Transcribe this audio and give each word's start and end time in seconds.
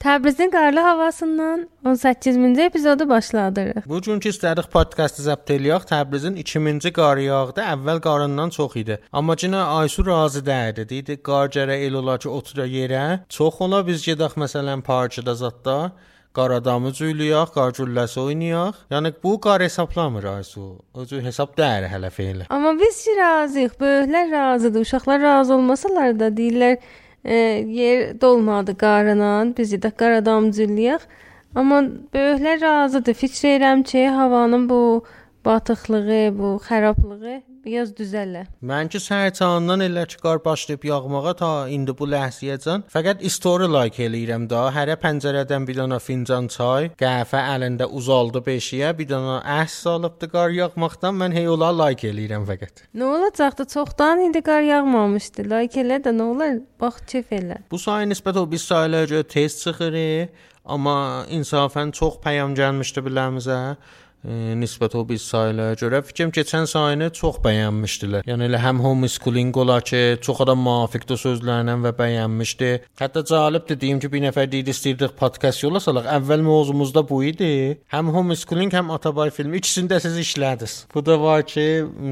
Təbrizin 0.00 0.50
qarlı 0.50 0.80
havasından 0.80 1.68
18-ci 1.84 2.62
epizodu 2.62 3.08
başladırıq. 3.08 3.82
Bu 3.86 4.00
günkü 4.00 4.30
istədik 4.32 4.70
podkastı 4.72 5.26
zəbt 5.26 5.50
eləyək. 5.52 5.82
Təbrizin 5.90 6.38
2-ci 6.40 6.92
qar 6.96 7.18
yağdı. 7.20 7.60
Əvvəl 7.74 8.00
qarından 8.06 8.48
çox 8.48 8.76
idi. 8.80 8.96
Amma 9.12 9.36
yenə 9.42 9.60
Aysu 9.60 10.06
razı 10.06 10.40
deyildi. 10.46 10.86
Dedi 10.88 11.16
qar 11.22 11.52
gərə 11.52 11.76
el 11.86 11.98
ola 12.00 12.14
ki, 12.18 12.28
otura 12.28 12.64
yerə. 12.64 13.02
Çox 13.28 13.60
ola 13.60 13.82
biz 13.86 14.00
gedək 14.06 14.38
məsələn 14.40 14.80
parkda 14.86 15.34
zətdə 15.42 15.76
qar 16.32 16.56
adamı 16.56 16.94
cüylüyək, 16.96 17.52
qar 17.58 17.76
gülləsi 17.76 18.20
oynayaq. 18.24 18.80
Yəni 18.96 19.12
bu 19.22 19.34
qar 19.40 19.60
hesablamır 19.60 20.24
Aysu. 20.32 20.78
Özü 20.94 21.20
hesab 21.28 21.52
deyir 21.60 21.90
hələ 21.92 22.08
feylə. 22.08 22.48
Amma 22.48 22.72
biz 22.80 23.04
razıyıq. 23.20 23.76
Böyüklər 23.84 24.32
razıdır. 24.32 24.80
Uşaqlar 24.80 25.20
razı 25.20 25.54
olmasalar 25.54 26.18
da 26.20 26.32
deyirlər 26.40 26.80
yer 27.24 28.20
dolmadı 28.20 28.76
qarından, 28.78 29.54
biz 29.58 29.74
də 29.74 29.90
qaradamcılıyıq. 29.90 31.02
Amma 31.54 31.82
böyüklər 32.14 32.60
razıdır. 32.60 33.14
Fikr 33.14 33.46
edirəm 33.52 33.82
ki, 33.82 34.08
havanın 34.08 34.68
bu 34.68 35.04
batıqlığı, 35.44 36.38
bu 36.38 36.56
xarablığı 36.56 37.42
biraz 37.64 37.92
düzələ. 37.96 38.44
Mənki 38.66 39.00
sərçandan 39.02 39.84
elə 39.84 40.06
ki 40.10 40.18
qar 40.22 40.40
başlayıb 40.44 40.84
yağmağa 40.88 41.34
ta 41.40 41.50
indi 41.72 41.94
bu 41.98 42.08
ləhziyəcən 42.10 42.86
fəqət 42.92 43.24
story 43.30 43.68
like 43.70 44.02
eləyirəm 44.06 44.48
da. 44.50 44.66
Hərə 44.74 44.96
pəncərədən 45.02 45.68
bir 45.68 45.80
dənə 45.82 46.00
fincan 46.02 46.50
çay, 46.52 46.90
qəhvə 47.00 47.44
əlində 47.54 47.88
uzaldı 48.00 48.42
beşiyə, 48.46 48.92
bir 48.98 49.10
dənə 49.12 49.40
əhs 49.60 49.78
salıbdı 49.86 50.30
qar 50.34 50.54
yağmaqdan. 50.56 51.16
Mən 51.22 51.36
hey 51.36 51.48
ola 51.48 51.70
like 51.82 52.08
eləyirəm 52.10 52.46
fəqət. 52.50 52.86
Nə 52.94 53.08
olacaqdı? 53.14 53.68
Çoxdan 53.74 54.26
indi 54.26 54.42
qar 54.44 54.62
yağmamışdı. 54.66 55.48
Like 55.50 55.80
elə 55.84 56.00
də 56.04 56.14
nə 56.16 56.28
olar? 56.34 56.60
Bax 56.80 57.02
kef 57.06 57.34
elə. 57.36 57.62
Bu 57.70 57.78
sayı 57.78 58.08
nisbət 58.10 58.38
o 58.40 58.46
biz 58.50 58.64
sayılara 58.68 59.10
görə 59.10 59.26
tez 59.28 59.58
çıxır, 59.62 59.96
amma 60.64 61.26
insafən 61.32 61.92
çox 61.96 62.20
pəyam 62.24 62.54
gəlmişdi 62.58 63.02
biləmizə 63.06 63.58
nisbət 64.24 64.94
o 64.98 65.04
biz 65.08 65.22
sayılara 65.24 65.76
görə 65.80 66.02
fikrim 66.04 66.30
keçən 66.34 66.66
sayını 66.68 67.10
çox 67.16 67.40
bəyənmişdilər. 67.44 68.26
Yəni 68.28 68.48
elə 68.50 68.60
həm 68.60 68.80
homeschooling 68.84 69.56
ola 69.56 69.80
ki, 69.80 70.18
çox 70.24 70.42
adam 70.44 70.60
müvafiqdir 70.64 71.20
sözlərlə 71.20 71.76
və 71.86 71.92
bəyənmişdi. 71.96 72.70
Hətta 73.00 73.24
cəlibdir 73.30 73.80
deyim 73.80 74.00
ki, 74.02 74.10
bir 74.12 74.24
nəfər 74.26 74.50
deyir 74.52 74.68
istəyirdik 74.74 75.16
podkast 75.20 75.64
yola 75.64 75.80
salaq. 75.80 76.08
Əvvəl 76.18 76.44
mövzumuz 76.44 76.92
da 76.94 77.04
bu 77.08 77.22
idi. 77.24 77.78
Həm 77.94 78.12
homeschooling, 78.14 78.72
həm 78.76 78.92
Atabay 78.94 79.32
filmi 79.34 79.60
ikisini 79.60 79.90
də 79.90 80.00
siz 80.04 80.18
işlədiniz. 80.20 80.76
Bu 80.94 81.04
da 81.06 81.16
var 81.20 81.46
ki, 81.48 81.66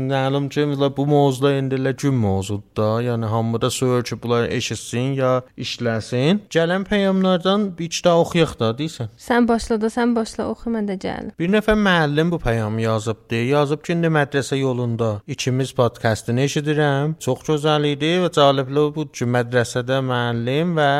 məlum 0.08 0.48
ki, 0.52 0.66
bu 0.96 1.06
mövzuda 1.06 1.52
indi 1.58 1.76
elə 1.76 1.92
gün 1.98 2.14
mövzudur 2.14 2.64
da. 2.76 2.88
Yəni 3.04 3.28
hamı 3.28 3.60
da 3.60 3.70
söyür 3.70 4.04
ki, 4.04 4.22
bunlar 4.22 4.48
eşitsin 4.48 5.12
ya 5.18 5.32
işləsin. 5.58 6.44
Gələn 6.54 6.86
peyğəmbərdən 6.88 7.68
bir 7.78 7.90
kitab 7.92 8.24
oxuyaq 8.24 8.56
da 8.60 8.72
deyirsən. 8.78 9.12
Sən 9.18 9.48
başla 9.48 9.80
da, 9.80 9.92
sən 9.92 10.14
başla 10.16 10.48
oxu 10.52 10.72
mən 10.72 10.88
də 10.88 10.98
gəlim. 11.02 11.32
Bir 11.38 11.52
nəfər 11.52 11.76
müəllim 11.98 12.30
bu 12.30 12.38
peyğamı 12.38 12.80
yazıbdı. 12.80 13.34
Yazıb 13.34 13.82
ki, 13.82 13.92
indi 13.92 14.06
mədrəsə 14.06 14.56
yolunda 14.56 15.20
ikimiz 15.26 15.72
podkastını 15.74 16.44
eşidirəm. 16.46 17.16
Çox 17.24 17.40
gözəl 17.48 17.88
idi 17.90 18.12
və 18.22 18.28
cəlibli 18.36 18.84
bu 18.94 19.06
ki, 19.10 19.26
mədrəsədə 19.34 19.98
müəllim 20.06 20.76
və 20.78 20.92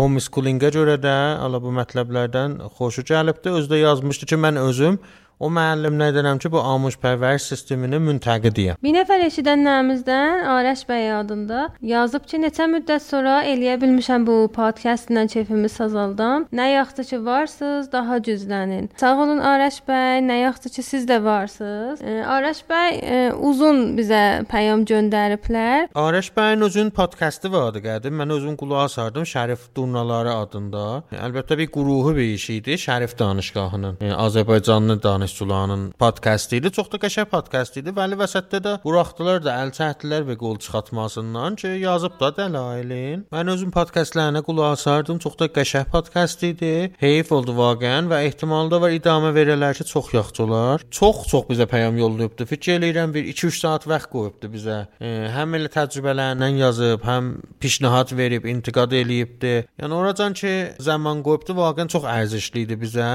homeschooling-ə 0.00 0.70
görə 0.78 0.96
də 1.04 1.14
ala 1.46 1.60
bu 1.62 1.70
mətləblərdən 1.78 2.58
xoşu 2.78 3.04
gəlibdi. 3.12 3.54
Özü 3.58 3.70
də 3.74 3.78
yazmışdı 3.84 4.26
ki, 4.32 4.40
mən 4.46 4.58
özüm 4.66 4.98
O 5.42 5.48
müəllim 5.50 5.96
nə 5.98 6.12
deyirəm 6.14 6.38
ki, 6.38 6.52
bu 6.54 6.60
amuşpərvəriş 6.62 7.48
sisteminin 7.50 8.04
müntəqidiyəm. 8.06 8.76
Bir 8.84 8.92
nəfər 8.94 9.24
eşidənlərimizdən 9.26 10.44
Arəş 10.52 10.84
bəy 10.86 11.08
adında 11.16 11.64
yazıb 11.82 12.28
ki, 12.30 12.38
neçə 12.44 12.68
müddət 12.70 13.02
sonra 13.02 13.40
eləyə 13.50 13.74
bilmişəm 13.82 14.22
bu 14.28 14.36
podkastla 14.54 15.24
keyfimi 15.32 15.66
sazaldım. 15.68 16.46
Nə 16.54 16.66
yaxşı 16.72 17.04
ki 17.08 17.18
varsınız, 17.26 17.88
daha 17.92 18.18
güclənin. 18.28 18.86
Sağ 19.00 19.16
olun 19.24 19.42
Arəş 19.52 19.80
bəy, 19.88 20.20
nə 20.28 20.36
yaxşı 20.44 20.70
ki 20.76 20.84
siz 20.90 21.08
də 21.10 21.18
varsınız. 21.24 22.04
E, 22.06 22.14
Arəş 22.36 22.62
bəy 22.70 23.00
e, 23.02 23.18
uzun 23.50 23.82
bizə 23.98 24.22
peyam 24.52 24.86
göndəriblər. 24.86 25.90
Arəş 26.04 26.30
bəyin 26.38 26.62
özünün 26.68 26.94
podkastı 26.94 27.50
vardı 27.50 27.82
qədim. 27.88 28.14
Mən 28.22 28.36
özüm 28.38 28.54
qulaq 28.62 28.84
asardım 28.86 29.26
Şərif 29.26 29.66
Durnaları 29.74 30.36
adında. 30.38 31.02
Əlbəttə 31.18 31.58
bir 31.58 31.74
quruhu 31.74 32.14
bir 32.14 32.30
iş 32.38 32.48
idi. 32.60 32.78
Şərif 32.86 33.18
danışgahının. 33.18 33.98
E, 33.98 34.14
Azərbaycanlı 34.28 35.02
danış 35.02 35.31
məşğulanın 35.32 35.92
podkastı 35.98 36.56
idi. 36.56 36.70
Çox 36.70 36.92
da 36.92 36.96
qəşəng 36.96 37.28
podkast 37.30 37.76
idi. 37.76 37.90
Vəli 37.96 38.16
vəsətdə 38.20 38.60
də 38.64 38.72
buraxdılar 38.84 39.40
da 39.42 39.54
əl 39.62 39.72
çəkdilər 39.72 40.26
və 40.28 40.36
qol 40.36 40.58
çıxartmasından 40.60 41.56
ki, 41.56 41.68
yazıb 41.82 42.18
da 42.20 42.28
dəlailin. 42.36 43.24
Mən 43.32 43.50
özüm 43.50 43.70
podkastlarına 43.70 44.42
qulaq 44.42 44.76
asardım. 44.76 45.18
Çox 45.18 45.38
da 45.38 45.46
qəşəng 45.46 45.88
podkast 45.90 46.42
idi. 46.42 46.92
Heyf 46.98 47.32
oldu 47.32 47.54
vaqəən 47.56 48.10
və 48.12 48.22
ehtimal 48.28 48.70
da 48.70 48.80
var 48.80 48.92
idamə 48.92 49.32
verələr 49.34 49.74
ki, 49.78 49.84
çox 49.84 50.12
yaxşı 50.14 50.44
olar. 50.44 50.84
Çox-çox 50.90 51.48
bizə 51.48 51.66
peyam 51.66 51.96
yollayıbdı. 51.96 52.46
Fikir 52.46 52.80
eləyirəm 52.80 53.14
bir 53.14 53.24
2-3 53.32 53.60
saat 53.60 53.88
vaxt 53.88 54.10
qoyubdu 54.12 54.52
bizə. 54.52 54.78
E, 55.00 55.12
həm 55.32 55.56
elə 55.56 55.72
təcrübələrindən 55.72 56.60
yazıb, 56.60 57.06
həm 57.08 57.32
pişnahat 57.60 58.12
verib, 58.16 58.44
intiqad 58.44 58.92
eləyibdi. 58.92 59.54
Yəni 59.80 59.96
oracan 59.96 60.36
ki, 60.36 60.52
zaman 60.80 61.24
qoyubdu, 61.24 61.56
vaqəən 61.56 61.88
çox 61.96 62.04
ərzişli 62.18 62.66
idi 62.66 62.78
bizə. 62.84 63.12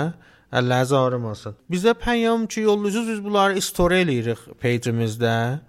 Əlləriniz 0.48 0.94
ağrımasın. 0.96 1.56
Bizə 1.72 1.94
peyam 1.94 2.46
ki, 2.48 2.62
yollayırsınız, 2.62 3.10
biz 3.10 3.24
bunları 3.26 3.62
story 3.62 4.04
eləyirik 4.06 4.46
peycimizdə 4.62 5.60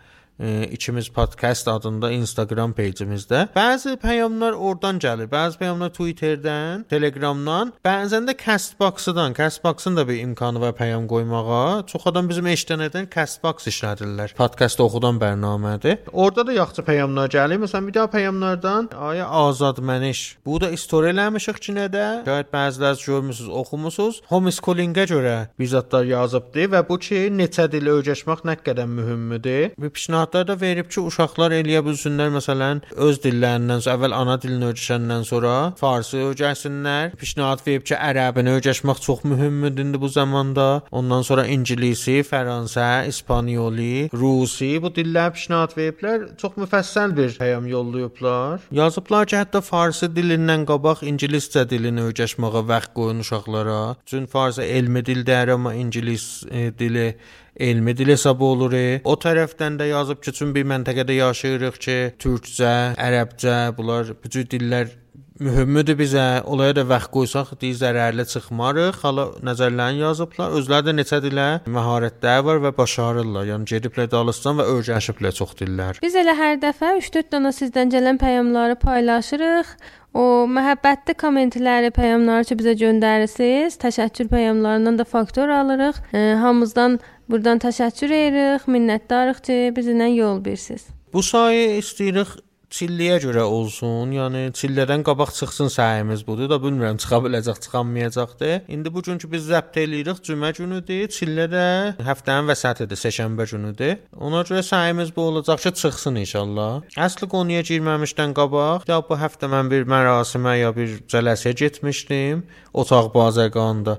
ikimiz 0.70 1.08
podkast 1.08 1.68
adında 1.68 2.10
Instagram 2.12 2.72
peycimizdə. 2.72 3.48
Bəzi 3.56 3.96
peyamlar 3.96 4.52
oradan 4.52 4.98
gəlir, 5.02 5.28
bəzi 5.30 5.58
peyamlar 5.58 5.90
Twitterdən, 5.96 6.84
Telegramdan, 6.90 7.72
bəzən 7.84 8.28
də 8.28 8.36
Castbox-dan. 8.44 9.34
Castbox-un 9.34 9.96
da 9.96 10.08
bir 10.08 10.20
imkanı 10.20 10.60
var 10.60 10.74
peyam 10.76 11.08
qoymağa. 11.08 11.86
Çox 11.86 12.06
adam 12.06 12.28
bizim 12.28 12.46
eşidənlərdən 12.46 13.08
Castbox 13.14 13.66
işlədirlər. 13.72 14.34
Podkast 14.38 14.80
oxudan 14.80 15.18
bərnamədir. 15.18 15.98
Orada 16.12 16.46
da 16.46 16.52
yaxşı 16.52 16.84
peyamlar 16.86 17.28
gəlir. 17.34 17.58
Məsələn, 17.64 17.86
bir 17.86 17.94
daha 17.94 18.10
peyamlardan 18.10 18.90
aya 18.98 19.26
Azad 19.28 19.78
Məniş. 19.78 20.36
Bu 20.46 20.60
da 20.60 20.70
story 20.76 21.10
eləmişik 21.14 21.58
ki, 21.64 21.74
nədə? 21.80 22.06
Şayad 22.28 22.52
bəziləriniz 22.54 23.04
görmüsüz, 23.06 23.48
oxumusunuz. 23.48 24.22
Homeschoolingə 24.30 25.08
görə 25.10 25.36
bizatlar 25.58 26.04
yazıbdı 26.04 26.68
və 26.74 26.84
bu 26.88 26.98
ki, 27.02 27.26
neçə 27.34 27.66
dil 27.72 27.90
öyrəşmək 27.98 28.46
nə 28.46 28.56
qədər 28.62 28.86
mühümdür. 28.86 29.74
Bir 29.78 29.90
pişnahad 29.90 30.27
məlumatlar 30.28 30.46
da 30.46 30.60
verib 30.60 30.88
ki, 30.90 31.00
uşaqlar 31.00 31.52
eləyə 31.52 31.80
bilsinlər 31.84 32.30
məsələn 32.34 32.82
öz 32.96 33.18
dillərindən 33.22 33.80
əvvəl 33.88 34.14
ana 34.14 34.36
dilini 34.40 34.68
öyrəşəndən 34.72 35.24
sonra 35.24 35.74
farsı 35.78 36.18
öyrəşsinlər. 36.28 37.16
Pişnahad 37.16 37.64
verib 37.66 37.84
ki, 37.84 37.94
ərəbini 37.94 38.58
öyrəşmək 38.58 39.00
çox 39.00 39.24
mühümdür 39.24 39.84
indi 39.84 40.00
bu 40.00 40.08
zamanda. 40.08 40.82
Ondan 40.90 41.22
sonra 41.22 41.46
ingiliscə, 41.46 42.22
fransızca, 42.22 43.04
ispanyoli, 43.08 44.10
rusi 44.12 44.80
bu 44.82 44.92
dillər 44.92 45.32
pişnahad 45.32 45.76
veriblər. 45.76 46.36
Çox 46.38 46.58
müfəssəl 46.60 47.16
bir 47.16 47.38
peyam 47.38 47.66
yollayıblar. 47.66 48.60
Yazıblar 48.70 49.26
ki, 49.26 49.36
hətta 49.36 49.62
farsı 49.62 50.10
dilindən 50.12 50.66
qabaq 50.68 51.04
ingiliscə 51.08 51.64
dilini 51.68 52.08
öyrəşməyə 52.10 52.66
vaxt 52.68 52.94
qoyun 52.94 53.24
uşaqlara. 53.24 53.96
Çünki 54.06 54.30
farsı 54.30 54.62
elmi 54.62 55.04
dildir, 55.06 55.48
amma 55.48 55.74
ingilis 55.74 56.44
e, 56.50 56.72
dili 56.78 57.16
elmi 57.58 57.96
dil 57.98 58.12
hesab 58.14 58.40
olur. 58.40 58.74
O 59.04 59.14
tərəfdən 59.18 59.78
də 59.80 59.90
yazıb 59.90 60.22
ki, 60.22 60.32
çünki 60.32 60.60
bir 60.60 60.70
məntəqədə 60.72 61.18
yaşayırıq 61.18 61.78
ki, 61.84 61.98
türkcə, 62.22 62.74
ərəbcə, 63.08 63.58
bunlar 63.76 64.14
bu 64.14 64.32
cür 64.32 64.46
dillər 64.50 64.94
mühümdür 65.40 65.96
bizə. 65.98 66.42
Olaya 66.44 66.76
da 66.76 66.84
vaxt 66.88 67.10
qoysaq, 67.14 67.52
deyə 67.60 67.76
zərərli 67.80 68.24
çıxmarıq. 68.32 69.00
Hala 69.02 69.28
nəzərlərini 69.46 70.02
yazıblar. 70.04 70.56
Özləri 70.58 70.88
də 70.88 70.96
neçə 70.98 71.20
dilə 71.24 71.48
məharətləri 71.66 72.46
var 72.48 72.62
və 72.64 72.72
başarırlar. 72.78 73.46
Yəni 73.52 73.68
gediblər 73.72 74.10
Dağıstan 74.12 74.58
və 74.60 74.66
öyrəşiblər 74.74 75.36
çox 75.38 75.54
dillər. 75.60 76.02
Biz 76.02 76.18
elə 76.22 76.34
hər 76.38 76.58
dəfə 76.64 76.96
3-4 77.02 77.30
dənə 77.34 77.54
sizdən 77.54 77.94
gələn 77.94 78.20
peyamları 78.20 78.78
paylaşırıq. 78.82 79.76
O 80.18 80.24
məhəbbətli 80.50 81.14
kommentləri, 81.20 81.92
peyamları 81.94 82.48
ki 82.48 82.56
bizə 82.58 82.72
göndərirsiniz, 82.80 83.76
təşəkkür 83.82 84.30
peyamlarından 84.32 84.96
da 84.98 85.04
faktor 85.04 85.52
alırıq. 85.52 86.00
E, 86.16 86.22
hamımızdan 86.40 86.98
Burdan 87.28 87.60
təşəkkür 87.60 88.14
edirik, 88.16 88.64
minnətdarıq 88.72 89.42
ki, 89.44 89.56
bizlə 89.76 90.08
yol 90.14 90.40
versiz. 90.46 90.86
Bu 91.12 91.22
sayı 91.22 91.76
istəyirik 91.78 92.38
çilliyə 92.70 93.18
görə 93.22 93.44
olsun. 93.48 94.12
Yəni 94.16 94.42
çillədən 94.58 95.04
qabaq 95.06 95.32
çıxsın 95.36 95.70
səhiyimiz 95.72 96.24
budur 96.26 96.50
da 96.52 96.58
bilmirəm 96.62 96.98
çıxa 97.02 97.20
biləcək, 97.24 97.60
çıxamayacaqdı. 97.64 98.50
İndi 98.74 98.92
bu 98.94 99.02
günkü 99.02 99.30
biz 99.32 99.48
zəbt 99.50 99.78
eləyirik 99.82 100.20
cümə 100.26 100.52
günüdür. 100.58 101.08
Çillə 101.16 101.48
də 101.54 101.64
həftənin 102.08 102.50
vəsatıdır, 102.52 103.00
səhşənbə 103.04 103.48
günüdür. 103.52 103.96
Ona 104.20 104.44
görə 104.48 104.62
səhiyimiz 104.70 105.14
bu 105.16 105.26
olacaq 105.30 105.64
ki, 105.64 105.74
çıxsın 105.82 106.20
inşallah. 106.24 106.84
Əsli 107.06 107.30
qonuya 107.32 107.64
girməmişdən 107.70 108.36
qabaq, 108.38 108.88
ya 108.90 109.00
bu 109.08 109.18
həftə 109.24 109.50
mən 109.52 109.72
bir 109.72 109.88
mərasimə 109.88 110.58
ya 110.60 110.72
bir 110.76 111.00
cələsəyə 111.12 111.56
getmişdim, 111.64 112.46
otaq 112.74 113.14
bazarganında. 113.14 113.98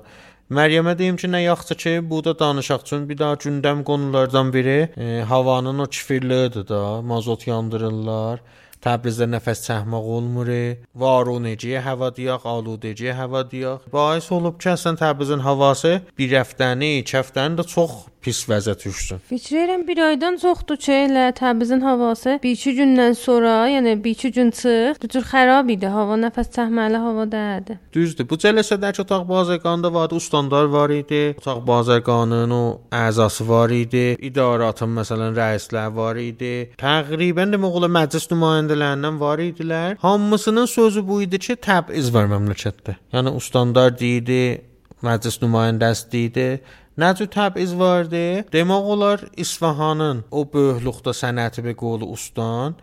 Məryəmə 0.50 0.96
deyim 0.98 1.14
ki, 1.14 1.28
nə 1.30 1.44
yaxşı 1.44 1.74
ki, 1.78 1.90
bu 2.10 2.24
da 2.26 2.32
danışaq 2.38 2.80
üçün 2.82 3.04
bir 3.08 3.18
daha 3.18 3.34
gündəm 3.44 3.84
qonulardan 3.86 4.48
biri 4.52 4.88
e, 4.96 5.22
havanın 5.22 5.78
o 5.78 5.86
kifirliyidir 5.86 6.66
da, 6.68 6.80
mazot 7.02 7.46
yandırırlar. 7.46 8.42
Təbrizdə 8.82 9.28
nəfəs 9.30 9.62
çəkmək 9.68 10.08
olmur. 10.16 10.50
Varuneci 11.02 11.76
havadiyaq, 11.86 12.46
aludeci 12.54 13.12
havadiyaq. 13.12 13.86
Bais 13.92 14.26
olub 14.32 14.58
ki, 14.58 14.72
əslən 14.74 14.98
Təbrizin 14.98 15.46
havası 15.46 16.00
bir 16.18 16.34
həftəni, 16.40 16.96
2 17.04 17.20
həftəni 17.20 17.60
də 17.60 17.68
çox 17.76 17.94
pis 18.22 18.42
vəziyyət 18.48 18.84
düşsün. 18.84 19.20
Fikir 19.28 19.56
edirəm 19.64 19.86
bir 19.88 19.98
aydan 20.04 20.36
çoxdur 20.42 20.76
ki, 20.76 20.92
elə 21.06 21.24
Təbrizin 21.36 21.80
havası 21.84 22.38
1-2 22.42 22.74
gündən 22.78 23.14
sonra, 23.14 23.54
yəni 23.70 23.94
1-2 24.04 24.32
gün 24.36 24.50
çıx, 24.50 25.00
bu 25.02 25.08
cür 25.08 25.24
xarab 25.32 25.68
idi. 25.72 25.86
Hava 25.86 26.18
nəfəs 26.20 26.50
çəkməli 26.56 27.00
hava 27.04 27.26
deyildi. 27.32 27.78
Düzdür. 27.92 28.28
Bu 28.30 28.38
cəlsədəki 28.44 29.02
otaq 29.04 29.28
bazarganında 29.28 29.94
vardı, 29.94 30.14
ustandar 30.14 30.64
var 30.64 30.90
idi. 30.90 31.34
Otaq 31.38 31.66
bazarganının 31.66 32.50
o 32.50 32.64
əzası 32.92 33.48
var 33.48 33.70
idi. 33.70 34.16
İdaratın 34.30 34.96
məsələn 35.00 35.36
rəislər 35.40 35.94
var 35.96 36.20
idi. 36.20 36.54
Təqribən 36.80 37.56
demək 37.56 37.78
olar 37.80 37.94
məclis 38.00 38.28
nümayəndələrindən 38.32 39.20
var 39.20 39.44
idilər. 39.44 39.96
Hamısının 40.00 40.66
sözü 40.66 41.06
bu 41.08 41.22
idi 41.22 41.38
ki, 41.38 41.56
təbiz 41.56 42.12
var 42.14 42.28
məmləkətdə. 42.34 42.98
Yəni 43.14 43.34
ustandar 43.40 43.96
deyildi, 43.98 44.42
məclis 45.06 45.40
nümayəndəsi 45.42 46.24
idi. 46.26 46.48
Nə 46.98 47.12
cür 47.14 47.28
təbiz 47.30 47.70
vardı? 47.78 48.42
Demək 48.50 48.86
olar 48.94 49.20
İsfahanın 49.38 50.24
o 50.30 50.42
böyüklükdə 50.54 51.12
sənəti 51.14 51.62
be 51.62 51.74
qolu 51.78 52.08
ustan 52.16 52.74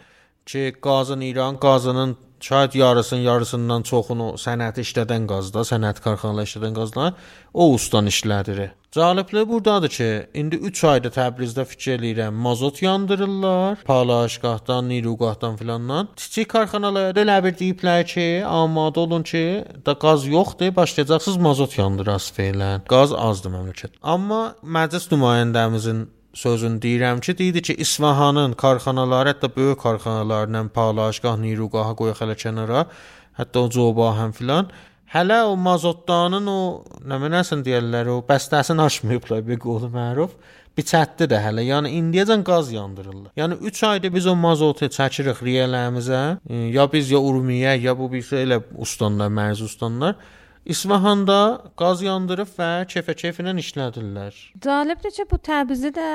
ki, 0.47 0.77
qazın 0.81 1.21
İran 1.21 1.59
qazının 1.59 2.15
şayad 2.39 2.73
yarısının 2.75 3.21
yarısından 3.21 3.83
çoxunu 3.83 4.33
sənəti 4.41 4.85
işlədən 4.85 5.27
qazda, 5.29 5.65
sənət 5.67 6.01
karxanaları 6.05 6.49
işlədən 6.49 6.75
qazlar 6.77 7.13
o 7.53 7.71
ustan 7.73 8.07
işlədir. 8.07 8.69
Cəlibli 8.97 9.43
burdadır 9.49 9.89
ki, 9.89 10.09
indi 10.33 10.55
3 10.69 10.83
ayda 10.89 11.09
Təbrizdə 11.13 11.65
fikir 11.67 11.97
eləyirəm, 11.97 12.33
mazot 12.45 12.81
yandırırlar, 12.81 13.83
palaşqahdan, 13.85 14.89
nirugahdan 14.89 15.57
filandan. 15.59 16.07
Kiçik 16.15 16.49
karxanalarda 16.53 17.21
elə 17.25 17.37
bir 17.43 17.57
deyiblər 17.59 18.05
ki, 18.07 18.27
amadə 18.47 19.03
olun 19.03 19.27
ki, 19.27 19.43
da 19.85 19.97
qaz 19.99 20.25
yoxdur, 20.27 20.75
başlayacaqsınız 20.75 21.37
mazot 21.37 21.77
yandırasınız 21.77 22.37
filan. 22.37 22.87
Qaz 22.89 23.13
azdır 23.13 23.53
məmləkət. 23.57 23.99
Amma 24.01 24.41
məclis 24.63 25.11
nümayəndəmizin 25.11 26.07
sözün 26.37 26.79
deyirəm 26.83 27.21
ki, 27.25 27.37
deyildi 27.37 27.61
ki, 27.69 27.75
İsfahanın 27.85 28.53
karxanaları, 28.53 29.33
hətta 29.33 29.49
böyük 29.55 29.79
karxanalarla 29.81 30.67
palaşqah, 30.75 31.39
nirugahı 31.41 31.95
qoyaq 32.01 32.21
hələ 32.23 32.35
kənara, 32.43 32.85
hətta 33.39 33.65
o 33.65 33.69
coba 33.73 34.13
həm 34.21 34.35
filan 34.37 34.71
Hələ 35.07 35.37
o 35.47 35.53
mazotdanın 35.55 36.47
o 36.51 36.61
nə 37.07 37.17
mənəsən 37.21 37.61
deyirlər, 37.63 38.09
o 38.11 38.17
bəstəsini 38.27 38.83
aşmayıblar 38.83 39.45
bir 39.47 39.59
qolu 39.63 39.87
məruf. 39.93 40.33
Biçətdi 40.77 41.29
də 41.31 41.39
hələ. 41.41 41.63
Yəni 41.63 41.93
indiyəcən 41.95 42.43
qaz 42.45 42.73
yandırırlar. 42.73 43.31
Yəni 43.39 43.55
3 43.69 43.83
ayda 43.87 44.11
biz 44.13 44.27
o 44.27 44.35
mazotu 44.35 44.89
çəkirik 44.93 45.39
riyələrimizə, 45.47 46.19
ya 46.75 46.85
biz 46.91 47.13
ya 47.13 47.21
Urumiyə, 47.23 47.77
ya 47.81 47.95
bu 47.97 48.11
bir 48.11 48.27
elə 48.43 48.59
ustanlar, 48.83 49.31
mərz 49.31 49.63
ustanlar 49.63 50.19
İsfahanda 50.67 51.61
qaz 51.79 52.01
yandırıb 52.03 52.49
və 52.57 52.71
kefə-kefinə 52.91 53.53
işlədirlər. 53.61 54.35
Cəlibdir 54.63 55.13
ki, 55.15 55.25
bu 55.31 55.39
Təbrizi 55.39 55.93
də 55.95 56.09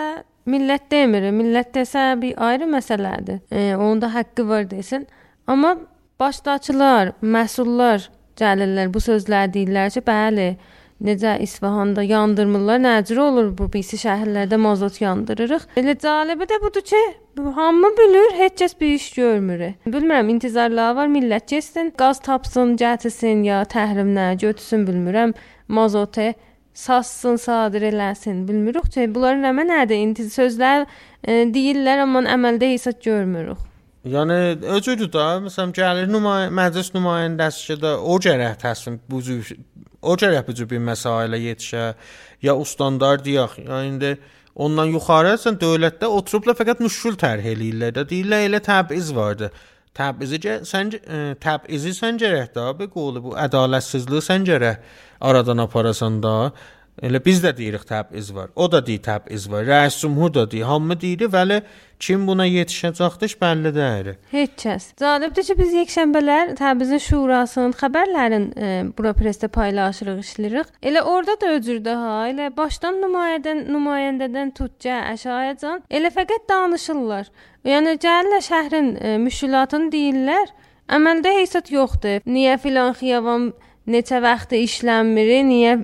millət 0.53 0.91
demir. 0.93 1.31
Millət 1.33 1.73
desə 1.77 2.11
bir 2.21 2.37
ayrı 2.37 2.69
məsələdir. 2.69 3.41
E, 3.51 3.77
onun 3.77 4.03
da 4.03 4.13
haqqı 4.15 4.49
var 4.49 4.69
desin. 4.71 5.07
Amma 5.47 5.77
başdaçılar, 6.21 7.15
məsullar 7.23 8.11
gəlirlər 8.37 8.93
bu 8.93 9.01
sözlər 9.01 9.49
deyirlər 9.55 9.93
ki, 9.95 10.05
bəli, 10.05 10.49
necə 11.05 11.39
İsfahanda 11.43 12.03
yandırmırlar, 12.03 12.81
nəcür 12.83 13.21
olur 13.23 13.51
bu 13.59 13.69
bisi 13.73 13.99
şəhərlərdə 14.03 14.59
mazot 14.61 15.01
yandırırıq. 15.03 15.67
Elə 15.81 15.97
cəlibi 16.05 16.49
də 16.51 16.61
budur 16.63 16.85
ki, 16.93 17.01
hamı 17.57 17.91
bilir, 17.99 18.31
heç 18.39 18.61
kəs 18.63 18.77
bir 18.81 18.95
iş 18.99 19.09
görmür. 19.17 19.65
Bilmirəm, 19.87 20.31
intizarlar 20.37 20.95
var, 20.97 21.11
millət 21.11 21.51
getsin, 21.57 21.91
qaz 21.99 22.23
tapsın, 22.23 22.77
gətirsin 22.81 23.43
ya 23.49 23.63
təhrimlə 23.75 24.33
götürsün, 24.41 24.87
bilmirəm, 24.89 25.35
mazotu 25.69 26.33
sassın, 26.75 27.37
sadir 27.37 27.83
eləsin. 27.91 28.47
Bilmirik 28.49 28.89
ki, 28.93 29.09
bunların 29.15 29.45
nəmə 29.49 29.67
nədir? 29.69 30.01
İntiz 30.07 30.33
sözlər 30.39 30.87
e, 31.25 31.45
deyirlər, 31.53 32.07
amma 32.07 32.25
əməldə 32.37 32.73
heç 32.73 33.05
görmürük. 33.05 33.72
Yəni 34.03 34.37
özüdür 34.67 35.13
da, 35.15 35.27
məsələn, 35.45 35.73
gəlir 35.77 36.09
nümayə 36.11 36.49
məclis 36.51 36.91
nümayəndəsi 36.91 37.77
də 37.79 37.93
o 38.03 38.17
gərək 38.19 38.57
təslim 38.59 38.97
bu 39.07 39.21
cür 39.23 39.53
o 40.03 40.17
gərək 40.19 40.47
bu 40.49 40.55
cür 40.59 40.69
bir 40.73 40.83
məsailə 40.83 41.39
yetişə 41.39 41.85
ya 42.43 42.57
ustandar 42.59 43.23
deyək. 43.23 43.61
Yəni 43.63 43.93
indi 43.93 44.11
ondan 44.55 44.91
yuxarısan 44.91 45.61
dövlətdə 45.63 46.11
oturubla 46.11 46.57
fəqət 46.59 46.83
müşkül 46.83 47.15
tərh 47.21 47.47
eləyirlər 47.55 47.95
də. 48.01 48.07
Deyirlər 48.11 48.49
elə 48.49 48.63
təbiz 48.67 49.13
vardı. 49.15 49.53
Təbizi 49.95 50.41
sən 50.67 50.91
təbizi 51.39 51.95
sən 51.95 52.19
gərək 52.19 52.55
də 52.57 52.69
be 52.79 52.91
qolu 52.91 53.23
bu 53.23 53.37
ədalətsizliyi 53.39 54.25
sən 54.25 54.47
gərək 54.49 54.83
aradan 55.21 55.63
aparasan 55.63 56.19
da. 56.25 56.37
Elə 57.03 57.19
biz 57.25 57.41
də 57.43 57.51
deyirik 57.59 57.83
təbiz 57.89 58.29
var. 58.35 58.53
O 58.55 58.69
da 58.71 58.79
deyir 58.87 59.01
təbiz 59.03 59.49
var. 59.51 59.65
Rəis 59.67 59.97
cümhur 59.99 60.31
da 60.35 60.45
deyir. 60.51 60.69
Hamı 60.71 60.95
deyir, 61.01 61.27
vəli 61.33 61.57
kim 61.99 62.27
buna 62.29 62.47
yetişəcəkdir 62.47 63.35
bəlli 63.41 63.73
deyil. 63.75 64.13
Heç 64.31 64.55
kəs. 64.63 64.87
Cəlibdir 65.03 65.49
ki, 65.49 65.57
biz 65.59 65.75
yekşənbələr 65.81 66.53
Təbrizin 66.61 67.03
şurasının 67.03 67.75
xəbərlərin 67.81 68.47
e, 68.55 68.71
bura 68.99 69.17
presdə 69.19 69.51
paylaşırıq, 69.51 70.21
işləyirik. 70.23 70.71
Elə 70.83 71.03
orada 71.03 71.35
da 71.43 71.51
öcürdə 71.57 71.97
ha, 71.99 72.15
elə 72.31 72.53
başdan 72.55 73.03
nümayəndən 73.03 73.65
nümayəndədən 73.73 74.55
tutca 74.59 75.03
əşayəcan 75.17 75.83
elə 75.91 76.15
fəqət 76.15 76.47
danışırlar. 76.55 77.35
Yəni 77.67 77.99
gəlirlər 78.07 78.47
şəhrin 78.47 78.95
e, 78.95 79.17
müşkülatını 79.27 79.91
deyirlər. 79.91 80.55
Əməldə 80.93 81.35
heysət 81.41 81.75
yoxdur. 81.75 82.23
Niyə 82.27 82.59
filan 82.63 82.95
xiyaban 82.99 83.53
neçə 83.87 84.21
vaxt 84.23 84.55
işlənmir, 84.57 85.31
niyə 85.49 85.77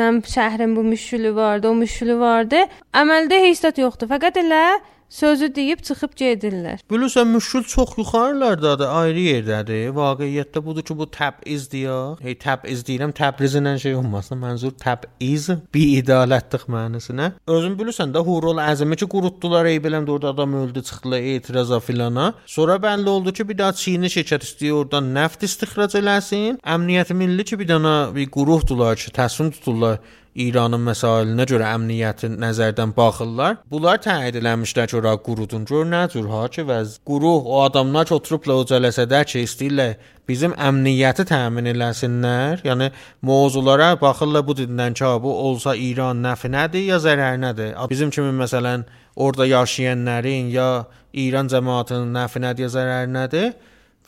nəm 0.00 0.22
şəhrin 0.26 0.76
bu 0.76 0.82
müşkülü 0.86 1.34
vardı, 1.34 1.68
o 1.70 1.74
müşkülü 1.74 2.18
vardı. 2.20 2.64
Əməldə 2.94 3.40
heç 3.46 3.62
zət 3.64 3.80
yoxdur. 3.82 4.10
Fəqət 4.10 4.42
elə 4.44 4.64
sözü 5.10 5.50
deyib 5.54 5.82
çıxıb 5.82 6.14
gedirlər. 6.16 6.80
Bilirsən 6.90 7.28
müşkül 7.34 7.64
çox 7.64 7.96
yuxarılardadır, 7.98 8.88
ayrı 9.00 9.24
yerdədir. 9.26 9.90
Vaqiətdə 9.96 10.62
budur 10.64 10.86
ki, 10.86 10.96
bu 10.98 11.06
təbiz 11.10 11.66
deyək. 11.72 12.22
Hey 12.22 12.36
təbiz 12.38 12.84
deyirəm, 12.86 13.12
Təbrizlə 13.16 13.76
şey 13.82 13.94
olmasın. 13.98 14.38
Mənzur 14.40 14.76
təbiz 14.80 15.50
bi 15.74 15.84
idalətlik 15.98 16.68
mənasına. 16.70 17.32
Özün 17.46 17.76
bilirsən 17.80 18.14
də 18.14 18.22
Hurul 18.26 18.62
Əzimi 18.62 18.96
ki, 18.96 19.08
qurutdular, 19.10 19.66
ey 19.66 19.80
biləm 19.82 20.06
də 20.06 20.14
orada 20.16 20.30
adam 20.34 20.54
öldü, 20.62 20.82
çıxdılar 20.82 21.18
etiraza 21.34 21.80
filana. 21.80 22.34
Sonra 22.46 22.76
bəlli 22.76 23.08
oldu 23.08 23.32
ki, 23.32 23.48
bir 23.48 23.58
daha 23.58 23.72
Çini 23.72 24.06
şirkət 24.06 24.46
istəyir 24.46 24.78
oradan 24.82 25.14
neft 25.14 25.42
istixrac 25.42 25.98
eləsin. 25.98 26.60
Əmniyyət 26.62 27.14
Milli 27.14 27.44
ki, 27.44 27.58
bir 27.60 27.68
dənə 27.74 27.96
bir 28.14 28.30
qurumdular 28.30 28.96
ki, 28.96 29.10
təslim 29.16 29.50
tuturlar 29.50 29.98
İranın 30.34 30.84
məsailinə 30.86 31.44
görə 31.50 31.66
əmniyyəti 31.74 32.28
nəzərdən 32.38 32.92
baxırlar. 32.94 33.56
Bunlar 33.70 33.98
təyin 34.02 34.28
edilmişlər 34.30 34.92
ora 35.00 35.16
qurudun. 35.26 35.64
Gör 35.66 35.88
nə 35.90 36.04
cür 36.12 36.28
ha 36.30 36.44
ki, 36.48 36.62
vəz 36.68 37.00
quruq 37.06 37.48
o 37.50 37.62
adamlar 37.64 38.06
ki, 38.06 38.14
oturubla 38.14 38.60
o 38.60 38.66
cələsədə 38.70 39.24
ki, 39.26 39.42
istəyirlər 39.48 39.96
bizim 40.30 40.54
əmniyyəti 40.54 41.26
təmin 41.32 41.72
eləsinlər. 41.72 42.62
Yəni 42.68 42.92
mövzulara 43.26 43.96
baxırlar 44.00 44.46
bu 44.46 44.54
dindən 44.62 44.94
ki, 44.94 45.10
bu 45.24 45.34
olsa 45.48 45.74
İran 45.74 46.22
nəfi 46.22 46.52
nədir 46.54 46.86
ya 46.92 47.02
zərər 47.02 47.40
nədir? 47.42 47.74
Bizim 47.90 48.14
kimi 48.14 48.30
məsələn 48.44 48.86
orada 49.16 49.50
yaşayanların 49.50 50.54
ya 50.54 50.70
İran 51.12 51.50
cəmaətinin 51.50 52.14
nəfi 52.14 52.46
nədir 52.46 52.68
ya 52.68 52.72
zərər 52.78 53.10
nədir? 53.18 53.52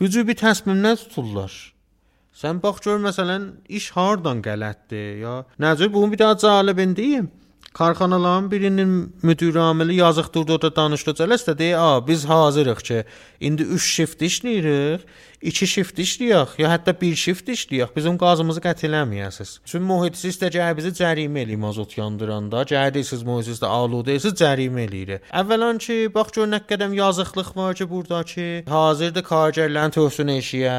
Vücubi 0.00 0.38
təsmimlər 0.38 1.02
tuturlar. 1.02 1.50
Bax 2.42 2.80
gör 2.80 2.98
məsələn 2.98 3.50
iş 3.68 3.90
hardan 3.90 4.40
qələtdir 4.42 5.20
ya. 5.20 5.36
Necə 5.60 5.92
bu 5.92 6.10
bir 6.12 6.18
daha 6.18 6.32
cəlibin 6.32 6.96
deyim. 6.96 7.30
Karxanaların 7.72 8.50
birinin 8.50 9.16
müdür 9.22 9.56
amili 9.56 9.94
yazıq 9.94 10.26
durdu 10.34 10.54
orada 10.54 10.76
danışdı 10.76 11.10
cələsdə 11.10 11.52
deyə, 11.56 11.76
"A, 11.76 12.06
biz 12.06 12.24
hazırıq 12.24 12.80
ki, 12.88 13.04
indi 13.40 13.62
3 13.62 13.86
shift 13.94 14.22
işləyirik, 14.22 15.00
2 15.42 15.66
shift 15.66 15.98
işləyək, 15.98 16.48
ya 16.58 16.68
hətta 16.68 17.00
1 17.00 17.16
shift 17.16 17.48
işləyək. 17.48 17.96
Bizim 17.96 18.18
qazımızı 18.18 18.60
qət 18.60 18.84
eləməyəsiniz." 18.88 19.60
Çünki 19.64 19.84
mühitçi 19.92 20.28
istəyəcək 20.32 20.76
bizi 20.76 20.88
cərimə 20.88 21.38
eləyir 21.44 21.62
mazot 21.64 21.96
yandıranda. 21.98 22.62
Gəldiyiniz 22.74 23.22
mühitçi 23.30 23.64
aludəsiz 23.78 24.36
cərimə 24.42 24.80
eləyir. 24.88 25.20
Əvvələn 25.32 25.78
ki, 25.78 26.14
bax 26.14 26.28
gör 26.36 26.46
nə 26.46 26.60
qədəm 26.70 26.92
yazıqlıq 26.94 27.56
var 27.56 27.74
ki, 27.74 27.90
burdakı 27.90 28.64
hazırda 28.68 29.20
kargərlərin 29.20 29.92
tövsün 29.98 30.28
eşiyə 30.38 30.78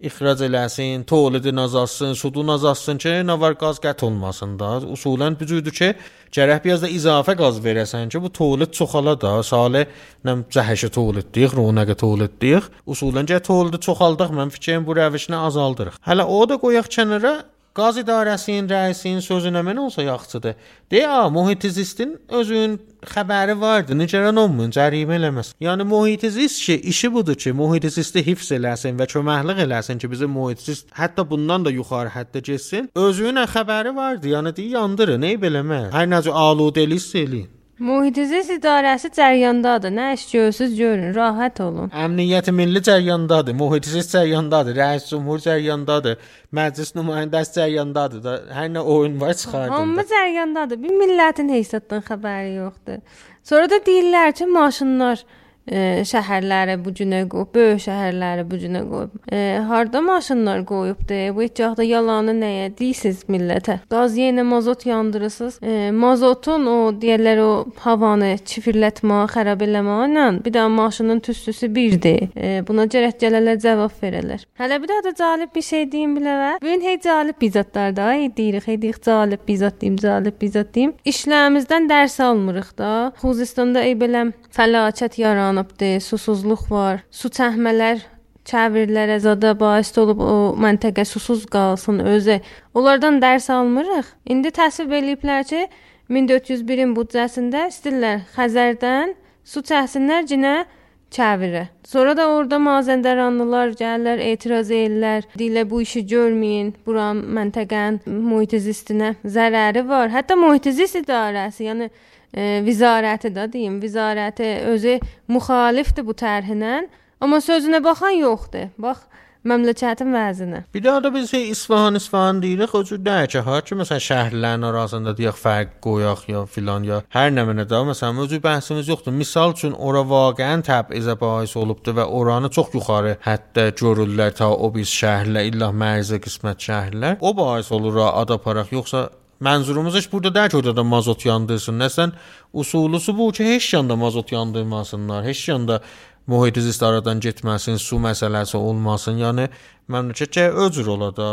ixrac 0.00 0.42
eləsin, 0.46 1.02
tolidini 1.04 1.60
azalsın, 1.60 2.12
sudunu 2.14 2.52
azalsın 2.52 2.98
ki, 3.02 3.14
nə 3.26 3.34
var 3.40 3.56
qaz 3.58 3.80
qət 3.82 4.04
olmasın 4.06 4.54
da. 4.60 4.70
Usulən 4.94 5.34
bu 5.40 5.48
cürdür 5.50 5.74
ki, 5.74 5.88
gərək 6.34 6.62
biraz 6.64 6.84
da 6.84 6.90
izafə 6.92 7.34
qaz 7.38 7.58
verəsən 7.64 8.12
ki, 8.12 8.22
bu 8.22 8.30
tolid 8.30 8.74
çoxala 8.78 9.16
da, 9.20 9.34
salə 9.42 9.86
nəm 10.26 10.46
cəhəşə 10.54 10.92
tolid 10.94 11.32
deyək, 11.34 11.56
ronaqa 11.58 11.98
tolid 11.98 12.38
deyək. 12.42 12.70
Usulən 12.86 13.26
gə 13.26 13.40
tolidi 13.50 13.82
çoxaldıq, 13.88 14.34
mən 14.38 14.54
fikrim 14.54 14.86
bu 14.86 14.94
rəvişini 15.00 15.38
azaldırıq. 15.50 15.98
Hələ 16.06 16.28
o 16.30 16.42
da 16.48 16.60
qoyaq 16.62 16.90
kənara 16.94 17.34
qaz 17.76 17.98
idarəsinin 18.02 18.68
rəisinin 18.70 19.22
sözünə 19.24 19.62
mən 19.66 19.78
olsa 19.78 20.02
yaxşıdır. 20.02 20.54
Deyə, 20.90 21.18
mühit 21.34 21.66
zistin 21.72 22.16
özünün 22.28 22.78
xəbəri 23.14 23.60
vardı. 23.60 23.98
Nigeran 23.98 24.36
olmayın, 24.36 24.72
cərimə 24.74 25.18
eləməz. 25.18 25.52
Yəni 25.60 25.86
mühit 25.88 26.24
zist 26.32 26.64
ki, 26.66 26.80
işi 26.92 27.12
budur 27.14 27.34
ki, 27.34 27.52
mühit 27.52 27.90
zisti 27.92 28.24
hifz 28.26 28.52
eləsin 28.58 28.98
və 29.00 29.06
köməklik 29.12 29.62
eləsin 29.66 29.98
ki, 29.98 30.10
bizim 30.10 30.32
mühit 30.34 30.64
zist 30.64 30.90
hətta 30.98 31.26
bundan 31.30 31.64
da 31.64 31.74
yuxarı 31.74 32.14
həddə 32.16 32.42
getsin. 32.50 32.90
Özünün 32.94 33.44
xəbəri 33.54 33.94
vardı. 33.96 34.34
Yəni 34.34 34.54
deyə 34.56 34.80
yandırın, 34.80 35.22
nə 35.22 35.36
beləmə. 35.44 35.84
Hər 35.94 36.10
necə 36.10 36.34
aludəlik 36.34 37.14
eləyin. 37.22 37.57
Mühitizis 37.78 38.48
idarəsi 38.50 39.08
cəryandadır. 39.14 39.92
Nə 39.94 40.06
iş 40.16 40.24
görürsüz 40.32 40.72
görün, 40.74 41.12
rahat 41.14 41.60
olun. 41.62 41.92
Əmniyyət 41.94 42.50
milli 42.50 42.82
cəryandadır, 42.82 43.54
mühitisiz 43.54 44.08
cəryandadır, 44.10 44.74
rəis 44.80 45.06
cümhur 45.06 45.38
cəryandadır, 45.44 46.18
məclis 46.58 46.90
nümayəndəsi 46.98 47.54
cəryandadır 47.60 48.24
da. 48.24 48.34
Hər 48.56 48.72
nə 48.74 48.82
oyun 48.82 49.20
var 49.20 49.38
çıxardın. 49.38 49.76
Hamı 49.76 50.06
cəryandadır. 50.10 50.82
Bir 50.82 50.96
millətin 51.04 51.54
heysiyyətdən 51.54 52.02
xəbəri 52.10 52.56
yoxdur. 52.56 52.98
Sonra 53.46 53.70
da 53.70 53.78
deyirlər 53.86 54.34
ki, 54.34 54.50
maşınlar 54.58 55.22
şəhərləri 55.68 56.78
bu 56.84 56.92
günə 56.96 57.22
qoyub, 57.30 57.52
böyük 57.54 57.82
şəhərləri 57.86 58.44
bu 58.48 58.60
günə 58.62 58.82
qoyub. 58.88 59.14
E, 59.32 59.58
harda 59.68 60.00
maşınlar 60.00 60.64
qoyubdu? 60.68 61.18
Bu 61.36 61.44
icaqda 61.46 61.84
yalanı 61.86 62.34
nəyə 62.38 62.70
deyirsiz 62.78 63.24
millətə? 63.32 63.78
Qaz 63.90 64.16
yenə 64.18 64.44
mazot 64.48 64.86
yandırırsınız. 64.86 65.58
E, 65.62 65.90
mazotun 65.90 66.66
o 66.66 66.76
deyirlər 67.00 67.42
o 67.42 67.50
havanı 67.84 68.34
çifirlətmə, 68.48 69.24
xarab 69.32 69.64
eləmə 69.66 69.98
ilə 70.08 70.26
bir 70.44 70.54
də 70.54 70.66
maşının 70.72 71.20
tüstüsü 71.20 71.70
birdir. 71.74 72.28
E, 72.36 72.62
buna 72.68 72.86
gərək 72.90 73.18
gələrlər 73.22 73.60
cavab 73.62 73.94
verərlər. 74.02 74.44
Hələ 74.60 74.80
bir 74.82 74.92
də 74.92 74.98
də 75.08 75.14
cəlib 75.18 75.54
bir 75.54 75.66
şey 75.68 75.86
deyim 75.92 76.16
biləvə. 76.18 76.50
Bu 76.62 76.70
gün 76.72 76.84
hey 76.86 76.98
cəlib 77.04 77.40
bizatlar 77.40 77.96
da, 77.96 78.10
hey 78.12 78.30
deyirik, 78.36 78.66
hey 78.66 78.80
deyirik 78.82 79.02
cəlib 79.04 79.44
bizat 79.48 79.80
deyim, 79.80 79.96
cəlib 80.00 80.38
bizat 80.40 80.74
deyim. 80.74 80.94
İşlərimizdən 81.04 81.88
dərs 81.90 82.18
almırıq 82.24 82.72
da. 82.78 82.90
Xuzistanda 83.22 83.84
ey 83.86 83.96
belə 83.98 84.28
fəlakət 84.54 85.18
yaranıbdı, 85.58 86.00
susuzluq 86.00 86.70
var, 86.70 87.02
su 87.10 87.28
çəkmələr 87.28 88.00
çəvirlərə 88.46 89.18
zada 89.20 89.58
bais 89.58 89.90
olub 89.98 90.20
o 90.20 90.54
məntəqə 90.56 91.04
susuz 91.04 91.46
qalsın 91.46 92.00
özü. 92.00 92.40
Onlardan 92.74 93.20
dərs 93.20 93.50
almırıq. 93.50 94.06
İndi 94.26 94.48
təsvir 94.48 95.02
eləyiblər 95.02 95.44
ki, 95.44 95.68
1401-in 96.10 96.94
büdcəsində 96.96 97.68
istəyirlər 97.68 98.24
Xəzərdən 98.36 99.14
su 99.44 99.60
çəksinlər 99.60 100.24
cinə 100.26 100.64
çəvirə. 101.12 101.68
Sonra 101.84 102.16
da 102.16 102.28
orada 102.28 102.56
Mazəndəranlılar 102.56 103.74
gəlirlər, 103.76 104.18
etiraz 104.32 104.70
edirlər. 104.70 105.24
Deyirlər 105.38 105.68
bu 105.68 105.82
işi 105.82 106.06
görməyin. 106.06 106.74
Buran 106.86 107.20
məntəqənin 107.36 108.00
mühit 108.06 108.56
zistinə 108.64 109.16
zərəri 109.24 109.84
var. 109.88 110.08
Hətta 110.12 110.36
mühit 110.36 110.70
zist 110.72 110.96
idarəsi, 110.96 111.68
yəni 111.68 111.90
e, 112.34 112.62
vizarəti 112.66 113.32
də 113.34 113.48
deyim, 113.52 113.80
vizarəti 113.82 114.50
özü 114.72 114.98
müxalifdir 115.28 116.06
bu 116.06 116.16
tərhinə, 116.18 116.82
amma 117.20 117.40
sözünə 117.44 117.82
baxan 117.84 118.18
yoxdur. 118.20 118.70
Bax 118.78 119.06
məmləkətin 119.48 120.10
vəzinə. 120.12 120.62
Bir 120.74 120.84
daha 120.84 121.02
da 121.04 121.14
biz 121.14 121.30
şey 121.30 121.50
İsfahan, 121.50 121.94
İsfahan 121.94 122.42
deyirik, 122.42 122.74
o 122.74 122.82
cür 122.84 122.98
deyək 123.04 123.28
ki, 123.32 123.42
ha 123.46 123.60
ki, 123.60 123.76
məsələn 123.80 124.02
şəhərlərin 124.06 124.66
arasında 124.70 125.14
deyək 125.18 125.38
fərq 125.42 125.76
qoyaq 125.84 126.24
ya 126.32 126.44
filan 126.54 126.86
ya 126.88 127.00
hər 127.14 127.30
nə 127.34 127.44
mənə 127.48 127.66
də 127.70 127.82
məsələn 127.90 128.22
o 128.24 128.26
cür 128.30 128.42
bəhsimiz 128.44 128.90
yoxdur. 128.90 129.14
Misal 129.14 129.54
üçün 129.56 129.76
ora 129.78 130.02
vaqəən 130.12 130.64
təbizə 130.66 131.16
bais 131.20 131.54
olubdu 131.56 131.94
və 131.98 132.08
oranı 132.20 132.50
çox 132.58 132.74
yuxarı 132.74 133.16
həddə 133.26 133.70
görürlər 133.78 134.34
ta 134.40 134.50
o 134.50 134.72
biz 134.74 134.90
şəhərlə 135.00 135.46
illah 135.52 135.72
mərzə 135.84 136.20
qismət 136.24 136.68
şəhərlər. 136.68 137.18
O 137.20 137.34
bais 137.36 137.72
olur 137.72 138.02
ad 138.10 138.34
aparaq 138.34 138.74
yoxsa 138.74 139.08
Mənzurumuz 139.40 139.94
heç 139.94 140.08
burada 140.12 140.34
deyil 140.34 140.50
ki, 140.50 140.56
orada 140.56 140.76
da 140.76 140.84
mazot 140.84 141.24
yandırsın. 141.26 141.78
Nəsən 141.78 142.12
usulusu 142.52 143.18
bu 143.18 143.30
ki, 143.32 143.44
heç 143.54 143.74
yanda 143.74 143.96
mazot 143.96 144.32
yandırmasınlar. 144.32 145.24
Heç 145.24 145.48
yanda 145.48 145.80
mühit 146.26 146.58
zist 146.58 146.82
aradan 146.82 147.20
getməsin, 147.20 147.78
su 147.78 147.96
məsələsi 148.02 148.56
olmasın. 148.56 149.22
Yəni 149.22 149.48
məmləkət 149.88 150.40
öcür 150.66 150.86
ola 150.96 151.14
da. 151.16 151.30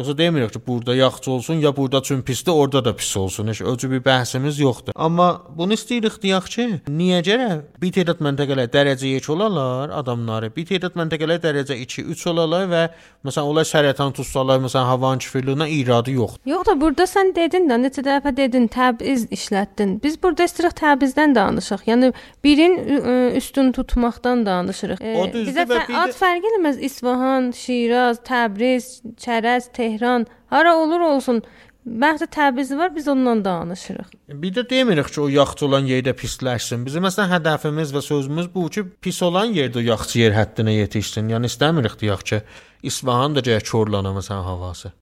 Yoxsa 0.00 0.18
demirik 0.18 0.52
ki, 0.52 0.60
burada 0.66 0.94
yaxşı 0.94 1.30
olsun, 1.30 1.54
ya 1.54 1.76
burada 1.76 1.98
üçün 1.98 2.22
pisdir, 2.22 2.52
orada 2.52 2.84
da 2.84 2.96
pis 2.96 3.16
olsun. 3.16 3.48
Heç 3.48 3.60
öcü 3.60 3.90
bir 3.90 4.00
bəhsimiz 4.00 4.62
yoxdur. 4.62 4.92
Amma 4.96 5.42
bunu 5.56 5.76
istəyirik 5.76 6.16
deyək 6.22 6.46
ki, 6.54 6.64
niyə 6.88 7.18
görə 7.26 7.48
bir 7.82 7.92
tədad 7.92 8.22
məntəqələr 8.24 8.70
dərəcə 8.72 9.10
2 9.20 9.32
olalar 9.32 9.92
adamları, 9.92 10.48
bir 10.56 10.64
tədad 10.70 10.96
məntəqələr 10.96 11.42
dərəcə 11.44 11.76
2, 11.82 12.04
3 12.14 12.26
olalar 12.32 12.64
və 12.70 12.80
məsələn 13.28 13.50
onlar 13.50 13.68
sərətan 13.68 14.14
tutsalar, 14.16 14.62
məsələn 14.64 14.88
havanın 14.88 15.20
kifirliyinə 15.20 15.68
iradı 15.68 16.16
yoxdur. 16.16 16.48
Yox 16.48 16.66
da 16.70 16.76
burada 16.80 17.04
sən 17.04 17.34
dedin 17.36 17.68
də 17.68 17.78
neçə 17.84 18.06
dəfə 18.08 18.32
dedin 18.36 18.70
təbiz 18.72 19.26
işlətdin. 19.28 19.98
Biz 20.00 20.16
burada 20.22 20.48
istəyirik 20.48 20.78
təbizdən 20.80 21.36
danışaq. 21.36 21.84
Yəni 21.92 22.12
birin 22.44 22.78
üstün 23.36 23.72
tutmaqdan 23.76 24.46
danışırıq. 24.48 25.04
E, 25.04 25.28
bizə 25.36 25.68
fə 25.68 25.84
ad 26.06 26.16
fərq 26.16 26.48
eləməz 26.54 26.80
İsfahan, 26.88 27.52
Şiraz, 27.52 28.24
Təbriz, 28.24 28.90
Çərəz, 29.20 29.68
Tehran 29.76 29.89
Tehran, 29.90 30.26
hara 30.46 30.76
olur 30.76 31.00
olsun, 31.00 31.42
Bəxtə 31.80 32.26
Təbrizi 32.28 32.76
var, 32.78 32.90
biz 32.94 33.08
ondan 33.08 33.40
danışırıq. 33.44 34.10
Bir 34.42 34.52
də 34.54 34.66
demirik 34.70 35.08
ki, 35.08 35.20
o 35.24 35.28
yaxşı 35.32 35.66
olan 35.66 35.88
yerdə 35.88 36.12
pisləşsin. 36.12 36.84
Bizim 36.86 37.06
məsələn 37.08 37.32
hədəfimiz 37.32 37.94
və 37.96 38.02
sözümüz 38.04 38.50
bu 38.54 38.66
ki, 38.74 38.84
pis 39.00 39.22
olan 39.24 39.54
yerdə 39.56 39.80
o 39.80 39.86
yaxşı 39.86 40.20
yer 40.20 40.36
həddinə 40.36 40.76
yetişsin. 40.76 41.32
Yəni 41.32 41.48
istəmirik 41.50 41.96
deyək 42.02 42.26
ki, 42.32 42.42
İsfahan 42.92 43.34
da 43.34 43.42
gəl 43.48 43.64
korlana 43.72 44.12
məsələn 44.20 44.44
havası. 44.52 44.92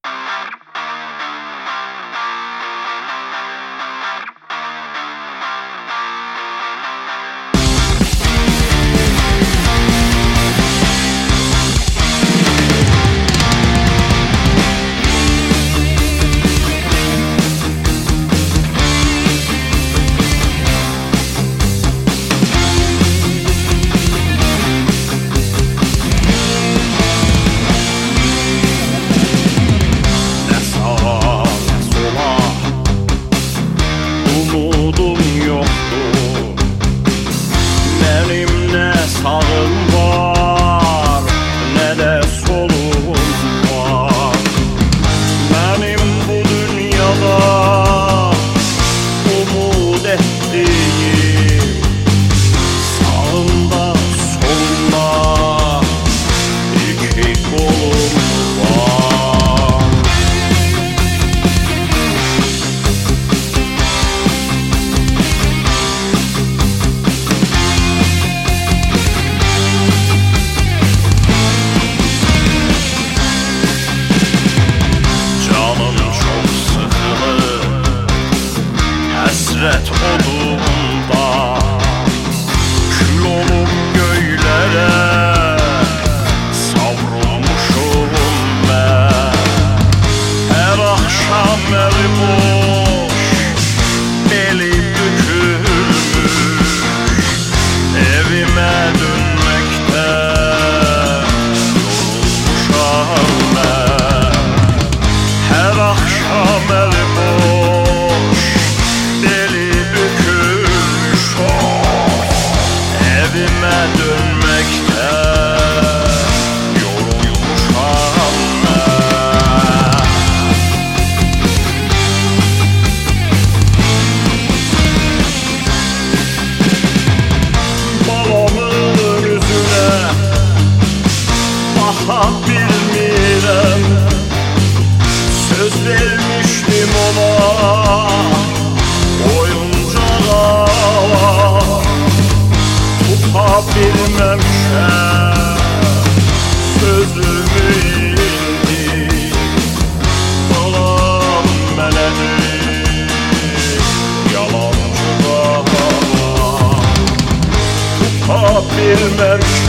merch 159.19 159.68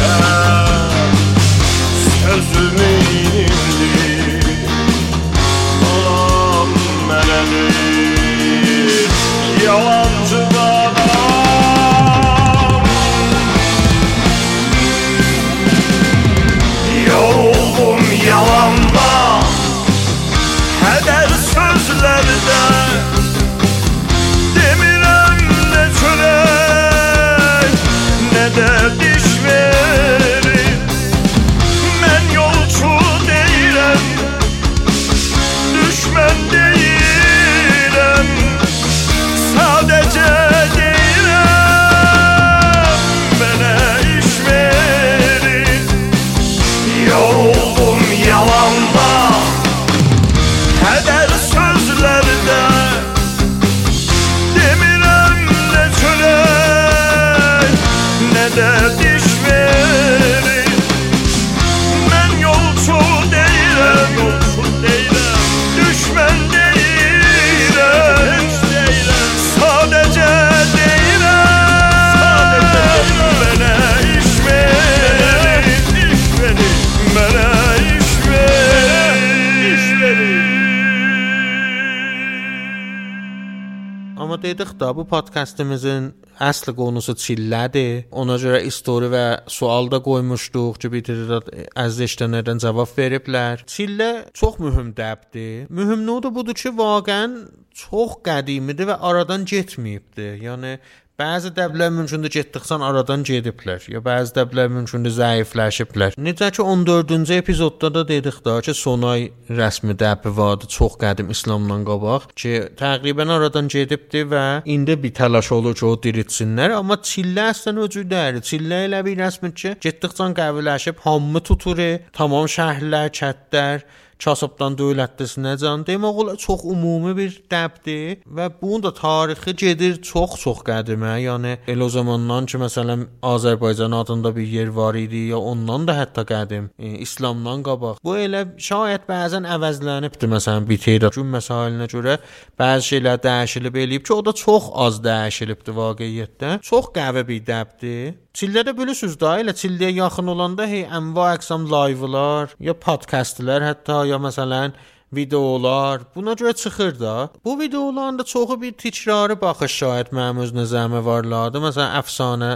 podkastımızın 85.09 86.11
əsl 86.39 86.71
qonusu 86.77 87.15
çillədir. 87.19 88.05
Ona 88.15 88.37
görə 88.41 88.61
story 88.71 89.09
və 89.11 89.23
sual 89.51 89.89
da 89.91 89.99
qoymuşduq 90.05 90.79
ki, 90.81 90.91
bitirir 90.93 91.33
əziz 91.75 92.05
eşidənlərdən 92.07 92.61
cavab 92.63 92.93
veriblər. 92.97 93.65
Çillə 93.69 94.09
çox 94.37 94.59
mühüm 94.63 94.93
dəbdir. 94.97 95.67
Mühüm 95.69 96.05
nodu 96.07 96.31
budur 96.35 96.57
ki, 96.57 96.71
vaqəən 96.79 97.37
çox 97.85 98.19
qədimidir 98.25 98.89
və 98.91 98.99
aradan 99.11 99.45
getməyibdi. 99.49 100.31
Yəni 100.45 100.77
Bəzi 101.19 101.49
dəblər 101.51 101.89
mümkündür 101.91 102.31
getdikcən 102.31 102.79
aradan 102.79 103.25
gediblər, 103.27 103.83
ya 103.91 103.99
bəzi 103.99 104.31
dəblər 104.37 104.69
mümkündür 104.71 105.11
zəifləşiblər. 105.17 106.15
Necə 106.15 106.47
ki 106.55 106.63
14-cü 106.63 107.35
epizodda 107.41 107.89
da 107.97 108.05
dedik 108.07 108.37
da 108.45 108.53
ki, 108.63 108.71
Sonay 108.71 109.25
rəsmi 109.51 109.97
dəbi 109.99 110.31
vardı 110.37 110.69
çox 110.71 110.95
qədim 111.03 111.33
İslamdan 111.35 111.83
qabaq 111.89 112.31
ki, 112.39 112.53
təqribən 112.79 113.35
aradan 113.35 113.67
gedibdi 113.67 114.23
və 114.31 114.45
indi 114.63 114.95
bir 115.03 115.11
təlaş 115.19 115.51
olur 115.59 115.75
ki, 115.75 115.89
o 115.91 115.97
diriltsinlər, 116.07 116.77
amma 116.79 117.01
çillə 117.11 117.49
əslən 117.51 117.83
öcüdədir. 117.83 118.45
Çillə 118.53 118.85
elə 118.87 119.03
bir 119.03 119.19
rəsmi 119.19 119.51
ki, 119.51 119.75
getdikcən 119.83 120.39
qəviləşib 120.39 121.03
hamı 121.03 121.43
tutur, 121.43 121.83
tamam 122.15 122.47
şəhərlər, 122.47 123.11
kəndlər 123.19 123.83
kasıbdan 124.23 124.75
dövlətdəsinəcən 124.79 125.85
demək 125.87 126.19
olar 126.23 126.39
çox 126.39 126.65
ümumi 126.67 127.15
bir 127.17 127.35
dəbdir 127.51 128.25
və 128.37 128.49
bunun 128.61 128.83
da 128.83 128.91
tarixi 128.95 129.55
gedir 129.55 129.99
çox-çox 130.03 130.63
qədimə. 130.67 131.15
Yəni 131.23 131.55
elə 131.71 131.85
o 131.85 131.89
zamandan 131.93 132.49
ki, 132.49 132.59
məsələn, 132.59 133.05
Azərbaycan 133.23 133.95
adında 133.95 134.33
bir 134.35 134.47
yer 134.47 134.67
var 134.75 134.95
idi 134.99 135.29
ya 135.31 135.39
ondan 135.39 135.87
da 135.87 135.95
hətta 136.01 136.25
qədim, 136.27 136.69
e, 136.79 136.97
İslamdan 137.05 137.63
qabaq. 137.63 138.03
Bu 138.03 138.17
elə 138.19 138.45
şayət 138.69 139.07
bəzən 139.09 139.47
əvəzlənibdi, 139.55 140.31
məsələn, 140.35 140.67
bir 140.69 140.83
teydə 140.83 141.13
gün 141.15 141.31
məsailinə 141.37 141.89
görə 141.91 142.19
bəzi 142.59 142.93
şeylər 142.93 143.21
dəyişilib 143.23 143.83
eləyib 143.83 144.07
ki, 144.07 144.13
o 144.13 144.25
da 144.25 144.35
çox 144.45 144.71
az 144.85 144.99
dəyişilibdi 145.05 145.75
vaqiətdə. 145.79 146.57
Çox 146.69 146.91
qəvi 146.95 147.27
bir 147.31 147.45
dəbdir. 147.47 148.17
Çillədə 148.39 148.71
bilirsiniz 148.71 149.17
da, 149.19 149.33
elə 149.41 149.51
çilləyə 149.51 149.97
yaxın 149.97 150.29
olanda 150.31 150.63
hey 150.71 150.85
ənva 150.95 151.25
əqsam 151.35 151.65
live-lar, 151.67 152.53
ya 152.63 152.71
podkastlar 152.85 153.65
hətta 153.65 153.97
ya 154.07 154.15
məsələn 154.23 154.77
videolar 155.11 156.05
buna 156.15 156.37
görə 156.39 156.53
çıxır 156.55 156.93
da. 157.01 157.15
Bu 157.43 157.57
videoların 157.59 158.19
da 158.19 158.23
çoxu 158.23 158.55
bir 158.61 158.77
təkrarı 158.79 159.35
baxış 159.41 159.75
şahid 159.81 160.13
mənim 160.15 160.39
öz 160.45 160.55
nəzərimə 160.55 161.01
varlardı. 161.09 161.59
Məsələn, 161.65 161.91
əfsanə 161.99 162.51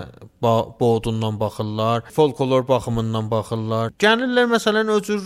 bodundan 0.80 1.41
baxırlar, 1.43 2.08
folklor 2.15 2.63
baxımından 2.69 3.28
baxırlar. 3.36 3.91
Gəlirlər 4.00 4.48
məsələn 4.56 4.93
o 4.96 5.02
cür 5.10 5.19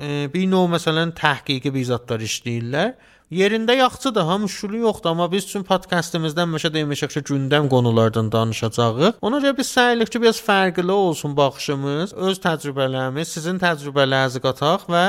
e, 0.00 0.24
bir 0.32 0.48
növ 0.48 0.72
məsələn 0.78 1.12
təhqiqi 1.20 1.74
bir 1.74 1.84
zətlər 1.92 2.24
işləyirlər. 2.30 2.94
Yerində 3.28 3.74
yaxşıdır, 3.76 4.24
ha 4.24 4.38
müşkülü 4.40 4.78
yoxdur, 4.78 5.10
amma 5.10 5.26
biz 5.32 5.44
üçün 5.44 5.64
podkastımızda 5.68 6.46
həmişə 6.46 6.70
demişik 6.72 7.10
ki, 7.12 7.20
gündəm 7.28 7.66
qonulardan 7.68 8.30
danışacağıq. 8.32 9.18
Ona 9.20 9.40
görə 9.44 9.58
biz 9.58 9.68
səy 9.68 9.90
edirik 9.96 10.14
ki, 10.14 10.22
biraz 10.22 10.40
fərqli 10.46 10.94
olsun 10.94 11.34
baxışımız, 11.36 12.14
öz 12.16 12.40
təcrübələrimiz, 12.46 13.28
sizin 13.36 13.60
təcrübələrinizi 13.60 14.40
qataq 14.46 14.88
və 14.88 15.02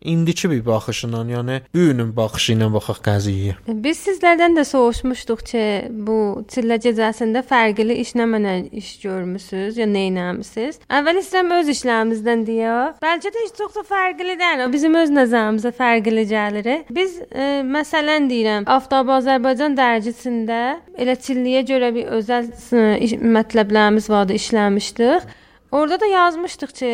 indiki 0.00 0.50
bir 0.50 0.66
baxışla, 0.66 1.22
yəni 1.30 1.60
bu 1.74 1.84
günün 1.88 2.10
baxışı 2.16 2.54
ilə 2.54 2.68
baxaq 2.72 3.00
qəziyyəyə. 3.06 3.54
Biz 3.84 4.02
sizlərdən 4.06 4.56
də 4.58 4.64
soruşmuşduq 4.68 5.44
ki, 5.50 5.64
bu 6.06 6.18
çillə 6.52 6.78
gecəsində 6.82 7.42
fərqli 7.46 7.98
iş 8.02 8.14
nə 8.18 8.26
mənə 8.32 8.54
iş 8.80 8.90
görmüsüz 9.04 9.78
ya 9.80 9.86
nə 9.90 10.06
etmisiniz? 10.10 10.80
Əvvəl 10.98 11.20
istəyirəm 11.22 11.54
öz 11.58 11.72
işlərimizdən 11.74 12.44
deyə. 12.48 12.76
Bəlkə 13.04 13.32
də 13.34 13.44
heç 13.44 13.56
çox 13.60 13.78
da 13.78 13.86
fərqli 13.90 14.36
deyil. 14.40 14.66
Bizim 14.72 14.98
öz 15.02 15.14
nəzərimizə 15.16 15.72
fərqli 15.76 16.26
gəlir. 16.30 16.70
Biz 16.90 17.18
e, 17.30 17.48
məsələn 17.76 18.28
deyirəm, 18.30 18.68
Aftab 18.76 19.10
Azərbaycan 19.16 19.76
dərgisində 19.78 20.60
elə 20.98 21.16
çilliyə 21.26 21.64
görə 21.68 21.92
bir 21.96 22.14
özəl 22.18 22.52
e, 22.52 22.86
iş, 23.06 23.18
mətləblərimiz 23.20 24.10
vardı, 24.10 24.38
işləmişdik. 24.40 25.26
Orada 25.72 26.00
da 26.00 26.06
yazmışdıq 26.06 26.72
ki, 26.78 26.92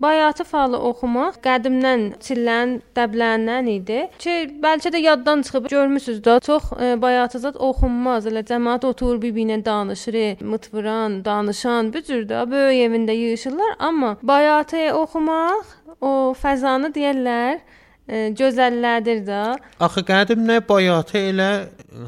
Bayatı 0.00 0.44
falı 0.48 0.78
oxumaq 0.88 1.34
qədimdən 1.44 2.04
çillən, 2.24 2.70
dəbləndən 2.96 3.66
idi 3.68 3.98
ki, 4.22 4.36
bəlkə 4.62 4.94
də 4.94 5.02
yaddan 5.04 5.42
çıxıb 5.44 5.66
görmüsüz 5.68 6.22
də, 6.24 6.38
çox 6.46 6.70
e, 6.80 6.94
bayatı 7.02 7.40
zət 7.42 7.58
oxunmaz. 7.60 8.28
Elə 8.30 8.40
cəmaət 8.48 8.86
oturur 8.88 9.20
bir-birinə 9.20 9.58
danışır, 9.64 10.40
mıtvuran, 10.40 11.18
danışan, 11.24 11.92
bu 11.92 12.00
cür 12.06 12.24
də 12.30 12.46
böyük 12.50 12.86
evində 12.86 13.16
yığılırlar, 13.18 13.76
amma 13.78 14.16
bayatı 14.22 14.88
oxumaq 15.02 15.76
o 16.00 16.14
fəzanı 16.42 16.94
deyirlər 16.96 17.60
gözəllədir 18.10 19.22
də. 19.26 19.42
Axı 19.80 20.02
qədim 20.06 20.42
nə 20.48 20.60
bayatı 20.68 21.18
elə 21.30 21.50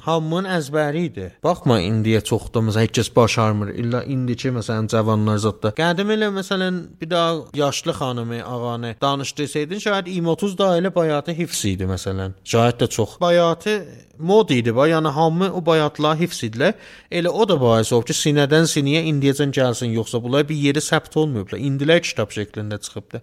hamının 0.05 0.49
əzbəri 0.57 1.03
idi. 1.09 1.27
Baxma 1.45 1.79
indiyə 1.83 2.23
çoxdumuz 2.27 2.77
heç 2.81 2.95
kəs 2.99 3.11
başarmır. 3.17 3.73
İlla 3.79 4.03
indiki 4.05 4.53
məsələn 4.55 4.89
cavanlar 4.93 5.41
zətdə. 5.43 5.75
Qədim 5.79 6.13
elə 6.17 6.31
məsələn 6.35 6.81
bir 7.01 7.11
daha 7.11 7.35
yaşlı 7.55 7.93
xanımı, 7.99 8.43
ağanı 8.45 8.95
danışdırsaydın, 9.03 9.79
şayad 9.79 10.07
20-30 10.07 10.59
da 10.59 10.71
elə 10.79 10.95
bayatı 10.95 11.33
hifz 11.39 11.65
idi 11.65 11.89
məsələn. 11.91 12.35
Şayad 12.45 12.81
da 12.81 12.87
çox. 12.87 13.21
Bayatı 13.21 13.85
mod 14.19 14.51
idi, 14.51 14.71
yəni 14.71 15.09
hamı 15.09 15.53
o 15.53 15.67
bayatlar 15.67 16.19
hifz 16.19 16.43
idilər. 16.49 16.75
Elə 17.11 17.29
o 17.29 17.49
da 17.49 17.61
bais 17.61 17.93
olub 17.93 18.07
ki, 18.07 18.17
sinədən 18.17 18.67
sinəyə 18.71 19.07
indiyəcən 19.11 19.55
gəlsin, 19.55 19.95
yoxsa 19.99 20.23
bunlar 20.23 20.49
bir 20.49 20.57
yeri 20.57 20.79
səbt 20.79 21.17
olmayıblar. 21.17 21.59
İndilər 21.59 22.03
kitab 22.03 22.31
şəklində 22.35 22.79
çıxıbdı. 22.83 23.23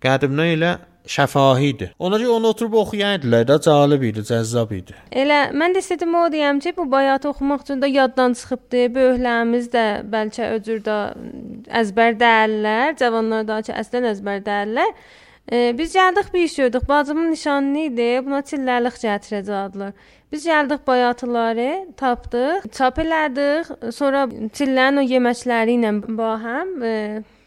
Qədimdən 0.00 0.54
elə 0.56 0.78
şəfahi 1.06 1.70
idi. 1.72 1.90
Ona 1.98 2.18
görə 2.20 2.34
onu 2.36 2.50
oturub 2.54 2.74
oxuyardılar 2.82 3.46
da, 3.48 3.56
cəlib 3.64 4.04
idi, 4.10 4.24
cəzzab 4.26 4.74
idi. 4.76 4.96
Elə 5.12 5.40
mən 5.56 5.74
də 5.76 5.82
istədim 5.84 6.14
o 6.18 6.26
deyəm 6.32 6.60
ki, 6.64 6.74
bu 6.76 6.86
bayat 6.90 7.26
oxumaq 7.30 7.64
üçün 7.64 7.80
də 7.82 7.90
yaddan 7.90 8.36
çıxıbdı. 8.38 8.84
Böyüklərimiz 8.96 9.70
də 9.72 9.86
bəlkə 10.12 10.52
öcürdə 10.58 10.98
əzbər 11.82 12.20
dəyərlər, 12.20 12.94
cavanlar 13.00 13.48
da 13.48 13.62
ki, 13.66 13.74
əslən 13.82 14.10
əzbər 14.12 14.44
dəyərlər. 14.46 14.94
E, 15.50 15.74
biz 15.78 15.94
gəldik 15.96 16.32
bir 16.34 16.46
iş 16.46 16.56
gördük. 16.56 16.88
Bacımın 16.88 17.30
nişanı 17.30 17.84
idi. 17.88 18.08
Buna 18.26 18.42
çilləlik 18.46 19.00
gətirəcəkdilər. 19.02 19.92
Biz 20.32 20.46
gəldik 20.46 20.86
bayatıları, 20.86 21.70
tapdıq, 21.96 22.68
çap 22.76 22.98
elədik. 23.02 23.72
Sonra 23.92 24.28
çillərin 24.54 25.02
o 25.02 25.04
yeməkləri 25.14 25.74
ilə 25.80 25.90
bahəm 26.20 26.76
e, 26.86 26.94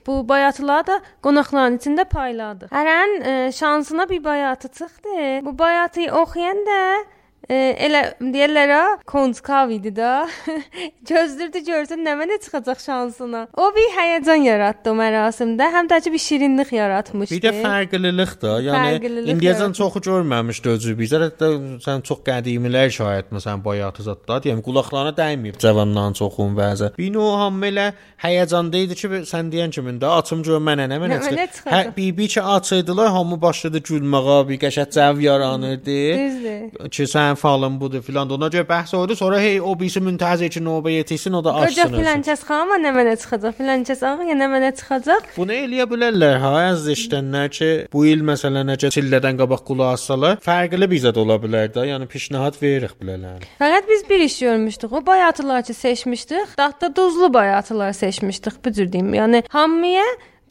bu 0.07 0.29
bayatıları 0.29 0.87
da 0.87 0.99
qonaqların 1.23 1.77
içində 1.77 2.05
payladıq. 2.05 2.71
Hərənin 2.71 3.27
e, 3.31 3.51
şansına 3.51 4.09
bir 4.09 4.23
bayatı 4.23 4.67
çıxdı. 4.67 5.45
Bu 5.45 5.57
bayatı 5.59 6.01
oxuyanda 6.21 7.05
e, 7.49 7.55
elə 7.87 8.01
deyirlər 8.19 8.73
ha, 8.73 8.83
konskav 9.05 9.71
idi 9.75 9.93
da. 9.95 10.27
Gözlürdü 11.09 11.63
görsün 11.67 12.03
nə 12.05 12.15
mənə 12.19 12.39
çıxacaq 12.43 12.81
şansına. 12.83 13.45
O 13.57 13.69
bir 13.75 13.89
həyəcan 13.97 14.43
yaratdı 14.47 14.91
o 14.91 14.95
mərasimdə, 14.97 15.69
həm 15.75 15.89
də 15.91 15.99
bir 16.13 16.23
şirinlik 16.25 16.73
yaratmışdı. 16.73 17.35
Bir 17.35 17.43
də 17.43 17.53
fərqlilik 17.63 18.35
də, 18.43 18.53
yəni 18.67 19.13
indiyəcən 19.35 19.75
çoxu 19.77 20.01
görməmişdi 20.09 20.73
özü 20.75 20.95
bizə 20.99 21.21
də 21.23 21.51
sən 21.83 22.03
çox 22.07 22.23
qədimilər 22.27 22.91
şahid 22.93 23.31
məsələn 23.35 23.63
bayatı 23.65 24.05
zətdə 24.07 24.39
deyim 24.43 24.61
qulaqlarına 24.65 25.15
dəyməyib 25.17 25.59
cavanların 25.63 26.17
çoxun 26.19 26.55
bəzə. 26.57 26.91
Bir 26.97 27.11
növ 27.13 27.31
hamı 27.41 27.69
elə 27.71 27.87
həyəcanda 28.23 28.83
idi 28.85 28.97
ki 28.99 29.23
sən 29.29 29.51
deyən 29.53 29.73
kimi 29.75 29.97
də 30.01 30.11
açım 30.19 30.43
gör 30.47 30.61
mənə 30.63 30.87
nə 30.91 30.99
mənə 31.01 31.13
Nə 31.13 31.19
mənə 31.27 31.47
çıxır. 31.53 31.71
Hə 31.73 31.81
bir-bir 31.97 32.27
ki 32.33 32.41
açıydılar, 32.41 33.11
hamı 33.15 33.37
başladı 33.41 33.81
gülməyə, 33.89 34.37
bir 34.49 34.59
qəşəng 34.63 34.91
cəv 34.95 35.21
yaranırdı. 35.21 35.97
Düzdür. 36.21 36.89
Ki 36.89 37.07
sən 37.13 37.32
falan 37.35 37.79
budur 37.81 38.01
filan. 38.01 38.29
Ona 38.29 38.47
görə 38.47 38.65
bəhs 38.69 38.95
oldu. 38.95 39.15
Sonra 39.15 39.39
hey 39.39 39.61
o 39.61 39.73
birisi 39.79 39.99
müntəzir 40.03 40.49
ki 40.49 40.59
növbə 40.63 40.91
yetişsin, 40.91 41.33
o 41.33 41.43
da 41.43 41.51
Qoca 41.53 41.65
açsın. 41.65 41.93
özü. 41.93 42.01
filankəs 42.01 42.43
xanıma 42.49 42.77
nə 42.83 42.91
mənə 42.97 43.15
çıxacaq? 43.21 43.53
Filankəs 43.59 44.03
ağa 44.07 44.27
nə 44.41 44.47
mənə 44.53 44.71
çıxacaq? 44.79 45.23
Bunu 45.37 45.53
eləyə 45.53 45.85
bilərlər 45.91 46.37
ha, 46.43 46.51
az 46.71 46.87
işlənlər 46.87 47.49
ki, 47.57 47.69
bu 47.93 48.05
il 48.05 48.21
məsələn 48.25 48.69
necə 48.73 48.91
çillədən 48.95 49.37
qabaq 49.41 49.63
qulaq 49.69 49.93
assalar, 49.97 50.37
fərqli 50.45 50.89
bizə 50.91 51.13
də 51.15 51.19
ola 51.23 51.37
bilər 51.43 51.71
də, 51.75 51.87
yəni 51.91 52.07
pişnahad 52.11 52.59
veririk 52.61 52.97
bilərlər. 53.01 53.45
Fəqət 53.61 53.89
biz 53.89 54.05
bir 54.09 54.19
iş 54.27 54.39
görmüşdük. 54.39 54.91
O 54.93 55.05
bayatılar 55.05 55.63
ki 55.63 55.73
seçmişdik. 55.73 56.57
Dadda 56.57 56.95
duzlu 56.95 57.33
bayatılar 57.33 57.93
seçmişdik 57.93 58.65
bu 58.65 58.71
cür 58.71 58.91
deyim. 58.91 59.13
Yəni 59.13 59.43
hamıya 59.49 60.03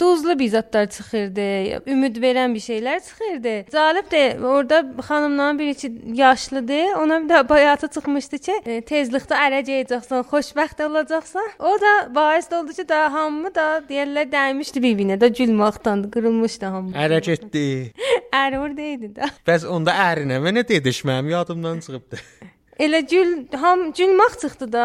duzlu 0.02 0.34
bir 0.38 0.50
zətlər 0.56 0.88
çıxırdı, 0.96 1.46
ümid 1.94 2.18
verən 2.24 2.54
bir 2.56 2.62
şeylər 2.64 3.00
çıxırdı. 3.06 3.54
Cəlib 3.74 4.08
də 4.12 4.22
orada 4.42 4.82
xanımların 5.08 5.58
biri 5.58 5.74
ki 5.74 5.92
yaşlıdır, 6.20 6.94
ona 7.02 7.20
bir 7.22 7.28
də 7.34 7.48
bayatı 7.48 7.88
çıxmışdı 7.94 8.38
ki, 8.46 8.58
e, 8.66 8.80
tezlikdə 8.90 9.38
ərəcəyəcəksən, 9.46 10.26
xoşbəxt 10.32 10.84
olacaqsan. 10.86 11.50
O 11.58 11.74
da 11.84 11.92
bais 12.14 12.52
oldu 12.52 12.72
ki, 12.78 12.88
da 12.88 13.02
hamı 13.12 13.54
da 13.54 13.66
deyirlər 13.88 14.30
dəymişdi 14.32 14.82
bir-birinə, 14.86 15.20
də 15.22 15.30
gülməkdən 15.38 16.08
qırılmışdı 16.14 16.72
hamı. 16.76 16.96
Ərə 17.04 17.22
getdi. 17.24 17.66
Ər 18.42 18.58
orada 18.58 18.88
idi 18.94 19.12
da. 19.14 19.28
Bəs 19.46 19.68
onda 19.68 19.94
ərinə 20.08 20.40
mənə 20.42 20.66
dedişməm 20.68 21.30
yadımdan 21.30 21.80
çıxıbdı. 21.84 22.20
Elə 22.80 23.00
gül 23.04 23.32
ham 23.60 23.90
gülmək 23.92 24.38
çıxdı 24.40 24.66
da, 24.72 24.84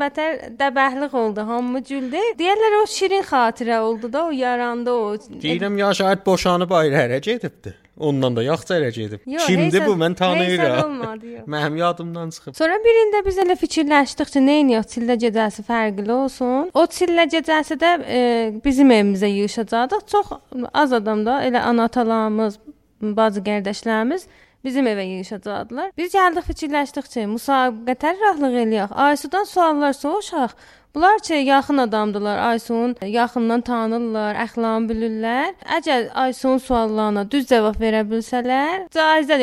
bətər 0.00 0.56
dəbəhlik 0.58 1.12
oldu. 1.14 1.44
Hamı 1.46 1.82
güldü. 1.86 2.22
Deyirlər 2.38 2.80
o 2.82 2.86
şirin 2.90 3.22
xatirə 3.22 3.78
oldu 3.80 4.12
da, 4.12 4.24
o 4.26 4.30
yarandı 4.34 4.90
o. 4.90 5.14
Deyirəm 5.42 5.78
ya 5.78 5.92
şahid 5.94 6.26
boşanıb 6.26 6.70
ayrı 6.70 6.98
ərə 7.04 7.20
gedibdi. 7.22 7.74
Ondan 8.00 8.36
da 8.36 8.42
yaxşı 8.42 8.74
ərə 8.74 8.90
gedib. 8.96 9.20
Yox, 9.28 9.46
heysən- 9.48 9.86
bu? 9.86 9.94
Mən 10.02 10.14
tanıyıram. 10.16 10.94
yox. 11.04 11.46
Mənim 11.54 11.76
yadımdan 11.76 12.30
çıxıb. 12.34 12.56
Sonra 12.56 12.80
birində 12.86 13.20
biz 13.26 13.38
elə 13.38 13.56
fikirləşdik 13.60 14.32
ki, 14.34 14.40
nə 14.48 14.56
edək, 14.64 14.90
çillə 14.94 15.18
gecəsi 15.26 15.64
fərqli 15.68 16.12
olsun. 16.12 16.70
O 16.74 16.84
çillə 16.96 17.28
gecəsi 17.36 17.76
də 17.84 17.90
e, 18.08 18.20
bizim 18.64 18.90
evimizə 18.90 19.28
yığışacaqdıq. 19.30 20.06
Çox 20.10 20.26
az 20.72 20.92
adam 20.92 21.26
da 21.26 21.42
elə 21.44 21.60
ana-atalarımız, 21.60 22.58
bacı 23.02 23.44
qardaşlarımız 23.44 24.26
bizim 24.64 24.86
evə 24.90 25.04
yığışacaqdılar. 25.08 25.92
Biz 25.96 26.14
gəldik 26.14 26.46
fikirləşdik 26.50 27.08
ki, 27.12 27.26
müsabiqə 27.34 27.96
tərəflıq 28.04 28.58
eləyək. 28.64 28.94
Aysudan 29.06 29.48
suallar 29.48 29.96
soruşaq. 29.96 30.56
Bunlar 30.94 31.18
ki, 31.18 31.34
yaxın 31.34 31.78
adamdılar. 31.78 32.38
Aysun 32.38 32.96
yaxından 33.06 33.60
tanırlar, 33.60 34.34
əxlaqını 34.44 34.90
bilirlər. 34.90 35.52
Əgər 35.78 36.08
Aysun 36.24 36.58
suallarına 36.58 37.24
düz 37.30 37.46
cavab 37.50 37.78
verə 37.80 38.02
bilsələr, 38.10 38.88
caizə 38.94 39.38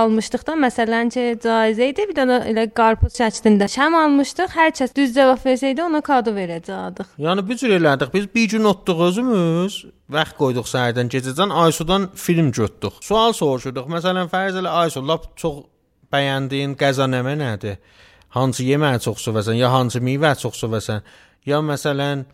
almışdıq 0.00 0.46
da. 0.46 0.56
Məsələn 0.64 1.12
ki, 1.12 1.26
caizə 1.44 1.90
idi. 1.92 2.08
Bir 2.08 2.16
dənə 2.16 2.40
elə 2.52 2.66
qarpız 2.80 3.20
şəklində 3.20 3.68
şam 3.68 3.94
almışdıq. 4.00 4.56
Hər 4.56 4.72
kəs 4.80 4.96
düz 4.96 5.14
cavab 5.16 5.44
versəydi, 5.44 5.84
ona 5.84 6.00
kado 6.00 6.32
verəcəkdik. 6.36 7.14
Yəni 7.20 7.44
bu 7.48 7.60
cür 7.60 7.76
elədik. 7.76 8.12
Biz 8.14 8.28
bir 8.34 8.48
gün 8.56 8.72
otduq 8.72 9.04
özümüz, 9.10 9.78
vaxt 10.08 10.38
qoyduq 10.40 10.72
səhərdən 10.72 11.12
gecədən 11.12 11.52
Aysudan 11.66 12.08
film 12.14 12.52
götdük. 12.52 13.02
Sual 13.04 13.36
soruşurduq. 13.36 13.92
Məsələn, 13.92 14.32
fərz 14.32 14.56
elə 14.62 14.72
Aysu 14.82 15.04
lap 15.04 15.34
çox 15.36 15.66
bəyəndiyin 16.12 16.76
qəza 16.80 17.04
nəmə 17.12 17.36
nədir? 17.36 17.76
Hansı 18.36 18.64
yeməyi 18.66 19.00
çox 19.04 19.22
sevəsən, 19.24 19.56
ya 19.56 19.70
hansı 19.72 20.02
meyvə 20.04 20.34
çox 20.40 20.58
sevəsən? 20.60 21.06
Ya 21.48 21.62
məsələn, 21.64 22.26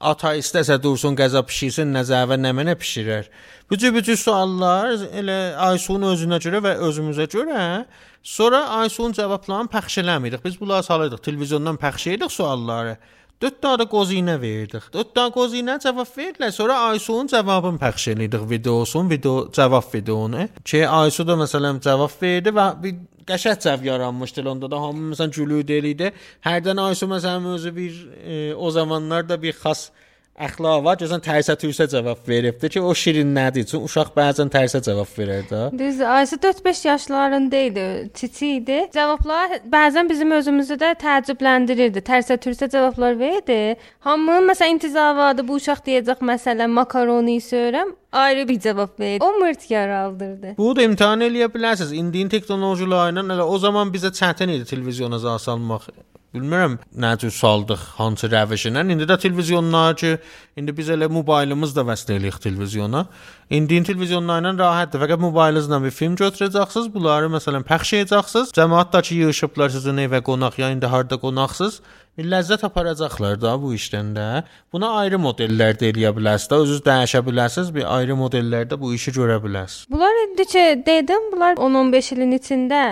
ata 0.00 0.32
istəsə 0.36 0.78
dursun 0.82 1.16
qəza 1.18 1.42
bişirsin, 1.46 1.92
nəzəvə 1.92 2.38
nə 2.40 2.52
mənə 2.56 2.76
bişirər? 2.80 3.28
Cür 3.70 4.16
suallar 4.16 4.94
elə 5.20 5.56
Aysunun 5.68 6.14
özünə 6.14 6.38
görə 6.40 6.62
və 6.64 6.76
özümüzə 6.88 7.26
görə 7.32 7.84
sonra 8.22 8.62
Aysunun 8.80 9.12
cavablarını 9.12 9.72
pəxş 9.72 10.00
eləmirik. 10.04 10.44
Biz 10.44 10.60
bunları 10.60 10.82
salırdıq, 10.82 11.22
televiziyondan 11.22 11.76
pəxş 11.76 12.08
edirik 12.14 12.32
sualları. 12.32 12.96
4 13.42 13.58
dənə 13.60 13.82
də 13.82 13.86
qozinə 13.92 14.38
verdik. 14.40 14.86
4 14.94 15.10
dənə 15.16 15.32
qozinə 15.34 15.76
cavab 15.82 16.08
verdilər. 16.16 16.52
Sonra 16.56 16.78
Aysunun 16.92 17.28
cavabını 17.28 17.82
pəxş 17.82 18.14
elədik 18.14 18.46
videosun, 18.50 19.10
video 19.10 19.50
cavab 19.52 19.92
videonu. 19.92 20.48
Ki 20.64 20.86
Aysu 20.88 21.26
da 21.28 21.36
məsələn 21.36 21.82
cavab 21.84 22.16
verdi 22.22 22.54
və 22.56 22.66
bir 22.82 22.96
qəşəng 23.26 23.60
cavab 23.62 23.84
yaranmışdı 23.84 24.48
onda 24.48 24.70
da 24.70 24.80
hamı 24.82 25.12
məsələn 25.12 25.32
gülürdü 25.34 25.78
eləydi. 25.80 26.12
Hərdən 26.46 26.80
Aysu 26.82 27.08
məsələn 27.10 27.48
özü 27.54 27.76
bir 27.76 27.94
e, 28.24 28.54
o 28.54 28.70
zamanlar 28.70 29.28
da 29.28 29.42
bir 29.42 29.54
xas 29.62 29.90
əxlaq 30.36 30.82
var. 30.84 30.98
Gözən 31.00 31.22
tərsə 31.24 31.56
türsə 31.60 31.86
cavab 31.90 32.22
veribdi 32.28 32.70
ki, 32.72 32.80
o 32.80 32.92
şirin 32.94 33.32
nədir? 33.36 33.66
Çünki 33.70 33.88
uşaq 33.88 34.12
bəzən 34.16 34.50
tərsə 34.52 34.82
cavab 34.84 35.10
verər 35.18 35.44
də. 35.50 35.60
Düz, 35.78 36.00
Ayşə 36.00 36.38
4-5 36.42 36.86
yaşlarında 36.88 37.62
idi, 37.68 37.86
çiçi 38.14 38.50
idi. 38.58 38.78
Cavablar 38.94 39.58
bəzən 39.72 40.10
bizim 40.10 40.34
özümüzü 40.38 40.78
də 40.82 40.92
təəccübləndirirdi. 41.02 42.02
Tərsə 42.06 42.38
türsə 42.42 42.70
cavablar 42.72 43.18
verdi. 43.18 43.76
Hamı 44.06 44.40
məsələn 44.50 44.76
intizar 44.76 45.16
vardı 45.16 45.46
bu 45.48 45.60
uşaq 45.60 45.84
deyəcək 45.86 46.24
məsələn 46.32 46.72
makaroni 46.80 47.38
söyürəm, 47.40 47.94
ayrı 48.12 48.48
bir 48.48 48.60
cavab 48.60 49.00
verdi. 49.00 49.24
O 49.24 49.32
mırt 49.38 49.70
yaraldırdı. 49.70 50.54
Bu 50.58 50.76
da 50.76 50.82
imtahan 50.82 51.20
eləyə 51.20 51.48
bilərsiniz. 51.52 51.94
İndinin 51.94 52.28
texnologiyalarla 52.28 53.24
elə 53.36 53.48
o 53.48 53.58
zaman 53.58 53.92
bizə 53.94 54.12
çətin 54.20 54.52
idi 54.58 54.64
televizyona 54.64 55.18
zal 55.18 55.38
salmaq. 55.38 55.88
Bilmirəm 56.36 56.76
nə 57.00 57.14
cür 57.20 57.32
saldıq, 57.32 57.82
hansı 57.96 58.28
rəvişlə. 58.28 58.84
İndi 58.92 59.08
də 59.08 59.16
televizyonlar 59.20 59.96
ki, 59.96 60.12
indi 60.56 60.76
biz 60.76 60.90
elə 60.92 61.08
mobilimiz 61.08 61.72
də 61.76 61.84
vəsl 61.88 62.12
eləyirik 62.18 62.42
televizyona. 62.44 63.06
İndinin 63.50 63.84
televizyonlarla 63.88 64.52
rahatdır. 64.58 65.00
Fəqət 65.06 65.22
mobilinizlə 65.22 65.82
bir 65.84 65.94
film 65.96 66.16
götürəcəksiniz, 66.20 66.90
bunları 66.94 67.30
məsələn 67.32 67.64
pəxş 67.68 67.94
edəcəksiniz. 68.02 68.52
Cəmaət 68.58 68.92
də 68.92 69.02
ki, 69.08 69.20
yığışıblar 69.22 69.72
sizin 69.78 70.02
evə 70.04 70.20
qonaq 70.28 70.60
ya 70.60 70.70
indi 70.74 70.92
harda 70.92 71.16
qonaqsınız. 71.24 71.80
Ləzzət 72.16 72.62
aparacaqlar 72.64 73.40
da 73.40 73.56
bu 73.60 73.74
işdən 73.76 74.14
də. 74.16 74.28
Buna 74.72 74.94
ayrı 75.02 75.18
modellər 75.20 75.76
də 75.80 75.90
eləyə 75.92 76.14
bilərsiniz. 76.16 76.52
də, 76.52 76.60
Özünüz 76.62 76.84
dəyişə 76.86 77.20
bilərsiniz. 77.26 77.74
Bir 77.74 77.84
ayrı 77.96 78.16
modellərdə 78.16 78.80
bu 78.80 78.94
işi 78.94 79.12
görə 79.12 79.36
bilərsiniz. 79.44 79.90
Bunlar 79.90 80.22
indi 80.22 80.44
ki, 80.44 80.64
dedim, 80.86 81.28
bunlar 81.32 81.56
10-15 81.56 82.14
ilin 82.14 82.32
içində 82.38 82.82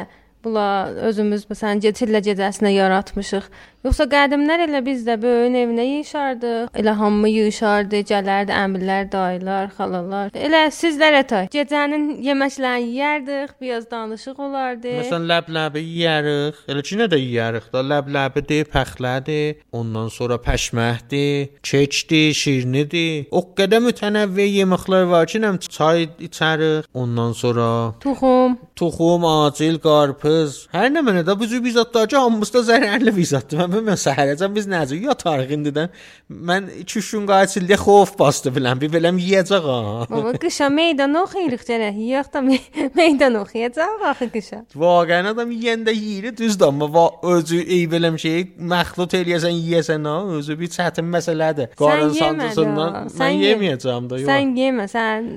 Bula 0.44 0.92
özümüz 1.08 1.46
məsələn 1.48 1.80
getirlə 1.80 2.20
gecəsinə 2.26 2.74
yaratmışıq. 2.74 3.46
Yoxsa 3.84 4.06
qədimlər 4.08 4.62
elə 4.64 4.78
biz 4.80 5.02
də 5.04 5.18
böyüyün 5.20 5.58
evinə 5.60 5.84
yığışardıq. 5.84 6.70
Elə 6.80 6.92
hamı 6.96 7.28
yığışardı, 7.28 7.98
gələrdi 8.08 8.54
əmilər, 8.56 9.10
dayılar, 9.12 9.66
xalalar. 9.76 10.30
Elə 10.32 10.62
sizlərə 10.72 11.20
tay. 11.28 11.50
Gecənin 11.52 12.06
yeməklərini 12.24 12.94
yeyərdik, 12.94 13.52
biraz 13.60 13.84
danışıq 13.90 14.40
olardı. 14.40 14.94
Məsələn 15.02 15.26
ləbləbi 15.28 15.82
yeyərik. 15.84 16.62
Elə 16.72 16.84
ki 16.88 16.96
nə 17.02 17.08
də 17.12 17.18
yeyərik 17.20 17.66
da 17.74 17.82
ləbləbidir, 17.90 18.70
pəxlədir, 18.72 19.60
ondan 19.76 20.08
sonra 20.16 20.40
pəşməhdir, 20.40 21.60
keçdir, 21.60 22.32
şirnidir. 22.40 23.28
O 23.36 23.44
qədər 23.52 23.84
mütənəvvi 23.84 24.48
yeməklər 24.62 25.10
var 25.12 25.28
ki, 25.28 25.42
nəm 25.44 25.60
çay 25.68 26.08
içərik, 26.24 26.88
ondan 26.96 27.36
sonra 27.36 27.68
Tuxum. 28.00 28.56
toxum, 28.80 29.28
acil, 29.28 29.76
qarpız. 29.84 30.70
Hər 30.72 30.88
nə 30.96 31.04
mənə 31.04 31.28
də 31.28 31.36
bu 31.36 31.52
cür 31.52 31.60
bizatlar 31.68 32.08
ki, 32.08 32.16
hamısı 32.16 32.56
da 32.56 32.66
zərərli 32.72 33.16
bizatdır. 33.20 33.73
Mən 33.74 33.80
bilmirəm 33.82 33.98
səhərəcən 34.04 34.54
biz 34.54 34.66
necə 34.70 34.96
yatarıq 35.02 35.50
indidən. 35.56 35.88
Mən 36.30 36.68
2-3 36.84 37.10
gün 37.16 37.26
qaçildə 37.30 37.76
xof 37.80 38.12
bastı 38.18 38.52
bilən, 38.54 38.78
bir 38.80 38.90
beləm 38.94 39.18
yeyəcək 39.20 39.66
ha. 39.68 39.78
Baba 40.10 40.32
qışa 40.42 40.68
meydan 40.70 41.14
oxuyuruq 41.22 41.64
gərək. 41.68 41.98
Yox 42.14 42.30
da 42.34 42.40
me 42.46 42.58
meydan 42.94 43.34
oxuyacaq 43.42 44.04
axı 44.10 44.28
qışa. 44.34 44.60
Vaqəən 44.84 45.30
adam 45.32 45.50
yeyəndə 45.54 45.94
yeyir, 45.94 46.30
düzdür, 46.36 46.70
amma 46.70 46.88
va 46.94 47.06
özü 47.34 47.60
ey 47.66 47.84
beləm 47.90 48.18
şey 48.20 48.44
məxlut 48.72 49.16
eləyəsən, 49.20 49.58
yeyəsən 49.68 50.08
ha, 50.08 50.16
özü 50.38 50.58
bir 50.60 50.72
çətin 50.78 51.10
məsələdir. 51.16 51.74
Qarın 51.80 52.14
sancısından 52.18 53.10
mən 53.18 53.38
ye- 53.40 53.54
yeməyəcəm 53.54 54.10
də, 54.10 54.20
yox. 54.22 54.30
Sən 54.30 54.54
yemə, 54.62 54.86
sən 54.92 55.30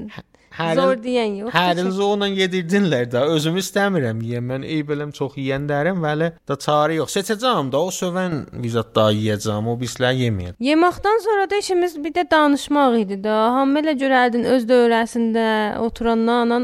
Hər 0.58 0.80
Zor 0.80 0.96
deyən 1.02 1.36
yox. 1.42 1.54
hər 1.54 1.78
il 1.78 1.90
onunla 1.92 2.28
yedirdinlər 2.34 3.06
də. 3.14 3.22
Özüm 3.36 3.60
istəmirəm 3.62 4.24
yeyəm. 4.26 4.48
Mən 4.52 4.66
ey 4.66 4.82
beləm 4.88 5.12
çox 5.14 5.38
yeyən 5.38 5.68
dərəm, 5.70 6.02
vəli 6.02 6.32
da 6.50 6.58
çarə 6.58 6.98
yox. 6.98 7.14
Seçəcəm 7.18 7.70
də 7.74 7.78
o 7.78 7.92
sövən 7.94 8.40
vizat 8.64 8.90
da 8.98 9.12
yeyəcəm. 9.14 9.70
O 9.70 9.78
bislər 9.78 10.18
yeməyəm. 10.18 10.58
Yeməkdən 10.70 11.24
sonra 11.28 11.46
da 11.52 11.62
işimiz 11.62 11.98
bir 12.04 12.16
də 12.18 12.26
danışmaq 12.32 13.00
idi 13.04 13.22
da. 13.24 13.38
Hamı 13.60 13.84
elə 13.84 13.94
görərdin 14.02 14.50
öz 14.56 14.66
dövrəsində 14.72 15.48
oturanlarla 15.86 16.62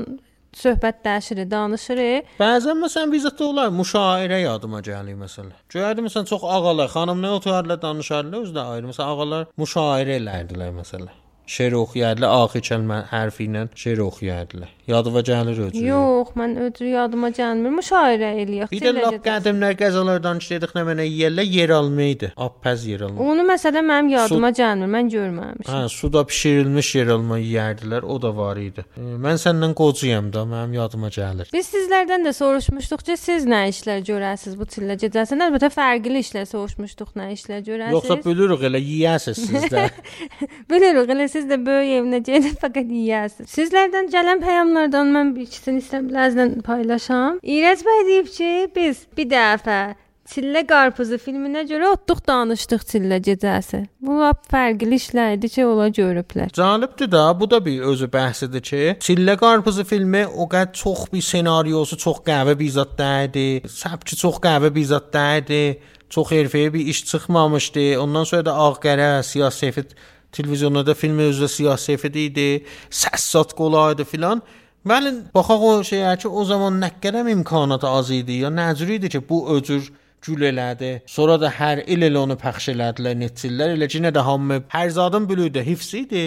söhbətləşirik, 0.58 1.50
danışırıq. 1.52 2.36
Bəzən 2.42 2.78
məsələn 2.84 3.14
vizatda 3.14 3.46
olar 3.46 3.74
müşairə 3.74 4.44
yadıma 4.44 4.82
gəlir 4.86 5.18
məsələn. 5.22 5.56
Görərdim 5.74 6.10
məsələn 6.10 6.30
çox 6.30 6.46
ağalar, 6.46 6.90
xanımlar 6.94 7.40
oturarlar, 7.40 7.82
danışarlar, 7.82 8.54
də 8.58 8.70
ayrı. 8.76 8.94
Məsələn 8.94 9.18
ağalar 9.18 9.52
müşairə 9.58 10.22
elərdilər 10.22 10.74
məsələn. 10.82 11.23
Şeir 11.46 11.76
oxuyardılar, 11.76 12.32
axır 12.44 12.64
kəlmə 12.70 13.00
hərfi 13.12 13.48
ilə 13.50 13.66
şeir 13.76 14.00
oxuyardılar. 14.06 14.70
Yadıma 14.88 15.22
gəlir 15.24 15.60
özü. 15.68 15.80
Yox, 15.86 16.34
mən 16.36 16.58
ödrü 16.60 16.90
yadıma 16.92 17.30
gəlmir. 17.32 17.72
Müşairə 17.78 18.32
eləyək. 18.44 18.72
Bir 18.74 18.82
də 18.84 18.92
lap 18.98 19.20
qədimlər 19.24 19.78
qəzalardan 19.80 20.42
işlədik 20.44 20.74
nə 20.76 20.84
mənə 20.90 21.06
yeyirlər, 21.08 21.48
yer 21.48 21.72
almaydı. 21.78 22.34
Apəz 22.36 22.84
yer 22.90 23.06
alma. 23.08 23.24
Onu 23.24 23.46
məsələn 23.48 23.88
mənim 23.88 24.10
yadıma 24.12 24.50
gəlmir. 24.58 24.92
Mən 24.92 25.12
görməmişəm. 25.14 25.70
Hə, 25.72 25.88
suda 25.94 26.26
bişirilmiş 26.28 26.90
yer 26.98 27.14
alma 27.16 27.40
yeyərdilər, 27.40 28.04
o 28.04 28.18
da 28.22 28.34
var 28.36 28.60
idi. 28.60 28.84
E, 28.98 29.06
Mən 29.24 29.40
səndən 29.40 29.72
qocuyam 29.80 30.28
da, 30.36 30.44
mənim 30.52 30.76
yadıma 30.82 31.08
gəlir. 31.16 31.48
Biz 31.54 31.72
sizlərdən 31.78 32.28
də 32.28 32.34
soruşmuşduq 32.36 33.06
ki, 33.08 33.18
siz 33.18 33.48
nə 33.48 33.64
işlər 33.72 34.04
görəsiz 34.10 34.60
bu 34.60 34.68
çillə 34.68 35.00
gecəsində? 35.00 35.48
Əlbəttə 35.48 35.72
fərqli 35.78 36.20
işlər 36.26 36.50
soruşmuşduq, 36.52 37.16
nə 37.20 37.30
işlər 37.38 37.64
görəsiz? 37.70 37.96
Yoxsa 37.96 38.20
bölürük 38.26 38.68
elə 38.68 38.84
yeyəsiz 38.84 39.40
siz 39.48 39.70
də. 39.72 39.88
Bilirik, 40.70 41.10
elə 41.16 41.30
siz 41.32 41.48
də 41.48 41.58
böyük 41.64 41.96
evinə 42.02 42.20
gedib 42.26 42.60
fəqət 42.62 42.92
yeyəsiz. 43.00 43.48
Sizlərdən 43.54 44.12
gələn 44.14 44.44
peyğamlardan 44.74 45.08
mən 45.14 45.36
bir 45.36 45.42
ikisini 45.42 46.10
birazdan 46.10 46.62
paylaşam. 46.62 47.38
İrəc 47.44 47.84
bəy 47.86 48.06
deyib 48.08 48.28
ki, 48.28 48.72
biz 48.76 49.06
bir 49.18 49.30
dəfə 49.30 49.96
Çillə 50.24 50.62
qarpuzu 50.66 51.18
filminə 51.20 51.66
görə 51.68 51.90
otduq 51.94 52.22
danışdıq 52.28 52.86
Çillə 52.88 53.18
gecəsi. 53.20 53.84
Bu 54.02 54.22
lap 54.22 54.46
fərqli 54.50 54.96
işlər 54.96 55.36
idi 55.36 55.50
ki, 55.52 55.66
ola 55.66 55.90
görüblər. 55.90 56.54
Cəlibdir 56.56 57.12
da, 57.12 57.26
bu 57.40 57.50
da 57.52 57.60
bir 57.66 57.84
özü 57.92 58.08
bəhsidir 58.08 58.64
ki, 58.64 58.82
Çillə 59.04 59.36
qarpuzu 59.38 59.84
filmi 59.84 60.24
o 60.26 60.48
qədər 60.48 60.72
çox 60.74 61.12
bir 61.14 61.22
senaryosu 61.22 61.98
çox 61.98 62.24
qəvi 62.26 62.56
bir 62.64 62.72
zətdə 62.80 63.12
idi. 63.28 63.46
Səbki 63.68 64.18
çox 64.24 64.40
qəvi 64.48 64.74
bir 64.74 64.90
zətdə 64.96 65.28
idi. 65.44 65.62
Çox 66.10 66.32
hərfəyə 66.32 66.74
bir 66.74 66.88
iş 66.94 67.06
çıxmamışdı. 67.12 67.86
Ondan 68.00 68.24
sonra 68.24 68.48
da 68.48 68.58
ağqərə, 68.70 69.12
siyasət 69.28 69.94
televizyonda 70.34 70.96
film 70.98 71.20
özü 71.28 71.46
də 71.46 71.54
siyasət 71.60 72.20
idi. 72.28 72.50
Səssat 72.90 73.54
qolaydı 73.60 74.08
filan. 74.08 74.42
Bəli, 74.84 75.12
baxaq 75.36 75.62
o 75.64 75.74
şeyə 75.88 76.16
ki, 76.20 76.28
o 76.28 76.44
zaman 76.48 76.82
nə 76.84 76.90
qədər 77.04 77.30
imkanat 77.32 77.86
az 77.88 78.10
idi 78.12 78.42
ya 78.42 78.50
nəcür 78.52 78.90
idi 78.98 79.12
ki, 79.14 79.22
bu 79.30 79.46
öcür 79.56 79.86
gül 80.24 80.44
elədi. 80.50 80.92
Sonra 81.08 81.38
da 81.40 81.52
hər 81.52 81.84
il 81.88 82.04
elə 82.08 82.20
onu 82.24 82.36
pəxş 82.40 82.74
elədilər 82.74 83.16
netillər. 83.22 83.78
Elə 83.78 83.88
cinə 83.92 84.12
də 84.16 84.24
hamı 84.28 84.62
hər 84.74 84.90
zadın 84.98 85.28
bülüdə 85.30 85.64
hifz 85.64 85.94
idi. 86.02 86.26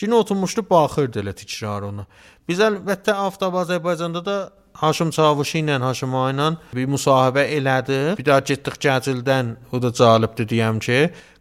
Cinə 0.00 0.20
oturmuşdu 0.20 0.64
baxırdı 0.70 1.20
elə 1.24 1.36
təkrar 1.36 1.88
onu. 1.90 2.06
Biz 2.48 2.64
əlbəttə 2.68 3.16
Aftab 3.26 3.60
Azərbaycanda 3.64 4.24
da 4.24 4.38
Haşim 4.80 5.10
Çavuşu 5.12 5.58
ilə 5.60 5.76
Haşim 5.84 6.14
Ağa 6.16 6.30
ilə 6.32 6.48
bir 6.72 6.88
müsahibə 6.88 7.44
elədik. 7.58 8.16
Bir 8.20 8.28
daha 8.30 8.40
getdik 8.48 8.80
Cəcildən. 8.84 9.56
O 9.72 9.82
da 9.82 9.92
cəlibdir 10.00 10.48
deyəm 10.54 10.80
ki, 10.80 11.00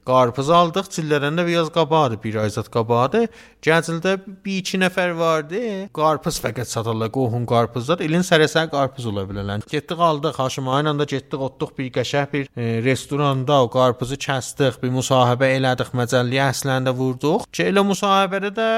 qarpız 0.09 0.49
aldıq. 0.59 0.89
Çillərdən 0.95 1.39
də 1.39 1.45
biraz 1.47 1.69
qabadı, 1.73 2.19
bir 2.23 2.39
ayzat 2.43 2.69
qabadı. 2.73 3.25
Cəcildə 3.65 4.15
bir 4.45 4.59
iki 4.59 4.79
nəfər 4.81 5.15
vardı. 5.19 5.61
Qarpız 5.95 6.39
fəqət 6.43 6.71
satırlar, 6.73 7.11
qohum 7.15 7.45
qarpızlar. 7.49 8.03
İlin 8.05 8.25
sərəsər 8.25 8.69
qarpız 8.73 9.09
ola 9.11 9.25
bilərlər. 9.29 9.65
Getdik 9.71 10.01
aldıq 10.09 10.39
Haşim 10.39 10.69
ilə 10.79 10.95
də 11.01 11.09
getdik, 11.13 11.39
otduq 11.49 11.75
bir 11.77 11.91
qəşəng 11.99 12.31
bir 12.33 12.47
e, 12.55 12.69
restoranda 12.85 13.61
o 13.63 13.69
qarpızı 13.73 14.19
kəsdik, 14.27 14.81
bir 14.83 14.95
müsahibə 14.99 15.53
elədik, 15.57 15.93
məcəlliyə 16.01 16.49
əslində 16.53 16.95
vurduq. 16.95 17.47
Ki 17.53 17.69
elə 17.69 17.85
müsahibədə 17.87 18.53
də 18.55 18.69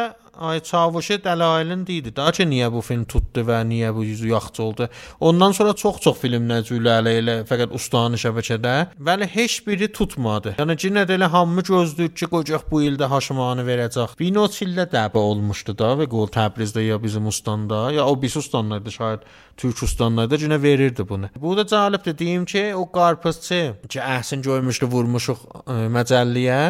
Ay 0.42 0.60
Çavuşu 0.60 1.14
dəlailin 1.22 1.84
deyildi. 1.88 2.16
Daha 2.16 2.32
ki 2.34 2.48
niyə 2.50 2.72
bu 2.74 2.82
film 2.82 3.04
tutdu 3.06 3.44
və 3.46 3.60
niyə 3.70 3.92
bu 3.94 4.02
yüzü 4.04 4.32
yaxşı 4.32 4.64
oldu. 4.64 4.88
Ondan 5.20 5.54
sonra 5.54 5.76
çox-çox 5.78 6.18
filmlər 6.18 6.64
cülələ 6.66 7.14
elə 7.20 7.36
fəqət 7.50 7.76
ustanı 7.78 8.18
şəbəkədə, 8.24 8.74
bəli 9.08 9.28
heç 9.36 9.60
biri 9.68 9.92
tutmadı. 9.94 10.56
Yəni 10.58 10.78
yenə 10.82 11.04
də 11.06 11.20
elə 11.20 11.30
hamı 11.36 11.62
gözləyir 11.68 12.16
ki, 12.18 12.30
qocaq 12.34 12.66
bu 12.72 12.82
ildə 12.88 13.12
Haşimanı 13.14 13.68
verəcək. 13.70 14.18
Bino 14.24 14.48
çillə 14.58 14.88
dəbə 14.90 15.22
olmuşdu 15.22 15.78
da 15.78 15.94
və 16.02 16.10
qol 16.10 16.34
Təbrizdə 16.34 16.88
ya 16.88 16.98
bizim 17.04 17.30
ustandə, 17.30 17.84
ya 18.00 18.10
o 18.10 18.18
biz 18.22 18.38
ustanlarda 18.42 18.98
şayad 18.98 19.30
Türk 19.62 19.84
ustanlarda 19.86 20.42
yenə 20.42 20.58
verirdi 20.64 21.06
bunu. 21.10 21.30
Bu 21.38 21.54
da 21.58 21.70
cəlibdir 21.70 22.18
deyim 22.18 22.50
ki, 22.50 22.72
o 22.76 22.90
qarpızçı 22.92 23.62
ki, 23.88 24.02
əhsin 24.02 24.42
görmüşdü, 24.42 24.90
vurmuşuq 24.90 25.48
ə, 25.68 25.82
məcəlliyə, 25.94 26.62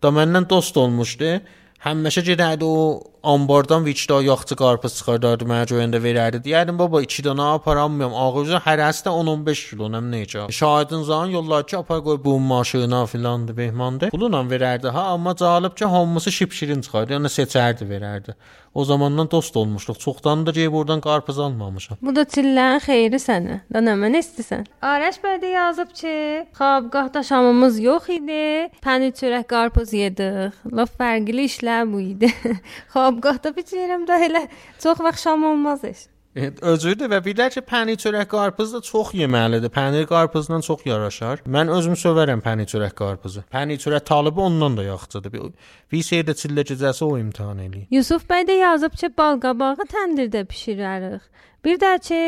da 0.00 0.08
məndən 0.08 0.48
dost 0.48 0.76
olmuşdu. 0.80 1.40
Həmişə 1.80 2.22
gedərdi 2.26 2.66
o 2.68 2.80
anbardan 3.22 3.84
vicda 3.84 4.22
yaxçı 4.22 4.56
qarpız 4.56 4.94
çıxardardı 4.98 5.44
mənə 5.50 5.66
görəndə 5.70 6.00
verərdi. 6.02 6.40
Deyərdim 6.44 6.78
baba 6.78 7.02
2 7.02 7.24
dənə 7.26 7.48
aparamıyorum. 7.56 8.14
Ağızda 8.14 8.62
hərəsi 8.64 9.04
də 9.06 9.14
10-15 9.22 9.64
kilo 9.70 9.90
nəm 9.92 10.08
necə. 10.14 10.46
Şahidin 10.52 11.02
zaman 11.02 11.34
yollar 11.36 11.66
ki 11.66 11.76
apar 11.78 12.00
qoy 12.04 12.18
bu 12.24 12.38
maşına 12.40 13.06
filandı 13.06 13.56
behmandı. 13.56 14.10
Pulla 14.10 14.42
verərdi 14.54 14.88
ha 14.88 15.10
amma 15.14 15.36
cəlib 15.42 15.74
ki 15.74 15.84
hamısı 15.84 16.32
şipşirin 16.32 16.80
çıxardı. 16.80 17.12
Yəni 17.18 17.32
seçərdi 17.36 17.88
verərdi. 17.90 18.34
O 18.74 18.84
zamandan 18.84 19.30
dost 19.30 19.56
olmuşduq. 19.56 19.98
Çoxdan 19.98 20.46
da 20.46 20.50
gəlib 20.50 20.74
oradan 20.74 21.00
qarpız 21.00 21.38
almamışam. 21.38 21.98
Bu 22.02 22.14
da 22.16 22.22
çillərin 22.22 22.78
xeyri 22.84 23.18
sənə. 23.18 23.56
Da 23.72 23.82
nə 23.82 23.96
mən 23.98 24.14
istəsən. 24.20 24.68
Arəş 24.82 25.18
bəy 25.24 25.40
də 25.42 25.50
yazıb 25.54 25.90
ki, 26.00 26.14
xabqahda 26.54 27.22
şamımız 27.22 27.80
yox 27.82 28.08
idi. 28.14 28.70
Pənir 28.84 29.10
çörək 29.18 29.48
qarpız 29.50 29.92
yedik. 29.92 30.54
Laf 30.72 30.94
fərqli 31.00 31.48
işlər 31.50 31.90
bu 31.92 32.00
idi. 32.00 32.30
xabqahda 33.10 33.52
biçirəm 33.58 34.08
də 34.08 34.22
elə 34.30 34.46
çox 34.78 35.04
vaxt 35.04 35.28
şam 35.28 35.44
olmaz 35.50 35.84
iş. 35.84 36.08
Özüdür 36.36 37.08
və 37.10 37.18
də 37.34 37.48
ki, 37.50 37.60
pənir 37.66 37.96
çörək 37.98 38.28
qarpız 38.30 38.74
da 38.76 38.80
çox 38.86 39.10
yeməlidir. 39.18 39.70
Pənir 39.74 40.06
qarpızla 40.06 40.60
çox 40.62 40.84
yaraşar. 40.86 41.42
Mən 41.42 41.72
özüm 41.74 41.96
sevərəm 41.98 42.38
pənir 42.44 42.68
çörək 42.70 42.94
qarpızı. 42.94 43.42
Pənir 43.50 43.82
çörək 43.82 44.04
talıbı 44.06 44.40
ondan 44.40 44.76
da 44.76 44.84
yaxşıdır. 44.84 45.32
Bir, 45.32 45.50
bir 45.90 46.02
şeydə 46.06 46.36
çillə 46.38 46.62
gecəsi 46.70 47.04
o 47.04 47.18
imtahan 47.18 47.58
eləyir. 47.58 47.88
Yusuf 47.90 48.28
bəy 48.30 48.46
də 48.46 48.60
yazıb 48.60 48.94
ki, 48.94 49.10
bal 49.18 49.42
qabağı 49.42 49.88
təndirdə 49.90 50.46
bişirərik. 50.46 51.26
Bir 51.64 51.82
də 51.82 51.96
ki, 51.98 52.22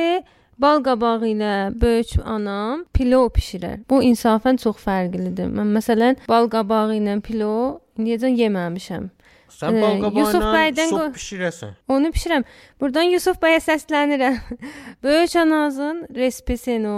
bal 0.59 0.83
qabağı 0.83 1.31
ilə 1.31 1.55
böyük 1.81 2.18
anam 2.27 2.83
pilov 2.92 3.31
bişirər. 3.38 3.85
Bu 3.90 4.03
insafən 4.03 4.59
çox 4.59 4.83
fərqlidir. 4.83 5.47
Mən 5.47 5.71
məsələn 5.79 6.18
bal 6.27 6.51
qabağı 6.51 6.99
ilə 6.99 7.21
pilov 7.23 7.79
indiyəcən 8.01 8.35
yeməmişəm. 8.35 9.11
Sən 9.62 9.77
Ee, 9.79 9.83
bal 9.83 9.98
Yusuf 10.18 10.40
qabağına 10.40 10.53
bəydən 10.59 10.90
çox 10.90 11.11
bişirəsən. 11.16 11.75
Onu 11.88 12.12
bişirəm. 12.14 12.44
Burdan 12.81 13.11
Yusuf 13.14 13.37
bəyə 13.42 13.61
səslənirəm. 13.62 14.38
böyük 15.05 15.37
anazın 15.37 16.07
respisini 16.14 16.96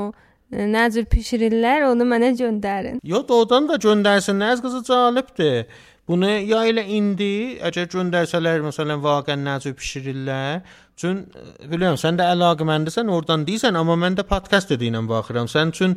e, 0.53 0.69
nə 0.75 0.85
cür 0.95 1.05
bişirirlər, 1.13 1.85
onu 1.93 2.07
mənə 2.09 2.33
göndərin. 2.41 3.03
Yo 3.05 3.21
doğrudan 3.29 3.69
da 3.69 3.77
göndərsinlər, 3.89 4.63
qızı 4.65 4.81
cəlibdir. 4.89 5.67
Bunu 6.09 6.29
ya 6.29 6.65
elə 6.69 6.83
indi, 6.85 7.59
əgər 7.65 7.87
göndərsələr 7.93 8.61
məsələn 8.67 9.01
vaqən 9.05 9.41
necə 9.47 9.73
bişirirlər. 9.77 10.61
Çün 11.01 11.25
e, 11.35 11.67
bilirəm 11.71 11.97
sən 11.99 12.19
də 12.21 12.27
əlaqəməndisən, 12.35 13.11
oradan 13.11 13.43
deyirsən, 13.49 13.75
amma 13.79 13.97
mən 13.99 14.19
də 14.19 14.25
podkast 14.31 14.71
dediyinə 14.71 15.03
baxıram. 15.11 15.49
Sən 15.51 15.73
üçün 15.75 15.97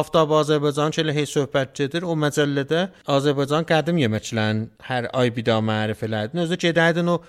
Aftab 0.00 0.34
Azərbaycan 0.40 0.94
ki 0.94 1.04
elə 1.04 1.14
hey 1.14 1.28
söhbət 1.30 1.76
gedir, 1.78 2.02
o 2.02 2.16
məcəllədə 2.18 2.88
Azərbaycan 3.16 3.68
qədim 3.70 4.02
yeməklərin 4.02 4.66
hər 4.88 5.08
ay 5.14 5.30
bir 5.36 5.46
daha 5.46 5.62
mərifə 5.68 6.08
elədin. 6.10 6.42
Özü 6.46 6.58
gedərdin 6.66 7.14
o 7.14 7.20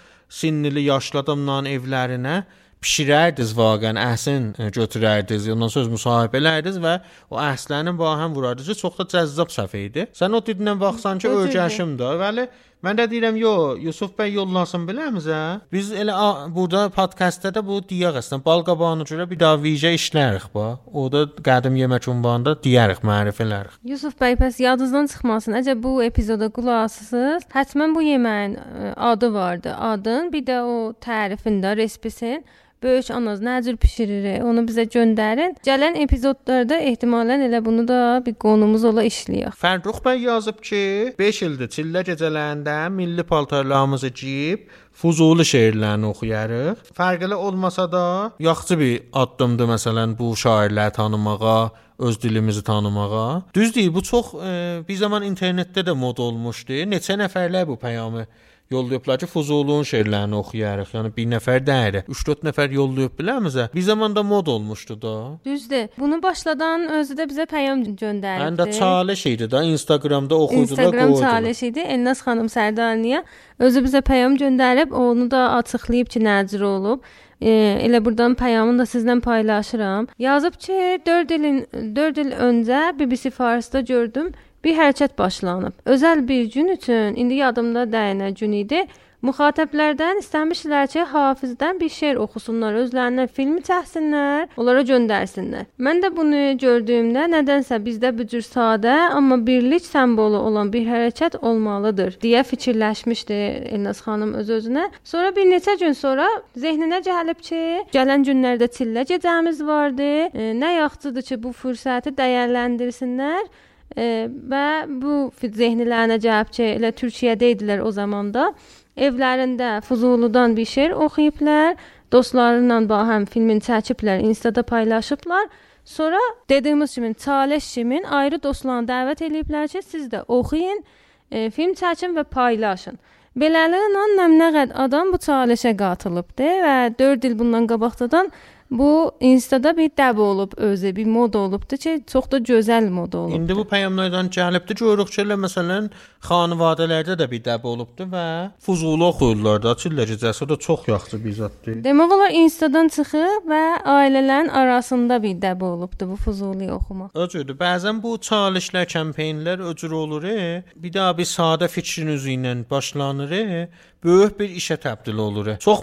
sinli 0.42 0.88
yaşlı 0.88 1.22
adamların 1.22 1.70
evlərinə 1.76 2.42
bişirərdiniz 2.84 3.54
vaqən 3.58 4.00
əhsin 4.02 4.50
e, 4.58 4.68
götürərdiniz, 4.76 5.48
ondan 5.54 5.72
sonra 5.72 5.94
müsahibə 5.94 6.42
elərdiniz 6.42 6.82
və 6.84 6.98
o 7.32 7.40
əhslərin 7.40 7.96
ba 8.00 8.18
həm 8.24 8.34
vurardınız. 8.36 8.80
Çox 8.82 8.98
da 9.00 9.06
cəzzab 9.14 9.54
səfə 9.54 9.86
idi. 9.88 10.10
Sən 10.18 10.34
o 10.34 10.42
dindən 10.44 10.82
baxsan 10.82 11.22
ki, 11.22 11.30
öyrəşim 11.44 11.96
də. 12.02 12.16
Bəli, 12.26 12.50
mən 12.84 13.00
də 13.00 13.08
deyirəm, 13.12 13.38
yo, 13.40 13.54
Yusuf 13.80 14.14
bəy 14.18 14.36
yollasın 14.38 14.86
biləmizə. 14.88 15.40
Biz 15.74 15.92
elə 16.04 16.16
a, 16.16 16.30
burada 16.54 16.88
podkastda 16.94 17.54
da 17.56 17.64
bu 17.66 17.80
deyək 17.90 18.20
əslən 18.22 18.44
bal 18.46 18.64
qabağına 18.68 19.08
görə 19.10 19.28
bir 19.30 19.40
daha 19.40 19.60
vicə 19.64 19.94
işlərik 19.98 20.50
ba. 20.56 20.78
O 20.92 21.08
da 21.12 21.26
qədim 21.48 21.78
yemək 21.80 22.10
ünvanında 22.12 22.56
deyərik, 22.64 23.04
mərifələrik. 23.08 23.78
Yusuf 23.88 24.18
bəy, 24.20 24.38
bəs 24.40 24.60
yadınızdan 24.64 25.08
çıxmasın. 25.14 25.60
Əgər 25.62 25.80
bu 25.84 25.96
epizoda 26.06 26.52
qulaq 26.54 26.88
asırsınız, 26.90 27.48
həttəmən 27.56 27.96
bu 27.96 28.04
yeməyin 28.06 28.60
ə, 28.60 28.94
adı 29.14 29.34
vardı. 29.34 29.76
Adın, 29.94 30.32
bir 30.34 30.46
də 30.48 30.60
o 30.68 30.78
tərifində, 31.04 31.78
respisin 31.80 32.44
böyük 32.84 33.12
anaz 33.12 33.42
nə 33.42 33.58
cür 33.66 33.78
bişirir, 33.82 34.42
onu 34.44 34.66
bizə 34.68 34.86
göndərin. 34.96 35.58
Gələn 35.68 35.98
epizodlarda 36.04 36.80
ehtimalən 36.92 37.48
elə 37.48 37.64
bunu 37.66 37.88
da 37.88 38.00
bir 38.26 38.36
qonumuz 38.46 38.86
ola 38.90 39.06
işləyək. 39.08 39.58
Fərrux 39.60 40.04
bəy 40.06 40.26
yazıb 40.28 40.62
ki, 40.64 40.84
5 41.20 41.42
ildir 41.48 41.72
çillə 41.76 42.06
gecələrində 42.12 42.78
milli 42.94 43.24
paltarlarımızı 43.24 44.14
geyib 44.24 44.68
Fuzuli 44.94 45.42
şeirlərini 45.42 46.06
oxuyarıq. 46.06 46.92
Fərqli 46.98 47.34
olmasa 47.34 47.88
da 47.92 48.06
yaxşı 48.40 48.78
bir 48.80 48.94
addımdır 49.14 49.72
məsələn 49.74 50.14
bu 50.20 50.36
şairləri 50.38 50.94
tanımağa, 50.94 51.72
öz 52.00 52.22
dilimizi 52.22 52.64
tanımağa. 52.64 53.42
Düzdür, 53.56 53.94
bu 53.94 54.04
çox 54.04 54.34
e, 54.34 54.84
bir 54.88 54.96
zaman 54.96 55.26
internetdə 55.26 55.86
də 55.88 55.96
mod 55.98 56.22
olmuşdu. 56.22 56.84
Neçə 56.94 57.18
nəfərlər 57.18 57.68
bu 57.68 57.80
peyamı 57.80 58.28
yollayıblar 58.74 59.22
ki, 59.22 59.30
Fuzulun 59.30 59.86
şeirlərini 59.88 60.36
oxuyarıq. 60.42 60.94
Yəni 60.98 61.12
bir 61.18 61.30
nəfər 61.36 61.64
deyil, 61.68 62.00
3-4 62.10 62.46
nəfər 62.50 62.74
yollayıb 62.76 63.16
biləmizə. 63.20 63.70
Bir 63.76 63.86
zamanda 63.86 64.24
mod 64.24 64.48
olmuşdu 64.48 65.00
da. 65.02 65.16
Düzdür. 65.46 65.88
Bunu 66.00 66.22
başladan 66.24 66.88
özü 67.00 67.18
də 67.20 67.28
bizə 67.32 67.46
peyam 67.50 67.84
göndərdi. 67.84 68.44
Həm 68.46 68.60
də 68.60 68.70
çalış 68.80 69.26
idi 69.34 69.52
da 69.52 69.64
Instagramda 69.64 70.36
oxuyucular 70.36 70.84
Instagram 70.84 71.12
qoydular. 71.14 71.30
çağırış 71.30 71.64
idi. 71.64 71.80
Elnaz 71.80 72.22
xanım 72.26 72.50
Sərdaniyə 72.54 73.24
özü 73.60 73.84
bizə 73.86 74.02
peyam 74.02 74.36
göndərib, 74.36 74.94
onu 74.94 75.32
da 75.32 75.52
açıqlayıb 75.60 76.08
ki, 76.08 76.20
nə 76.20 76.40
cür 76.50 76.62
olub. 76.62 77.04
E, 77.42 77.52
elə 77.88 78.00
burdan 78.06 78.36
peyamını 78.40 78.80
da 78.80 78.84
sizlə 78.88 79.20
paylaşıram. 79.22 80.08
Yazıb 80.20 80.54
ki, 80.54 81.00
4 81.06 81.32
ilin 81.32 81.66
4 81.96 82.18
il 82.18 82.32
öncə 82.32 83.00
BBC 83.00 83.30
Farsda 83.30 83.82
gördüm 83.82 84.32
bir 84.64 84.78
hərəkət 84.80 85.18
başlanıb. 85.18 85.80
Özəl 85.86 86.28
bir 86.28 86.52
gün 86.52 86.76
üçün, 86.78 87.16
indi 87.16 87.42
yadımda 87.42 87.88
dəyənə 87.96 88.34
gün 88.40 88.60
idi. 88.64 88.86
Müxatəblərdən 89.24 90.18
istəmişlər 90.20 90.90
ki, 90.92 91.04
Hafizdən 91.08 91.78
bir 91.80 91.92
şeir 91.96 92.18
oxusunlar, 92.20 92.76
özlərinə 92.82 93.30
filmi 93.32 93.62
çəksinlər, 93.64 94.50
onlara 94.60 94.82
göndərsinlər. 94.90 95.70
Mən 95.80 96.04
də 96.04 96.10
bunu 96.18 96.42
gördüyümdə 96.60 97.30
nədənsə 97.32 97.80
bizdə 97.86 98.12
bu 98.18 98.28
cür 98.28 98.44
sadə, 98.44 98.92
amma 99.16 99.40
birlik 99.48 99.88
simvolu 99.88 100.44
olan 100.44 100.74
bir 100.76 100.84
hərəkət 100.92 101.40
olmalıdır 101.40 102.20
deyə 102.20 102.44
fikirləşmişdi 102.52 103.40
Elnaz 103.72 104.04
xanım 104.04 104.36
öz 104.44 104.56
özünə. 104.60 104.90
Sonra 105.08 105.32
bir 105.36 105.48
neçə 105.56 105.80
gün 105.80 105.96
sonra 105.96 106.28
zehninə 106.60 107.00
gəlib 107.08 107.40
ki, 107.48 107.66
gələn 107.96 108.28
günlərdə 108.28 108.68
çillə 108.76 109.08
gecəmiz 109.08 109.64
vardı. 109.64 110.16
E, 110.36 110.52
nə 110.52 110.80
yaxşıdır 110.82 111.32
ki, 111.32 111.44
bu 111.48 111.56
fürsəti 111.64 112.12
dəyərləndirsinlər. 112.20 113.48
Və 113.96 114.68
bu 114.90 115.32
zehnilərinə 115.42 116.18
gəlib 116.22 116.54
ki, 116.56 116.64
elə 116.78 116.94
Türkiyədə 116.98 117.52
idilər 117.54 117.84
o 117.86 117.92
zamanda. 117.92 118.54
Evlərində 118.98 119.82
Fuzuludan 119.86 120.56
bir 120.58 120.66
şeir 120.66 120.96
oxuyublar, 121.06 121.76
dostlarıyla 122.12 122.82
bahəm 122.90 123.26
filmin 123.30 123.62
çəkiblər, 123.62 124.22
Instada 124.26 124.64
paylaşıblar. 124.64 125.48
Sonra 125.86 126.20
dediyimiz 126.50 126.94
kimi 126.96 127.14
Çaleş 127.14 127.64
Şimin 127.64 128.04
ayrı 128.04 128.44
dostlarını 128.44 128.88
dəvət 128.88 129.26
eləyiblər 129.28 129.68
ki, 129.68 129.82
siz 129.82 130.08
də 130.08 130.24
oxuyun, 130.28 130.84
e, 131.32 131.50
film 131.50 131.74
çəkin 131.74 132.16
və 132.18 132.24
paylaşın. 132.24 132.98
Beləliklə 133.34 134.28
nə 134.30 134.50
qədər 134.54 134.74
adam 134.78 135.10
bu 135.10 135.18
çaleşə 135.18 135.72
qatılıbdı 135.78 136.50
və 136.66 136.76
4 137.00 137.24
il 137.26 137.38
bundan 137.40 137.66
qabaqdan 137.68 138.30
bu 138.78 139.12
Instada 139.20 139.78
bir 139.78 139.90
dəb 139.90 140.18
olub 140.20 140.52
özü, 140.58 140.96
bir 140.96 141.06
mod 141.06 141.34
olubdu 141.34 141.78
ki, 141.78 142.04
çox 142.12 142.32
da 142.32 142.38
gözəl 142.38 142.90
mod 142.90 143.14
olub. 143.14 143.36
İndi 143.36 143.56
bu 143.56 143.68
peyamlardan 143.68 144.28
gəlibdi 144.34 144.76
görürük 144.80 145.12
ki, 145.14 145.22
elə 145.22 145.38
məsələn 145.46 145.90
xanvadələrdə 146.28 147.16
də 147.20 147.28
bir 147.32 147.42
dəb 147.46 147.64
olubdu 147.68 148.08
və 148.12 148.26
Fuzuli 148.66 149.04
oxuyurlar 149.10 149.62
da, 149.64 149.74
çillə 149.80 150.06
gecəsi 150.10 150.48
da 150.50 150.58
çox 150.68 150.88
yaxşı 150.88 151.20
bir 151.26 151.34
zaddır. 151.40 151.80
Demək 151.86 152.14
olar 152.18 152.32
Instadan 152.42 152.88
çıxıb 152.96 153.48
və 153.52 153.62
ailələrin 153.96 154.50
arasında 154.64 155.22
bir 155.24 155.36
dəb 155.44 155.64
olubdu 155.64 156.10
bu 156.12 156.16
Fuzuli 156.26 156.72
oxumaq. 156.72 157.10
Öcüdür. 157.16 157.58
Bəzən 157.60 158.02
bu 158.04 158.18
çalışlar, 158.18 158.86
kampeynlər 158.86 159.62
öcür 159.72 159.92
olur. 159.92 160.24
e. 160.24 160.64
Bir 160.76 160.94
daha 160.94 161.18
bir 161.18 161.26
sadə 161.26 161.68
fikrin 161.68 162.08
üzü 162.08 162.30
ilə 162.38 162.70
başlanır. 162.70 163.32
e. 163.32 163.70
Böyük 164.04 164.40
bir 164.40 164.50
işə 164.50 164.78
təbdil 164.78 165.18
olur. 165.18 165.48
e. 165.48 165.58
Çox 165.60 165.80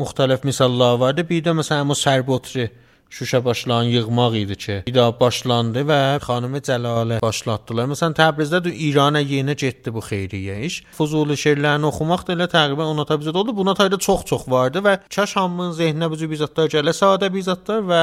müxtəlif 0.00 0.44
misallar 0.44 0.98
vardı. 0.98 1.26
Bir 1.30 1.44
də 1.44 1.54
məsələn 1.60 1.88
bu 1.88 1.94
Sərbotri 2.24 2.70
Şuşa 3.10 3.44
başlayan 3.44 3.82
yığmaq 3.82 4.34
idi 4.34 4.56
ki, 4.56 4.82
bir 4.86 4.94
daha 4.94 5.12
başlandı 5.20 5.84
və 5.86 5.98
xanım 6.24 6.56
Cəlalə 6.66 7.20
başlatdılar. 7.22 7.86
Məsələn 7.92 8.16
Təbrizdə 8.18 8.58
də 8.64 8.72
İrana 8.74 9.20
yenə 9.22 9.54
getdi 9.54 9.92
bu 9.94 10.00
xeyriyyə 10.02 10.56
iş. 10.66 10.80
Fuzuli 10.96 11.36
şeirlərini 11.38 11.86
oxumaq 11.86 12.24
da 12.26 12.34
elə 12.34 12.48
təqribən 12.50 12.90
ona 12.90 13.04
təbizdə 13.06 13.36
oldu. 13.38 13.54
Buna 13.54 13.74
tayda 13.78 14.00
çox-çox 14.02 14.48
vardı 14.50 14.82
və 14.82 14.96
kaş 15.14 15.36
hamının 15.36 15.76
zehninə 15.78 16.08
bu 16.10 16.18
cür 16.18 16.32
bir 16.32 16.40
zətlər 16.42 16.72
gələ, 16.74 16.96
sadə 16.96 17.30
bir 17.30 17.46
zətlər 17.46 17.84
və 17.92 18.02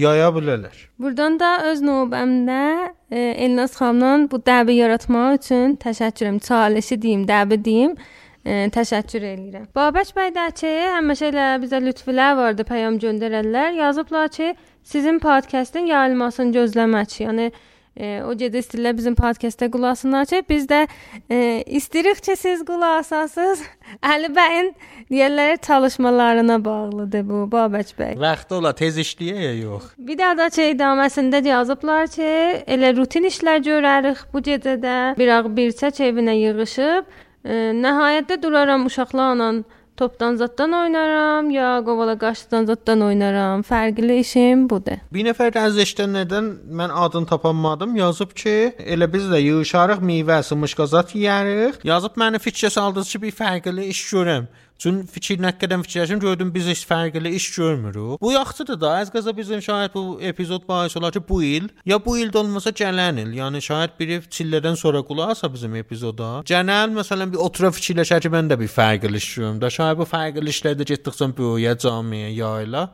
yaya 0.00 0.30
bilərlər. 0.32 0.78
Buradan 0.96 1.36
da 1.42 1.50
öz 1.68 1.82
növbəmdə 1.84 2.62
e, 3.10 3.20
Elnaz 3.44 3.76
xanımdan 3.76 4.30
bu 4.32 4.40
dəbi 4.48 4.78
yaratmaq 4.78 5.42
üçün 5.42 5.76
təşəkkürüm, 5.84 6.40
çalışı 6.48 7.02
deyim, 7.02 7.28
dəbi 7.28 7.60
deyim. 7.64 7.98
Təşəkkür 8.48 9.24
eləyirəm. 9.28 9.66
Babək 9.76 10.12
bəy 10.16 10.30
də 10.32 10.48
ki, 10.56 10.74
həmişə 10.94 11.32
elə 11.32 11.46
bizə 11.62 11.80
lütfülər 11.84 12.36
vardı, 12.38 12.64
peyam 12.64 12.96
göndərərlər. 13.00 13.74
Yazıblar 13.76 14.30
ki, 14.32 14.54
sizin 14.88 15.18
podkastın 15.20 15.90
yayılmasını 15.90 16.54
gözləmək. 16.56 17.18
Yəni 17.26 17.50
e, 17.98 18.22
o 18.24 18.32
gedə 18.38 18.62
istəyirlər 18.62 18.96
bizim 18.96 19.18
podkastə 19.18 19.68
qulaq 19.74 19.98
asınlar 19.98 20.24
ki, 20.30 20.40
biz 20.48 20.64
də 20.70 20.80
e, 21.28 21.60
istəyirik 21.80 22.24
ki, 22.24 22.38
siz 22.40 22.64
qulaq 22.64 23.02
asasınız. 23.02 23.66
Əli 24.14 24.32
bəyin 24.40 24.72
deyirlər 25.10 25.60
çalışmalarına 25.68 26.58
bağlıdır 26.64 27.28
bu 27.28 27.44
Babək 27.52 27.94
bəy. 28.00 28.16
Vaxtı 28.24 28.60
ola 28.62 28.72
tez 28.72 28.96
işləyə 29.04 29.44
ya 29.44 29.54
yox. 29.60 29.92
Bir 29.98 30.18
daha 30.24 30.40
da 30.40 30.50
şey 30.56 30.72
idaməsində 30.78 31.44
yazıblar 31.52 32.08
ki, 32.16 32.34
elə 32.64 32.96
rutin 32.96 33.28
işlər 33.28 33.60
görərik 33.68 34.28
bu 34.32 34.46
gecədə. 34.52 34.98
Bir 35.20 35.36
ağ 35.36 35.44
bir 35.52 35.76
çək 35.76 36.06
evinə 36.08 36.38
yığışıb, 36.38 37.04
e, 37.04 37.27
nəhayətdə 37.48 38.42
duraram 38.42 38.86
uşaqlarla 38.86 39.52
topdan 39.98 40.36
zaddan 40.36 40.72
oynaram 40.72 41.50
ya 41.50 41.82
qovala 41.86 42.14
qaşdan 42.18 42.66
zaddan 42.70 43.00
oynaram. 43.08 43.64
Fərqli 43.70 44.20
işim 44.22 44.68
budur. 44.70 45.00
Bir 45.14 45.26
nəfər 45.26 45.58
əzəşdənlərdən 45.64 46.50
mən 46.80 46.94
adını 47.04 47.26
tapamadım. 47.32 47.96
Yazıb 47.98 48.34
ki, 48.42 48.54
elə 48.94 49.10
biz 49.14 49.26
də 49.32 49.42
yığışarıq, 49.42 50.04
meyvə, 50.10 50.38
sımışqazat 50.50 51.16
yeyərik. 51.18 51.82
Yazıb 51.92 52.20
məni 52.22 52.38
fikrə 52.44 52.70
saldınız 52.70 53.10
ki, 53.12 53.22
bir 53.26 53.36
fərqli 53.42 53.90
iş 53.94 54.04
görəm. 54.12 54.46
Çün 54.78 55.00
fikir 55.10 55.40
nə 55.42 55.50
qədər 55.58 55.80
fikirləşim 55.82 56.20
gördüm 56.22 56.52
biz 56.54 56.68
heç 56.70 56.84
fərqli 56.86 57.32
iş 57.34 57.48
görmürük. 57.56 58.20
Bu 58.22 58.30
yaxşıdır 58.32 58.80
da, 58.80 58.90
az 59.02 59.10
qaza 59.10 59.34
bizim 59.36 59.58
şayət 59.58 59.94
bu 59.94 60.20
epizod 60.22 60.68
bahis 60.68 60.94
olar 60.96 61.12
ki, 61.12 61.22
bu 61.28 61.42
il 61.42 61.66
ya 61.86 61.98
bu 62.04 62.14
ildə 62.18 62.38
olmasa 62.38 62.70
gələn 62.70 63.18
il, 63.24 63.32
yəni 63.40 63.58
şayət 63.58 63.98
biri 63.98 64.20
çillədən 64.36 64.78
sonra 64.78 65.02
qulaq 65.02 65.34
asa 65.34 65.50
bizim 65.54 65.74
epizoda. 65.82 66.30
Gələn 66.46 66.94
məsələn 66.94 67.34
bir 67.34 67.42
otura 67.42 67.72
fikirləşər 67.74 68.22
ki, 68.22 68.30
mən 68.30 68.52
də 68.52 68.60
bir 68.60 68.70
fərqli 68.70 69.18
iş 69.18 69.28
görürəm. 69.34 69.58
Da 69.64 69.74
şayət 69.80 69.98
bu 69.98 70.06
fərqli 70.14 70.54
işlərdə 70.54 70.86
getdikcə 70.92 71.32
böyüyə, 71.42 71.74
camiyə, 71.82 72.30
yayla 72.38 72.86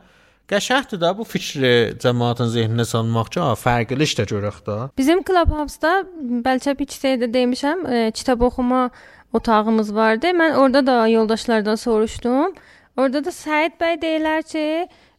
Qəşəngdir 0.45 0.99
də 1.01 1.09
bu 1.17 1.23
fikri 1.25 1.69
cəmaatın 2.01 2.51
zehninə 2.53 2.83
salmaq 2.85 3.31
ki, 3.33 3.45
fərqli 3.57 4.05
iş 4.05 4.11
də 4.19 4.25
görək 4.29 4.59
də. 4.67 4.75
Bizim 4.97 5.23
Clubhouse-da 5.25 6.03
bəlkə 6.45 6.75
bir 6.77 6.89
kisədə 6.91 7.31
demişəm, 7.33 7.81
e, 7.89 8.01
kitab 8.13 8.45
oxuma 8.45 8.91
otağımız 9.37 9.95
vardı. 9.95 10.33
Mən 10.41 10.55
orada 10.55 10.85
da 10.87 11.07
yoldaşlardan 11.07 11.75
soruşdum. 11.75 12.53
Orada 12.97 13.23
da 13.25 13.31
Səid 13.35 13.79
bəy 13.81 13.97
deyirlər 14.01 14.43
ki, 14.47 14.65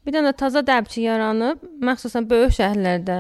bir 0.07 0.15
dənə 0.15 0.33
təzə 0.41 0.63
dəbçi 0.65 1.03
yaranıb, 1.05 1.65
məxsusən 1.85 2.29
böyük 2.31 2.55
şəhərlərdə, 2.59 3.19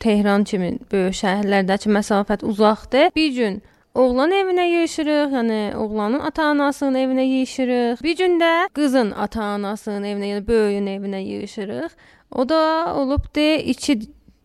Tehran 0.00 0.46
kimi 0.48 0.78
böyük 0.92 1.18
şəhərlərdəki 1.22 1.92
məsafət 1.92 2.46
uzaqdır. 2.48 3.10
Bir 3.16 3.34
gün 3.36 3.60
Oğlan 3.98 4.30
evinə 4.30 4.62
yığışırıq, 4.68 5.32
yəni 5.34 5.60
oğlanın 5.74 6.20
ata-anasının 6.28 6.94
evinə 6.94 7.24
yığışırıq. 7.26 8.02
Bir 8.04 8.16
gün 8.16 8.36
də 8.38 8.68
qızın 8.76 9.10
ata-anasının 9.10 10.04
evinə, 10.06 10.28
yəni 10.32 10.46
böyüyün 10.46 10.86
evinə 10.92 11.22
yığışırıq. 11.24 11.96
O 12.30 12.48
da 12.48 12.60
olubdu 12.94 13.46
2 13.72 13.98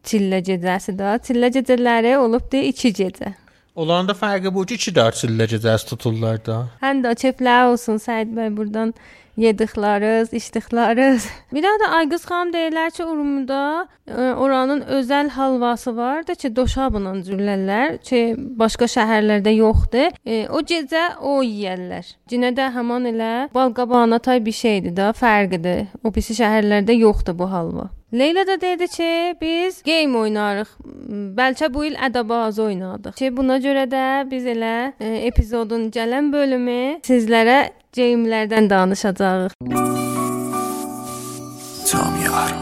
çillə 0.07 0.39
gecəsi 0.47 0.95
də. 0.97 1.19
Çillə 1.27 1.51
gecələri 1.59 2.15
olubdu 2.17 2.63
2 2.71 2.93
gecə. 3.01 3.33
Olanda 3.75 4.13
fərqi 4.13 4.53
bu 4.53 4.65
ki, 4.69 4.75
2 4.77 4.91
dərs 4.93 5.23
illə 5.25 5.47
gecəsi 5.49 5.87
tuturlar 5.89 6.37
da. 6.45 6.57
Həm 6.83 6.99
də 7.01 7.15
çeflər 7.17 7.71
olsun 7.71 7.97
Səid 7.97 8.29
bəy 8.37 8.51
buradan 8.53 8.91
yedikləriniz, 9.41 10.29
içdikləriniz. 10.37 11.25
Bir 11.55 11.65
da 11.65 11.89
Aygız 11.97 12.27
xanım 12.29 12.51
deyirlər 12.53 12.93
ki, 12.93 13.01
Urumda 13.07 13.87
e, 14.05 14.13
oranın 14.13 14.83
özəl 14.99 15.31
halvası 15.33 15.95
vardı 15.97 16.35
ki, 16.35 16.53
doşabla 16.55 17.15
cürlərlər 17.25 17.97
ki, 18.05 18.21
başqa 18.61 18.85
şəhərlərdə 18.93 19.55
yoxdur. 19.57 20.13
E, 20.21 20.45
o 20.53 20.61
gecə 20.61 21.07
o 21.17 21.39
yeyərlər. 21.41 22.13
Cinə 22.29 22.53
də 22.53 22.69
həmin 22.77 23.09
elə 23.15 23.33
balqabağına 23.57 24.21
tay 24.21 24.45
bir 24.45 24.53
şeydir 24.53 24.93
də, 25.01 25.09
fərqidir. 25.17 25.87
O 26.03 26.13
pisi 26.13 26.37
şəhərlərdə 26.37 26.93
yoxdur 27.01 27.41
bu 27.41 27.49
halva. 27.49 27.89
Leyla 28.13 28.47
da 28.47 28.61
dedi 28.61 28.87
ki, 28.87 29.35
biz 29.41 29.83
game 29.83 30.17
oynarıq. 30.17 30.67
Bəlkə 31.37 31.69
bu 31.73 31.85
il 31.87 31.95
ədəbaz 31.97 32.59
oynadıq. 32.61 33.15
Ki 33.17 33.31
buna 33.33 33.57
görə 33.57 33.87
də 33.89 34.03
biz 34.29 34.45
elə 34.45 34.93
e, 35.01 35.07
epizodun 35.29 35.87
gələn 35.95 36.29
bölümü 36.33 36.99
sizlərə 37.07 37.71
game-lərdən 37.97 38.69
danışacağıq. 38.69 39.57
Camiyar 41.89 42.53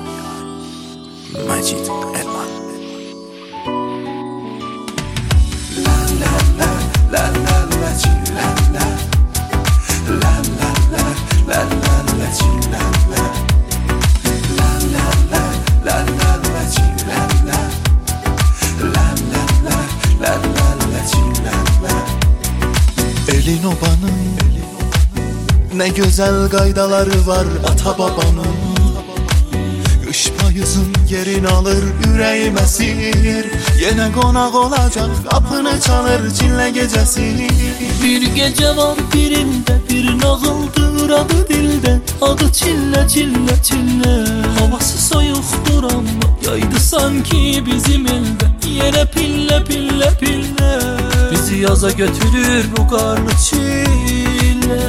Macid 1.49 1.91
Elman 2.21 2.49
La 5.83 5.97
la 6.21 6.33
la 6.61 6.71
la 7.11 7.25
la 7.43 7.57
la 7.81 7.91
la 8.31 8.47
la 8.75 8.87
la 10.21 10.23
la 10.23 10.33
la 10.91 11.03
la 11.51 11.63
la 11.83 12.29
la 12.71 12.90
Elin 23.41 23.63
obanın 23.63 24.37
Ne 25.75 25.87
güzel 25.87 26.49
qaydaları 26.49 27.27
var 27.27 27.45
ata 27.67 27.97
babanın. 27.97 28.45
Qış 30.07 30.31
payızın 30.31 30.93
yerini 31.09 31.47
alır 31.47 31.83
ürəyim 32.07 32.57
əsir 32.61 33.47
Yenə 33.81 34.11
qonaq 34.13 34.55
olacaq 34.63 35.13
qapını 35.29 35.73
çalır 35.87 36.21
cinlə 36.37 36.67
gecəsi 36.77 37.29
Bir 38.03 38.21
gece 38.35 38.75
var 38.77 38.97
birinde 39.13 39.75
bir 39.89 40.05
nağıldır 40.21 41.09
adı 41.09 41.47
dilde. 41.49 42.01
Adı 42.21 42.53
çille 42.53 43.07
çille 43.07 43.55
çille 43.63 44.25
Havası 44.59 44.97
soyuktur 45.07 45.83
ama 45.83 46.27
yaydı 46.47 46.79
sanki 46.79 47.63
bizim 47.65 48.05
elde 48.07 48.69
Yere 48.69 49.05
pille 49.05 49.63
pille 49.63 50.09
pille 50.19 51.10
Bizi 51.41 51.57
yaza 51.57 51.91
götürür 51.91 52.65
bu 52.77 52.87
karlı 52.87 53.31
çile 53.49 54.81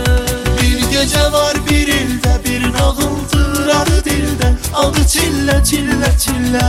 Bir 0.63 0.81
gecə 0.93 1.33
var 1.33 1.57
bir 1.71 1.89
ildə 1.89 2.35
bir 2.45 2.63
nağıldır 2.73 3.69
adı 3.69 3.97
dildə 4.05 4.51
Adı 4.75 5.01
çillə 5.15 5.57
çillə 5.65 6.13
çillə 6.25 6.67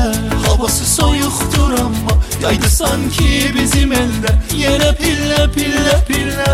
Havası 0.47 0.85
soyuqdur 0.95 1.73
amma 1.83 2.15
Yaydı 2.43 2.69
sanki 2.69 3.51
bizim 3.59 3.91
əldə 3.91 4.31
Yenə 4.55 4.95
pillə 4.95 5.51
pillə 5.51 5.99
pillə 6.07 6.51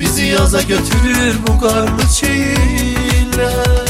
Bizi 0.00 0.26
yaza 0.34 0.62
götürür 0.62 1.34
bu 1.46 1.60
qarlı 1.60 2.02
çillə 2.18 3.85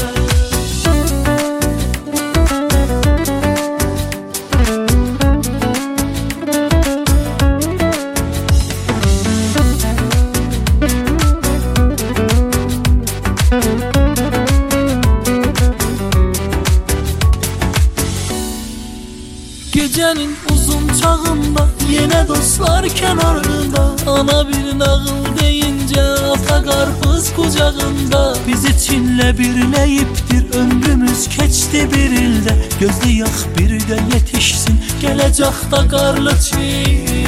Gecenin 20.07 20.35
uzun 20.53 20.99
çağında 21.01 21.67
Yine 21.89 22.27
dostlar 22.27 22.89
kenarında. 22.89 23.95
Ana 24.07 24.47
bir 24.47 24.79
nağıl 24.79 25.07
deyince 25.39 26.01
Ata 26.01 26.63
karpuz 26.63 27.33
kucağında. 27.35 28.35
Bizi 28.47 28.85
Çinle 28.85 29.37
birleyiptir 29.37 30.59
Ömrümüz 30.59 31.27
keçti 31.29 31.91
bir 31.93 32.11
ilde. 32.11 32.55
Gözlü 32.79 33.09
yak 33.09 33.57
bir 33.57 33.69
de 33.69 33.99
yetişsin 34.13 34.81
Gelecek 35.01 35.71
da 35.71 35.87
karlı 35.87 36.33
çile. 36.39 37.27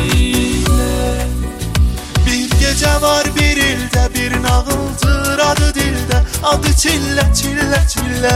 Bir 2.26 2.50
gecə 2.50 3.02
var 3.02 3.24
bir 3.36 3.58
ildə 3.58 4.14
bir 4.14 4.44
nağıldır 4.44 5.40
adı 5.40 5.79
Adı 6.44 6.72
çillə 6.72 7.24
çillə 7.36 7.80
çillə 7.92 8.36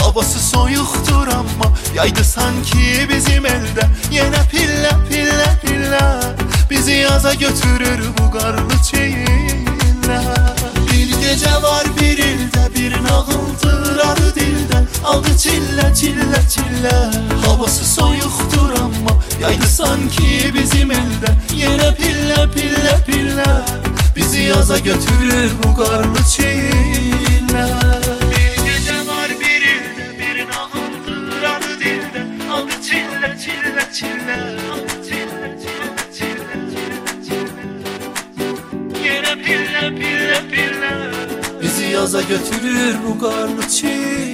Havası 0.00 0.38
soyuqdur 0.38 1.28
amma 1.28 1.68
Yaydı 1.94 2.24
sanki 2.24 3.06
bizim 3.08 3.46
əldə 3.46 3.86
Yenə 4.10 4.40
pillə 4.50 4.90
pillə 5.06 5.50
pillə 5.62 6.02
Bizi 6.70 6.96
yaza 7.04 7.34
götürür 7.34 8.02
bu 8.18 8.30
qarlı 8.34 8.78
çillə 8.88 10.18
Bir 10.90 11.14
gecə 11.22 11.54
var 11.62 11.86
bir 12.00 12.18
ildə 12.18 12.64
bir 12.74 12.96
nağıldır 13.06 14.02
adı 14.08 14.32
dildə 14.40 14.82
Adı 15.14 15.36
çillə 15.38 15.86
çillə 16.00 16.42
çillə 16.50 16.96
Havası 17.46 17.86
soyuqdur 17.94 18.74
amma 18.82 19.14
Yaydı 19.40 19.68
sanki 19.68 20.50
bizim 20.58 20.90
əldə 20.90 21.36
Yenə 21.54 21.94
pillə 22.00 22.48
pillə 22.56 22.98
pillə 23.06 23.52
Bizi 24.16 24.50
yaza 24.50 24.78
götürür 24.78 25.54
bu 25.62 25.76
qarlı 25.76 26.26
çillə 26.34 27.23
Bir 27.54 28.54
gecə 28.66 28.96
var 29.06 29.30
bir 29.40 29.62
ildə 29.72 30.06
bir 30.18 30.38
nağıldır 30.48 31.44
adı 31.50 31.74
dildə 31.82 32.22
Adı 32.56 32.78
çillə 32.86 33.30
çillə 33.44 33.84
çillə 33.98 34.38
Adı 34.74 34.96
çillə 35.06 35.50
çillə 35.62 36.02
çillə 36.16 36.56
çillə 36.72 37.14
çillə 37.28 37.64
Yenə 39.06 39.34
pillə 39.44 39.84
pillə 40.00 40.40
pillə 40.50 40.92
Bizi 41.62 41.86
yaza 41.94 42.22
götürür 42.22 42.94
bu 43.06 43.18
karlı 43.20 43.68
çile 43.68 44.33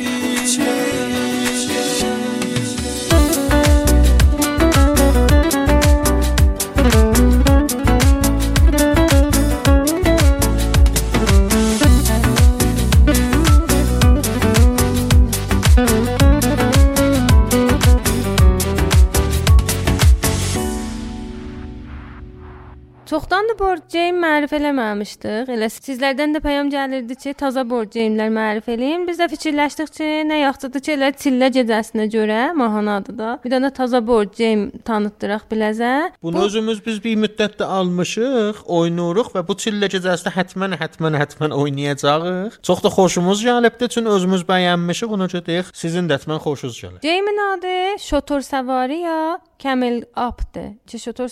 Game 23.61 24.17
mərifə 24.17 24.57
eləməmişdik. 24.57 25.51
Elə 25.53 25.67
sizlərdən 25.69 26.33
də 26.33 26.41
peyam 26.41 26.71
gəlirdi 26.73 27.17
ki, 27.21 27.35
taza 27.37 27.61
board 27.69 27.93
gamelər 27.93 28.31
mərifə 28.33 28.73
eləyin. 28.73 29.05
Biz 29.09 29.21
də 29.21 29.27
fikirləşdik 29.35 29.93
ki, 29.99 30.09
nə 30.31 30.39
yaxşıdır 30.41 30.85
ki, 30.87 30.95
elə 30.97 31.11
çillə 31.21 31.51
gecəsinə 31.57 32.07
görə 32.13 32.39
mahnı 32.57 32.95
adı 32.95 33.17
da. 33.19 33.35
Bir 33.45 33.53
dənə 33.53 34.01
board 34.07 34.33
game 34.39 34.71
tanıtdıraq 34.85 35.45
biləcə. 35.51 35.93
Bunu 36.23 36.47
özümüz 36.47 36.81
biz 36.87 37.03
bir 37.05 37.19
müddətdə 37.27 37.69
almışıq, 37.69 38.65
oynayırıq 38.65 39.35
və 39.37 39.45
bu 39.49 39.59
çillə 39.61 39.93
gecəsində 39.93 40.33
həttəmən 40.39 40.79
həttəmən 40.81 41.21
həttəmən 41.21 41.53
oynayacağıq. 41.61 42.63
Çox 42.63 42.83
da 42.83 42.89
xoşumuz 42.89 43.45
gəlibdi, 43.45 43.89
çünki 43.93 44.17
özümüz 44.17 44.49
bəyənmişik, 44.49 45.13
ona 45.13 45.29
görə 45.29 45.45
deyək, 45.47 45.75
sizin 45.77 46.09
də 46.09 46.17
həttəmən 46.17 46.41
xoşunuz 46.47 46.81
gəlir. 46.81 47.01
Gamein 47.05 47.45
adı 47.53 48.03
Şotor 48.09 48.41
Savari 48.41 49.05
ya 49.05 49.39
Camel 49.63 50.03
Up-dır. 50.29 50.73
Ki 50.87 50.99
şotor 50.99 51.29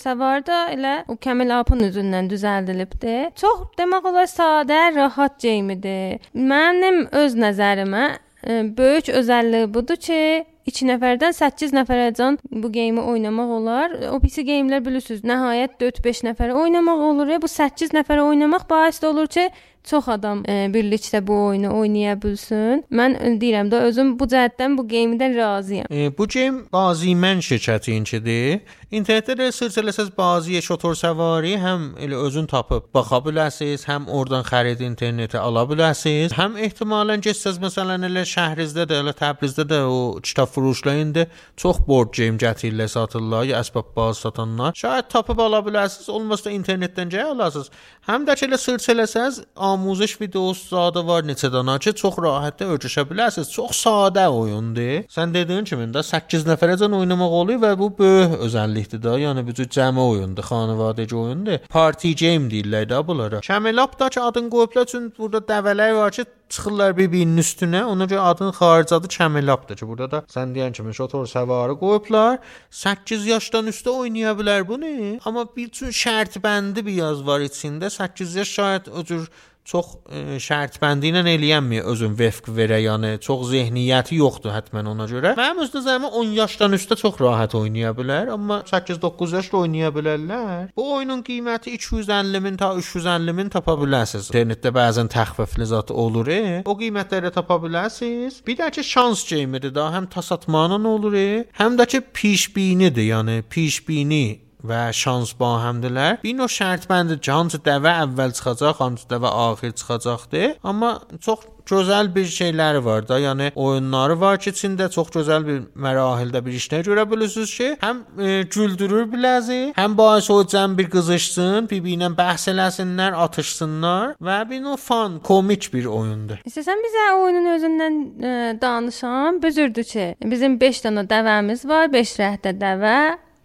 da 0.47 0.59
elə 0.73 1.03
o 1.07 1.17
Camel 1.21 1.59
Up-ın 1.59 1.79
üzündən 1.89 2.29
düzəldilibdi. 2.29 3.31
Çox 3.35 3.67
demək 3.77 4.05
olar 4.05 4.29
sadə, 4.29 4.95
rahat 4.95 5.41
game-idir. 5.41 6.19
Mənim 6.33 7.07
öz 7.11 7.35
nəzərimə 7.35 8.05
e, 8.43 8.77
böyük 8.77 9.09
özəlliyi 9.09 9.73
budur 9.73 9.95
ki, 9.95 10.45
2 10.69 10.85
nəfərdən 10.91 11.33
8 11.33 11.73
nəfərəcən 11.73 12.37
bu 12.51 12.69
geyimi 12.71 13.01
oynamaq 13.01 13.53
olar. 13.57 13.95
O 14.13 14.19
PC 14.21 14.45
geyimlər 14.45 14.83
bilirsiniz, 14.85 15.23
nəhayət 15.25 15.79
4-5 15.81 16.23
nəfər 16.29 16.53
oynamaq 16.53 17.01
olur. 17.09 17.31
Ya 17.33 17.41
bu 17.41 17.49
8 17.49 17.95
nəfər 17.97 18.21
oynamaq 18.27 18.67
bais 18.69 19.01
də 19.01 19.09
olur 19.09 19.29
ki, 19.31 19.47
çox 19.89 20.09
adam 20.09 20.43
e, 20.47 20.53
birlikdə 20.73 21.21
bu 21.27 21.35
oyunu 21.45 21.73
oynaya 21.79 22.15
bilsin. 22.21 22.83
Mən 22.91 23.17
deyirəm 23.41 23.71
də 23.71 23.81
özüm 23.89 24.13
bu 24.19 24.27
cəhətdən 24.33 24.77
bu 24.77 24.87
geyimdən 24.87 25.37
razıyam. 25.37 25.87
E, 25.91 26.11
bu 26.17 26.27
game 26.27 26.61
Bazimən 26.73 27.41
şirkətinkidir. 27.49 28.59
İnternetdə 28.89 29.35
də 29.37 29.47
search 29.53 29.75
eləsəz 29.77 30.07
baziyə 30.17 30.63
şotor 30.65 30.95
səvari 30.97 31.51
həm 31.61 31.83
elə 32.01 32.17
özün 32.25 32.47
tapıb 32.49 32.87
baxa 32.95 33.19
biləsiniz, 33.21 33.83
həm 33.85 34.07
oradan 34.09 34.41
xərid 34.47 34.79
internetə 34.81 35.37
ala 35.37 35.61
biləsiniz. 35.69 36.33
Həm 36.33 36.55
ehtimalən 36.65 37.21
getsəz 37.21 37.59
məsələn 37.61 38.07
elə 38.07 38.23
şəhrinizdə 38.25 38.87
də, 38.89 39.03
elə 39.03 39.13
Təbrizdə 39.19 39.67
də 39.69 39.83
o 39.85 39.99
kitab 40.25 40.49
furuşlarında 40.55 41.27
çox 41.61 41.83
board 41.85 42.15
game 42.17 42.41
gətirirlər 42.41 42.89
satırlar, 42.89 43.43
ya 43.51 43.59
əsbab 43.61 43.91
bazı 43.93 44.23
satanlar. 44.25 44.73
Şayad 44.81 45.11
tapıb 45.13 45.43
ala 45.45 45.61
biləsiniz, 45.69 46.09
olmasa 46.09 46.49
internetdən 46.49 47.13
gəl 47.13 47.35
alasınız. 47.35 47.69
Həm 48.09 48.25
də 48.25 48.39
ki 48.41 48.47
elə 48.49 48.57
search 48.57 48.89
eləsəz 48.95 49.39
amuzəş 49.69 50.17
videosu 50.23 50.65
zadı 50.73 51.05
var 51.05 51.29
neçə 51.29 51.53
dənə 51.53 51.77
ki, 51.77 51.93
çox 52.01 52.17
rahatda 52.25 52.71
öyrəşə 52.73 53.05
bilərsiniz. 53.13 53.53
Çox 53.53 53.85
sadə 53.85 54.25
oyundur. 54.33 55.05
Sən 55.13 55.37
dediyin 55.37 55.69
kimi 55.69 55.91
də 55.93 56.01
8 56.09 56.49
nəfərəcən 56.49 56.97
oynamaq 57.03 57.39
olur 57.43 57.61
və 57.67 57.75
bu 57.77 57.93
böyük 58.01 58.39
özəllikdir 58.79 59.01
də. 59.03 59.13
Yəni 59.23 59.43
bu 59.47 59.53
cür 59.53 59.67
cəmi 59.67 59.99
oyundur, 59.99 60.43
xanavadəci 60.43 61.15
oyundur. 61.15 61.59
Party 61.69 62.13
game 62.15 62.49
deyirlər 62.49 62.87
də 62.89 63.05
bunlara. 63.07 63.41
Kəməlab 63.41 63.99
da 63.99 64.09
ki 64.09 64.21
adın 64.21 64.49
qoyublar 64.49 64.85
çünki 64.85 65.17
burada 65.17 65.39
dəvələr 65.39 65.95
var 65.95 66.11
ki, 66.11 66.25
çıxırlar 66.49 66.97
bir-birinin 66.97 67.41
üstünə. 67.41 67.83
Ona 67.83 68.05
görə 68.05 68.19
adın 68.19 68.51
xarici 68.51 68.95
adı 68.95 69.07
Kəmilabdır 69.07 69.75
ki, 69.75 69.87
burada 69.87 70.11
da 70.11 70.23
sən 70.27 70.55
deyən 70.55 70.73
kimi 70.73 70.93
şotor 70.93 71.27
səvarı 71.27 71.77
qoyublar. 71.79 72.39
8 72.71 73.27
yaşdan 73.27 73.67
üstə 73.67 73.89
oynaya 73.89 74.33
bilər 74.33 74.67
bunu. 74.67 75.19
Amma 75.25 75.45
bir 75.55 75.67
üçün 75.67 75.91
şərt 75.91 76.39
bəndi 76.41 76.85
bir 76.85 76.93
yaz 77.03 77.25
var 77.25 77.39
içində. 77.41 77.89
8 77.89 78.35
yaş 78.35 78.49
şayad 78.49 78.87
o 78.87 79.03
cür 79.03 79.29
çox 79.69 79.91
ə, 80.09 80.39
şərt 80.41 80.79
bəndi 80.81 81.11
ilə 81.11 81.21
eləyənmi 81.35 81.83
özün 81.91 82.15
vefq 82.17 82.49
verə, 82.55 82.79
yəni 82.81 83.17
çox 83.23 83.49
zehniyyəti 83.51 84.17
yoxdur 84.17 84.53
həttən 84.55 84.89
ona 84.89 85.05
görə. 85.09 85.35
Mənim 85.37 85.61
öz 85.65 85.73
nəzərimə 85.75 86.09
10 86.21 86.33
yaşdan 86.39 86.77
üstə 86.77 86.97
çox 86.99 87.19
rahat 87.21 87.53
oynaya 87.57 87.93
bilər, 87.97 88.33
amma 88.33 88.61
8-9 88.69 89.35
yaşda 89.37 89.61
oynaya 89.61 89.93
bilərlər. 89.93 90.71
Bu 90.77 90.87
oyunun 90.95 91.21
qiyməti 91.27 91.75
250 91.77 92.43
min 92.45 92.57
ta 92.57 92.71
350 92.73 93.37
min 93.37 93.53
tapa 93.53 93.77
bilərsiniz. 93.79 94.31
İnternetdə 94.31 94.73
bəzən 94.75 95.11
təxfifli 95.13 95.69
zat 95.69 95.93
olur. 95.93 96.29
E? 96.33 96.41
O 96.65 96.77
qiymətlərə 96.79 97.33
tapa 97.35 97.59
bilərsiniz. 97.61 98.41
Bir 98.47 98.59
də 98.59 98.71
ki 98.73 98.85
şans 98.85 99.25
geymidir 99.29 99.75
da, 99.75 99.89
həm 99.93 100.09
tasatmanın 100.09 100.89
olur, 100.95 101.13
e? 101.13 101.29
həm 101.61 101.77
də 101.79 101.89
ki 101.93 102.05
pişbinidir, 102.13 103.11
yəni 103.13 103.41
pişbini 103.49 104.48
və 104.65 104.89
şans 104.95 105.35
ba 105.39 105.53
həmdilər. 105.65 106.19
Bir 106.23 106.35
növ 106.37 106.51
şərt 106.51 106.89
bəndi 106.89 107.19
hansı 107.29 107.61
dəvə 107.63 107.95
əvvəl 108.05 108.35
çıxacaq, 108.37 108.81
hansı 108.83 109.07
dəvə 109.11 109.31
axir 109.45 109.71
çıxacaqdır. 109.71 110.57
Amma 110.63 110.99
çox 111.21 111.45
gözəl 111.69 112.09
bir 112.15 112.25
şeyləri 112.25 112.81
var 112.85 113.07
da, 113.07 113.19
yəni 113.21 113.51
oyunları 113.55 114.15
var 114.21 114.39
ki, 114.41 114.53
içində 114.55 114.89
çox 114.91 115.11
gözəl 115.13 115.45
bir 115.45 115.59
mərahildə 115.77 116.41
bir 116.45 116.57
işlər 116.57 116.87
görə 116.87 117.05
bilirsiniz 117.11 117.53
ki, 117.57 117.69
həm 117.83 118.01
e, 118.17 118.31
güldürür 118.55 119.05
biləzi, 119.11 119.59
həm 119.77 119.97
baş 119.99 120.31
o 120.33 120.39
cəm 120.53 120.77
bir 120.79 120.89
qızışsın, 120.95 121.69
bir-birinə 121.69 122.09
bəhs 122.17 122.49
eləsinlər, 122.53 123.17
atışsınlar 123.25 124.15
və 124.17 124.41
bir 124.49 124.63
növ 124.65 124.81
fan, 124.81 125.19
komik 125.29 125.69
bir 125.73 125.89
oyundur. 125.93 126.41
İstəsən 126.49 126.85
bizə 126.87 127.07
oyunun 127.19 127.53
özündən 127.55 128.01
ə, 128.01 128.35
danışam. 128.61 129.41
Büzürdü 129.43 129.83
ki, 129.93 130.11
bizim 130.25 130.59
5 130.61 130.85
dənə 130.87 131.05
dəvəmiz 131.09 131.67
var, 131.69 131.91
5 131.93 132.15
rəhdə 132.23 132.57
dəvə, 132.59 132.99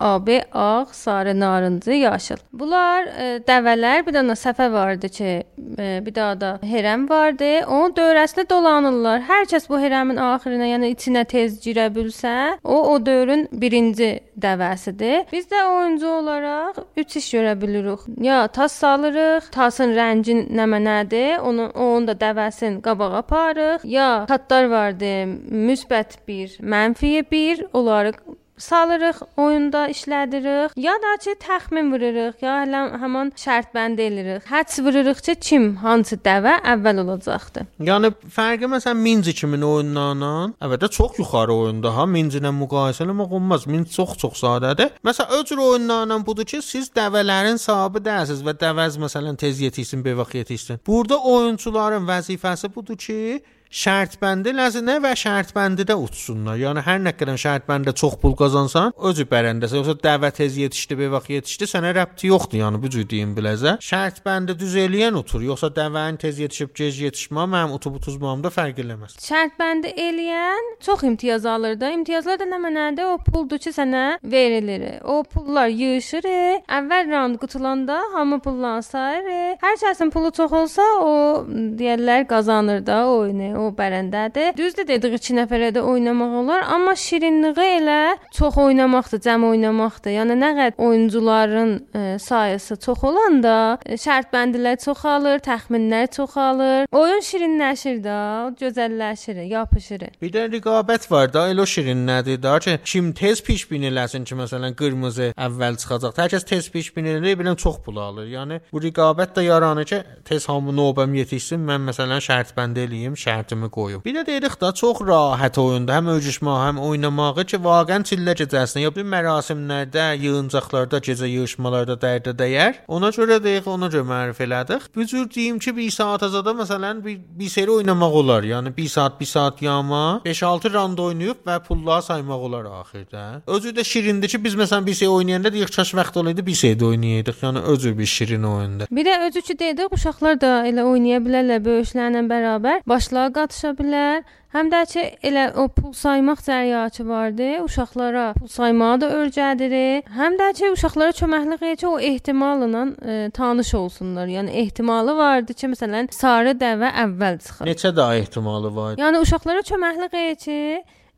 abi, 0.05 0.43
ağ, 0.53 0.85
sarı, 0.93 1.41
narıncı, 1.41 1.91
yaşıl. 1.91 2.37
Bunlar 2.53 3.07
e, 3.07 3.29
dəvələr, 3.49 4.05
bir 4.07 4.15
dənə 4.19 4.37
səfə 4.37 4.69
vardı 4.73 5.09
ki, 5.09 5.31
e, 5.79 5.87
bir 6.07 6.15
daha 6.15 6.35
da 6.41 6.51
hərəm 6.63 7.09
vardı. 7.09 7.51
Onun 7.67 7.95
dövrəsində 7.97 8.45
dolanırlar. 8.51 9.25
Hər 9.29 9.49
kəs 9.53 9.69
bu 9.71 9.81
hərəmin 9.81 10.21
axirinə, 10.21 10.69
yəni 10.75 10.93
içinə 10.93 11.25
tez 11.25 11.57
girə 11.65 11.89
bilsə, 11.95 12.35
o 12.65 12.83
o 12.93 12.99
dövrün 13.07 13.49
birinci 13.53 14.11
dəvəsidir. 14.41 15.25
Biz 15.33 15.49
də 15.49 15.65
oyuncu 15.71 16.09
olaraq 16.19 16.85
3 16.97 17.17
iş 17.17 17.33
görə 17.35 17.57
bilirik. 17.61 18.05
Ya 18.21 18.45
tas 18.49 18.73
salırıq, 18.73 19.49
tasın 19.57 19.97
rəngi 19.97 20.37
nəmənədir, 20.61 21.39
onu 21.41 21.71
onun 21.75 22.09
da 22.09 22.19
dəvəsini 22.21 22.83
qabağa 22.85 23.25
aparırıq. 23.25 23.89
Ya 23.89 24.27
xətlər 24.29 24.71
vardı, 24.71 25.13
müsbət 25.49 26.19
1, 26.29 26.59
mənfi 26.61 27.17
1, 27.31 27.67
onları 27.73 28.13
salırıq, 28.59 29.17
oyunda 29.37 29.89
işlədirik, 29.89 30.75
ya 30.77 30.95
da 31.03 31.17
ki 31.23 31.35
təxmin 31.43 31.91
vururuq, 31.93 32.43
ya 32.45 32.61
hələ 32.63 32.83
həmin 33.03 33.33
şərt 33.39 33.73
bənd 33.75 34.01
edirik. 34.03 34.47
Həds 34.51 34.79
vururuq 34.85 35.23
ki, 35.27 35.35
kim 35.41 35.69
hansı 35.83 36.19
dəvə 36.25 36.57
əvvəl 36.75 37.03
olacaqdı. 37.05 37.67
Yəni 37.89 38.13
fərqi 38.37 38.71
məsələn 38.71 39.03
Minci 39.05 39.35
kimi 39.35 39.59
oyunlarla, 39.65 40.53
əlbəttə 40.63 40.91
çox 40.99 41.19
yuxarı 41.19 41.55
oyunda 41.65 41.95
ha, 41.97 42.07
Minci 42.07 42.41
ilə 42.43 42.53
müqayisə 42.55 43.05
eləmək 43.07 43.35
olmaz. 43.39 43.67
Minci 43.67 43.95
çox-çox 43.97 44.39
sadədir. 44.45 44.95
Məsələn, 45.05 45.35
o 45.39 45.45
cür 45.45 45.65
oyunlarla 45.69 46.21
budur 46.27 46.47
ki, 46.49 46.63
siz 46.63 46.91
dəvələrin 46.95 47.59
sahibi 47.61 48.05
deyilsiniz 48.05 48.45
və 48.47 48.55
dəvəz 48.61 49.01
məsələn 49.03 49.37
tez 49.41 49.61
yetişsin, 49.61 50.05
bevaq 50.05 50.35
yetişsin. 50.41 50.81
Burada 50.87 51.19
oyunçuların 51.19 52.07
vəzifəsi 52.09 52.75
budur 52.75 52.97
ki, 52.97 53.43
şərt 53.71 54.19
bəndi 54.23 54.53
ləzinə 54.55 54.99
və 55.03 55.15
şərt 55.19 55.55
bəndidə 55.57 55.97
uçsunlar. 55.99 56.59
Yəni 56.61 56.85
hər 56.87 57.01
nə 57.03 57.13
qədər 57.19 57.39
şərt 57.41 57.67
bəndə 57.69 57.95
çox 57.97 58.17
pul 58.23 58.37
qazansan, 58.39 58.93
özü 58.99 59.27
bərəndəsə, 59.31 59.81
yoxsa 59.81 59.97
dəvət 60.05 60.39
tez 60.41 60.59
yetişdi, 60.61 60.99
bir 60.99 61.13
vaxt 61.15 61.33
yetişdi, 61.35 61.69
sənə 61.73 61.95
rəbti 61.99 62.31
yoxdur. 62.31 62.61
Yəni 62.63 62.81
bu 62.83 62.91
cür 62.95 63.09
deyim 63.11 63.35
biləzə. 63.37 63.77
Şərt 63.85 64.23
bəndi 64.27 64.57
düz 64.61 64.77
eləyən 64.85 65.19
otur, 65.19 65.43
yoxsa 65.43 65.73
dəvənin 65.75 66.21
tez 66.23 66.39
yetişib 66.43 66.75
gec 66.77 67.01
yetişmə 67.03 67.47
mənim 67.55 67.75
utub 67.75 67.99
utuzmamda 67.99 68.53
fərq 68.55 68.79
eləməz. 68.85 69.19
Şərt 69.25 69.59
bəndi 69.61 69.95
eləyən 70.07 70.71
çox 70.85 71.03
imtiyaz 71.11 71.47
alır 71.47 71.79
da. 71.81 71.91
İmtiyazlar 71.99 72.39
da 72.41 72.49
nə 72.49 72.61
mənədir? 72.63 73.11
O 73.15 73.19
puldur 73.19 73.59
ki, 73.59 73.75
sənə 73.75 74.05
verilir. 74.23 75.01
O 75.03 75.23
pullar 75.25 75.69
yığışır. 75.73 76.31
Əvvəl 76.79 77.11
round 77.11 77.41
qutulanda 77.43 77.99
hamı 78.15 78.41
pullan 78.45 78.81
sayır. 78.87 79.59
Hər 79.63 79.79
kəsin 79.83 80.11
pulu 80.15 80.31
çox 80.35 80.53
olsa, 80.53 80.87
o 81.03 81.45
deyirlər 81.51 82.27
qazanır 82.31 82.87
da 82.87 83.03
oyunu. 83.09 83.53
O 83.64 83.64
o 83.65 83.73
bərəndədir. 83.77 84.55
Düzdür 84.59 84.89
dedik 84.89 85.17
2 85.19 85.39
nəfərə 85.41 85.71
də 85.77 85.83
oynamaq 85.85 86.39
olar, 86.43 86.65
amma 86.75 86.95
şirinliyi 86.99 87.79
elə 87.79 87.99
çox 88.35 88.59
oynamaqdır, 88.61 89.21
cəm 89.25 89.47
oynamaqdır. 89.51 90.15
Yəni 90.19 90.37
nə 90.41 90.51
qədər 90.59 90.79
oyuncuların 90.89 91.75
ə, 91.75 92.05
e, 92.15 92.19
sayısı 92.19 92.77
çox 92.85 93.05
olanda 93.05 93.79
e, 93.87 93.99
şərt 94.01 94.31
bəndilər 94.35 94.79
çoxalır, 94.85 95.43
təxminlər 95.45 96.11
çoxalır. 96.17 96.89
Oyun 96.93 97.23
şirinləşir 97.25 98.01
də, 98.05 98.19
gözəlləşir, 98.61 99.43
yapışır. 99.51 100.07
Bir 100.23 100.33
də 100.35 100.47
rəqabət 100.57 101.11
var 101.11 101.33
da, 101.35 101.47
elə 101.53 101.67
şirin 101.69 102.07
nədir 102.09 102.41
da 102.43 102.59
ki, 102.59 102.79
kim 102.85 103.13
tez 103.13 103.43
piş 103.45 103.67
bin 103.71 103.87
eləsin 103.91 104.25
ki, 104.25 104.39
məsələn 104.39 104.77
qırmızı 104.79 105.33
əvvəl 105.47 105.79
çıxacaq. 105.83 106.17
Hər 106.23 106.35
kəs 106.35 106.49
tez 106.49 106.71
piş 106.73 106.91
bin 106.97 107.11
eləyir, 107.13 107.39
bilən 107.41 107.59
çox 107.61 107.81
pul 107.85 108.01
alır. 108.01 108.29
Yəni 108.33 108.61
bu 108.73 108.83
rəqabət 108.85 109.37
də 109.37 109.47
yaranır 109.49 109.89
ki, 109.91 110.01
tez 110.25 110.49
hamı 110.49 110.73
növbəm 110.75 111.15
yetişsin, 111.21 111.61
mən 111.69 111.85
məsələn 111.91 112.23
şərt 112.25 112.55
bənd 112.57 112.81
eləyim, 112.87 113.19
şərt 113.19 113.44
kimi 113.49 113.71
qoyub. 113.71 114.05
Bir 114.05 114.15
də 114.19 114.27
deyirik 114.27 114.61
da 114.61 114.73
çox 114.73 115.01
rahat 115.07 115.59
oyunda 115.59 115.97
həm 115.99 116.11
öcüşmə, 116.17 116.55
həm 116.67 116.81
oynamağı 116.85 117.45
ki, 117.51 117.61
vaqəən 117.65 118.07
çillə 118.09 118.35
gecəsinə 118.41 118.85
ya 118.85 118.93
bir 118.95 119.07
mərasimlərdə, 119.15 120.07
yığıncaqlarda, 120.25 121.01
gecə 121.05 121.29
yığışmalarda 121.31 121.97
dərdə 122.03 122.35
dəyər. 122.39 122.81
Ona 122.89 123.11
görə 123.15 123.41
deyirik, 123.45 123.69
ona 123.71 123.91
görə 123.93 124.07
mərif 124.09 124.41
elədik. 124.45 124.89
Bu 124.95 125.07
cür 125.07 125.29
deyim 125.35 125.59
ki, 125.59 125.77
1 125.77 125.91
saat 125.91 126.23
azada 126.23 126.55
məsələn 126.57 127.05
bir, 127.05 127.19
bir 127.39 127.49
seri 127.49 127.71
oynamaq 127.71 128.19
olar. 128.23 128.47
Yəni 128.49 128.75
1 128.77 128.89
saat, 128.89 129.21
1 129.21 129.27
saat 129.27 129.63
yama, 129.63 130.21
5-6 130.25 130.73
rand 130.75 130.99
oynayıb 130.99 131.45
və 131.47 131.59
pulları 131.67 132.03
saymaq 132.09 132.47
olar 132.49 132.71
axirdə. 132.81 133.25
Özü 133.47 133.75
də 133.77 133.85
şirindir 133.85 134.29
ki, 134.29 134.45
biz 134.45 134.55
məsələn 134.59 134.87
bir 134.87 134.95
şey 134.95 135.09
oynayanda 135.09 135.53
deyirik, 135.53 135.77
kaş 135.77 135.95
vaxt 135.95 136.17
olaydı 136.17 136.47
bir 136.47 136.55
şey 136.55 136.77
də 136.81 136.85
oynayaydıq. 136.85 137.43
Yəni 137.43 137.65
özü 137.75 137.99
bir 137.99 138.07
şirin 138.07 138.43
oyundur. 138.43 138.87
Bir 138.91 139.07
də 139.07 139.19
özü 139.29 139.41
ki 139.41 139.59
dedik, 139.59 139.93
uşaqlar 139.93 140.41
da 140.41 140.53
elə 140.69 140.85
oynaya 140.89 141.21
bilərlər 141.25 141.63
böyüklərlə 141.65 142.25
bərabər. 142.31 142.83
Başlığa 142.89 143.29
qatışa 143.37 143.75
bilər. 143.79 144.23
Həm 144.55 144.69
də 144.71 144.81
ki, 144.87 145.03
elə 145.27 145.45
o 145.59 145.67
pul 145.75 145.93
saymaq 145.99 146.43
cəryaçı 146.47 147.07
vardı. 147.09 147.47
Uşaqlara 147.65 148.27
pul 148.39 148.49
saymağı 148.49 149.01
da 149.03 149.09
öyrədirik. 149.19 150.11
Həm 150.15 150.39
də 150.39 150.53
ki, 150.59 150.71
uşaqlara 150.77 151.17
köməklik 151.19 151.81
ki, 151.81 151.87
o 151.89 151.99
ehtimalla 151.99 152.85
e, 153.03 153.31
tanış 153.35 153.75
olsunlar. 153.75 154.31
Yəni 154.31 154.55
ehtimalı 154.63 155.17
vardı 155.17 155.55
ki, 155.55 155.73
məsələn, 155.75 156.13
sarı 156.15 156.55
dəvə 156.61 156.93
əvvəl 157.05 157.41
çıxır. 157.43 157.67
Neçə 157.67 157.97
daha 157.97 158.17
ehtimalı 158.23 158.75
var? 158.77 158.97
Yəni 159.03 159.23
uşaqlara 159.27 159.67
köməklik 159.67 160.41
ki, 160.47 160.61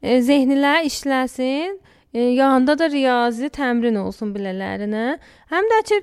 e, 0.02 0.18
zehnilər 0.20 0.88
işləsin. 0.88 1.78
E, 2.14 2.20
yanında 2.20 2.78
da 2.78 2.90
riyazi 2.90 3.52
təmrin 3.52 4.00
olsun 4.00 4.32
bilələrinə. 4.32 5.18
Həm 5.52 5.74
də 5.74 5.82
ki, 5.90 6.00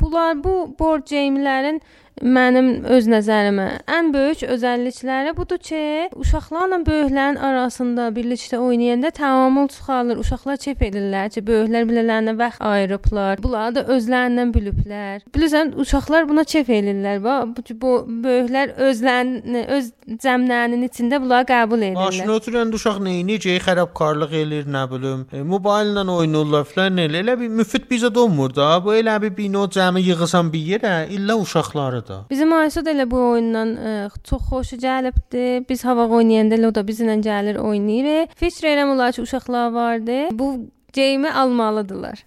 bunlar 0.00 0.44
bu 0.44 0.76
board 0.78 1.10
game'lərin 1.10 1.80
mənim 2.20 2.84
öz 2.84 3.06
nəzərimə 3.08 3.66
ən 3.88 4.10
böyük 4.14 4.44
özəllikləri 4.54 5.32
budur 5.36 5.58
ki, 5.64 5.82
uşaqlarla 6.20 6.80
böyüklərin 6.86 7.38
arasında 7.40 8.08
birlikdə 8.16 8.58
oynayanda 8.60 9.10
təamül 9.16 9.68
çıxarılır. 9.72 10.20
Uşaqlar 10.20 10.56
çep 10.60 10.82
edirlər 10.88 11.30
ki, 11.32 11.42
böyüklər 11.46 11.88
bilələrinə 11.88 12.36
vaxt 12.38 12.60
ayırıblar. 12.60 13.42
Bunlar 13.42 13.74
da 13.74 13.84
özlərindən 13.96 14.52
biliblər. 14.54 15.24
Bilirsən, 15.34 15.72
uşaqlar 15.80 16.28
buna 16.28 16.44
çep 16.44 16.68
edirlər. 16.68 17.22
Bu, 17.24 17.64
bu 17.80 17.94
böyüklər 18.26 18.76
özlərini, 18.90 19.64
öz 19.78 19.90
cəmlərinin 20.20 20.84
içində 20.88 21.22
bunları 21.22 21.48
qəbul 21.48 21.86
edirlər. 21.88 22.10
Maşına 22.10 22.36
oturan 22.36 22.76
uşaq 22.76 23.00
nə 23.04 23.16
edir? 23.22 23.58
Xərabkarlıq 23.64 24.36
eləyir, 24.42 24.68
nə 24.68 24.84
bilim. 24.92 25.24
E, 25.32 25.42
mobillə 25.46 26.04
oynayırlar 26.04 26.68
falan 26.68 27.00
elə. 27.06 27.24
Elə 27.24 27.38
bir 27.40 27.48
müfid 27.60 27.88
bizə 27.90 28.12
donmur 28.14 28.54
da. 28.54 28.72
Bu 28.84 28.94
elə 28.96 29.16
bir 29.22 29.36
bino 29.36 29.66
cəmi 29.72 30.02
yığısan 30.04 30.52
bir 30.52 30.64
yerə, 30.74 30.94
illə 31.12 31.36
uşaqları 31.40 32.04
da. 32.10 32.18
Bizim 32.30 32.52
Aysud 32.56 32.90
elə 32.90 33.06
bu 33.10 33.22
oyundan 33.30 33.76
ə, 33.76 33.94
e, 34.06 34.24
çox 34.26 34.50
xoşu 34.50 34.80
gəlibdi. 34.82 35.46
Biz 35.68 35.84
hava 35.88 36.08
oynayanda 36.18 36.58
elə 36.58 36.70
o 36.70 36.74
da 36.74 36.84
bizlə 36.86 37.16
gəlir 37.24 37.62
oynayır. 37.62 38.34
Fikr 38.36 38.84
olar 38.84 39.12
ki, 39.16 39.22
uşaqlar 39.22 39.72
vardı. 39.72 40.18
Bu 40.32 40.52
geyimi 40.92 41.32
almalıdılar. 41.32 42.24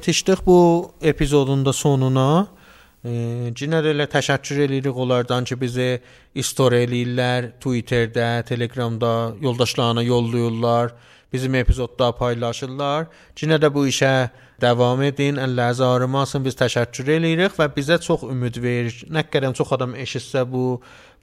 Yetişdik 0.00 0.46
bu 0.46 0.92
epizodun 1.02 1.64
da 1.64 1.72
sonuna. 1.76 2.46
Cinə 3.04 3.82
də 3.84 3.90
elə 3.92 4.06
təşəkkür 4.08 4.62
edirik 4.64 4.96
onlardan 4.96 5.44
ki, 5.44 5.58
bizi 5.60 5.88
story 6.40 6.86
eləyirlər, 6.86 7.50
Twitterdə, 7.60 8.28
Telegramda 8.48 9.34
yoldaşlarına 9.44 10.02
yollayırlar, 10.02 10.94
bizim 11.32 11.54
epizodda 11.54 12.08
paylaşırlar. 12.16 13.10
Cinə 13.36 13.60
də 13.60 13.68
bu 13.74 13.84
işə 13.92 14.30
davam 14.64 15.02
edin, 15.04 15.36
əlləriniz 15.36 15.84
ağrımasın. 15.84 16.48
Biz 16.48 16.56
təşəkkür 16.62 17.12
edirik 17.18 17.60
və 17.60 17.68
bizə 17.76 18.00
çox 18.00 18.24
ümid 18.24 18.56
verir. 18.56 19.04
Nə 19.12 19.26
qədər 19.28 19.52
çox 19.52 19.76
adam 19.76 19.92
eşitsə 20.00 20.48
bu 20.48 20.80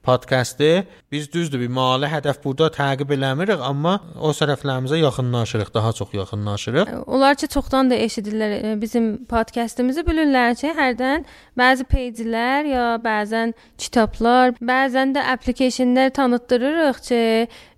podkastı 0.07 0.85
biz 1.11 1.27
düzdür 1.33 1.59
bir 1.59 1.71
mali 1.77 2.07
hədəf 2.07 2.39
burada 2.43 2.69
təqib 2.77 3.11
eləmirik, 3.15 3.59
amma 3.71 3.97
o 4.15 4.31
tərəflərimizə 4.35 5.01
yaxınlaşırıq, 5.01 5.73
daha 5.73 5.91
çox 5.99 6.13
yaxınlaşırıq. 6.15 6.93
Onlar 7.07 7.35
ki 7.35 7.49
çoxdan 7.55 7.91
da 7.91 7.99
eşidirlər 8.07 8.55
e, 8.57 8.71
bizim 8.81 9.09
podkastımızı 9.33 10.05
bilirlər 10.07 10.55
ki, 10.61 10.71
hərdən 10.79 11.27
bəzi 11.59 11.87
peyclər 11.91 12.71
ya 12.71 12.87
bəzən 13.03 13.51
kitablar, 13.77 14.55
bəzən 14.71 15.11
də 15.17 15.27
applicationlar 15.35 16.15
tanıtdırırıq 16.19 17.03
ki, 17.09 17.21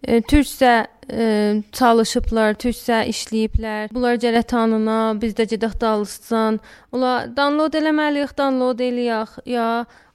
e, 0.04 0.22
türkcə 0.22 0.76
ə, 1.10 1.30
çalışıblar, 1.76 2.58
türkcə 2.62 3.02
işləyiblər. 3.12 3.90
Bunlar 3.94 4.20
gərək 4.22 4.48
tanına, 4.54 5.00
biz 5.22 5.34
də 5.38 5.48
gedək 5.54 5.76
dalıstan. 5.82 6.60
Ola 6.96 7.14
download 7.36 7.78
eləməliyik, 7.80 8.36
download 8.38 8.84
eləyək 8.86 9.40
ya 9.50 9.70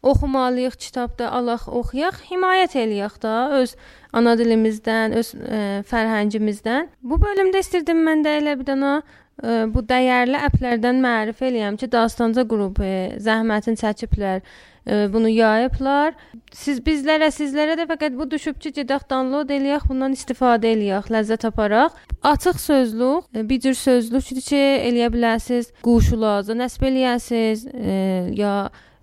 oxumalıyıq, 0.05 0.77
kitabda 0.81 1.31
alaq, 1.33 1.67
oxuyaq, 1.81 2.21
himayət 2.31 2.77
eləyək 2.83 3.19
də 3.25 3.35
öz 3.61 3.75
ana 4.15 4.37
dilimizdən, 4.39 5.17
öz 5.21 5.33
ə, 5.35 5.61
fərhəngimizdən. 5.91 6.91
Bu 7.03 7.19
bölümdə 7.23 7.65
istirdim 7.65 8.05
mən 8.07 8.25
də 8.27 8.39
elə 8.43 8.59
bir 8.61 8.69
dənə 8.69 8.93
ə, 9.01 9.65
bu 9.73 9.83
dəyərli 9.89 10.43
əplərdən 10.51 11.01
mərif 11.05 11.43
eləyəm 11.49 11.81
ki, 11.81 11.89
Dastanca 11.93 12.45
qrupu 12.49 12.93
zəhmətin 13.25 13.81
çəkiblər, 13.81 14.45
bunu 14.87 15.29
yayıblar. 15.29 16.15
Siz 16.53 16.81
bizlərə, 16.85 17.31
sizlərə 17.35 17.77
də 17.79 17.87
fəqət 17.89 18.17
bu 18.19 18.27
düşüb 18.31 18.59
ki, 18.61 18.73
gedək 18.81 19.07
download 19.11 19.51
eləyək, 19.51 19.87
bundan 19.89 20.13
istifadə 20.17 20.71
eləyək, 20.75 21.11
ləzzət 21.15 21.47
aparaq. 21.49 21.97
Açıq 22.23 22.61
sözlük, 22.61 23.31
bir 23.49 23.61
cür 23.61 23.79
sözlükdür 23.81 24.49
ki, 24.51 24.65
eləyə 24.91 25.11
bilərsiniz, 25.15 25.73
quşulaza 25.85 26.57
nəsb 26.59 26.85
eləyəsiniz, 26.91 27.65
ə, 27.73 27.97
ya 28.37 28.55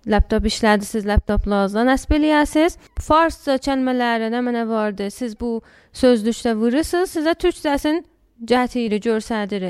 laptop 0.06 0.46
işlədirsiniz, 0.50 1.06
laptoplarınızdan 1.06 1.90
nəsb 1.90 2.16
eləyəsiniz. 2.18 2.78
Farsca 3.02 3.58
kəlmələri 3.62 4.30
nə 4.32 4.40
mənə 4.42 4.64
vardı. 4.70 5.10
Siz 5.14 5.36
bu 5.38 5.60
sözlükdə 5.98 6.56
vurursunuz, 6.58 7.12
sizə 7.14 7.34
türkcəsini 7.38 8.02
cəhətiri 8.48 8.98
göstərir. 9.02 9.64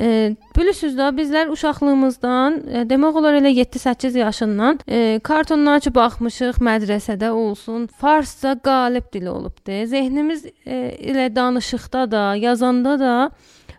E, 0.00 0.34
bilirsiniz 0.56 0.96
də 0.98 1.10
bizlər 1.16 1.52
uşaqlığımızdan, 1.54 2.58
e, 2.68 2.84
demək 2.90 3.18
olar 3.20 3.38
elə 3.40 3.52
7-8 3.56 4.18
yaşından 4.18 4.80
e, 4.88 5.20
kartonlara 5.24 5.80
ki 5.84 5.94
baxmışıq 5.94 6.60
mədrəsədə 6.68 7.30
olsun, 7.30 7.86
farsca 8.00 8.56
qalib 8.64 9.08
dili 9.12 9.30
olubdu. 9.30 9.80
Zehnimiz 9.92 10.44
e, 10.66 10.96
ilə 11.12 11.30
danışıqda 11.36 12.10
da, 12.10 12.24
yazanda 12.36 12.98
da 13.00 13.14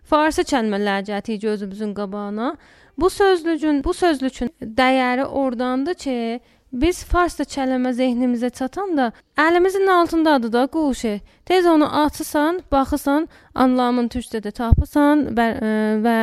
farsı 0.04 0.48
kəlmələr 0.48 1.06
gətirir 1.12 1.42
gözümüzün 1.50 1.94
qabağına. 1.94 2.56
Bu 2.98 3.10
sözlüyün, 3.10 3.84
bu 3.84 3.94
sözlükün 3.94 4.50
dəyəri 4.62 5.26
ordandır 5.26 5.94
ki, 5.94 6.40
biz 6.82 7.04
farsça 7.08 7.46
kəlmə 7.48 7.94
zehnimizə 7.96 8.50
çatanda 8.58 9.12
əlimizin 9.40 9.88
altındadır 9.88 10.52
da 10.54 10.66
quşu. 10.68 11.20
Tez 11.46 11.66
onu 11.66 11.88
açırsan, 12.04 12.60
baxırsan, 12.72 13.28
anlamını 13.56 14.12
türkçədə 14.16 14.52
tapırsan 14.52 15.30
və, 15.38 15.48
ə, 15.70 15.72
və 16.06 16.18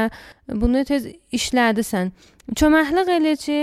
bunu 0.60 0.84
tez 0.84 1.08
işlədirsən. 1.32 2.12
Köməklik 2.58 3.08
eləyir 3.16 3.40
ki, 3.46 3.60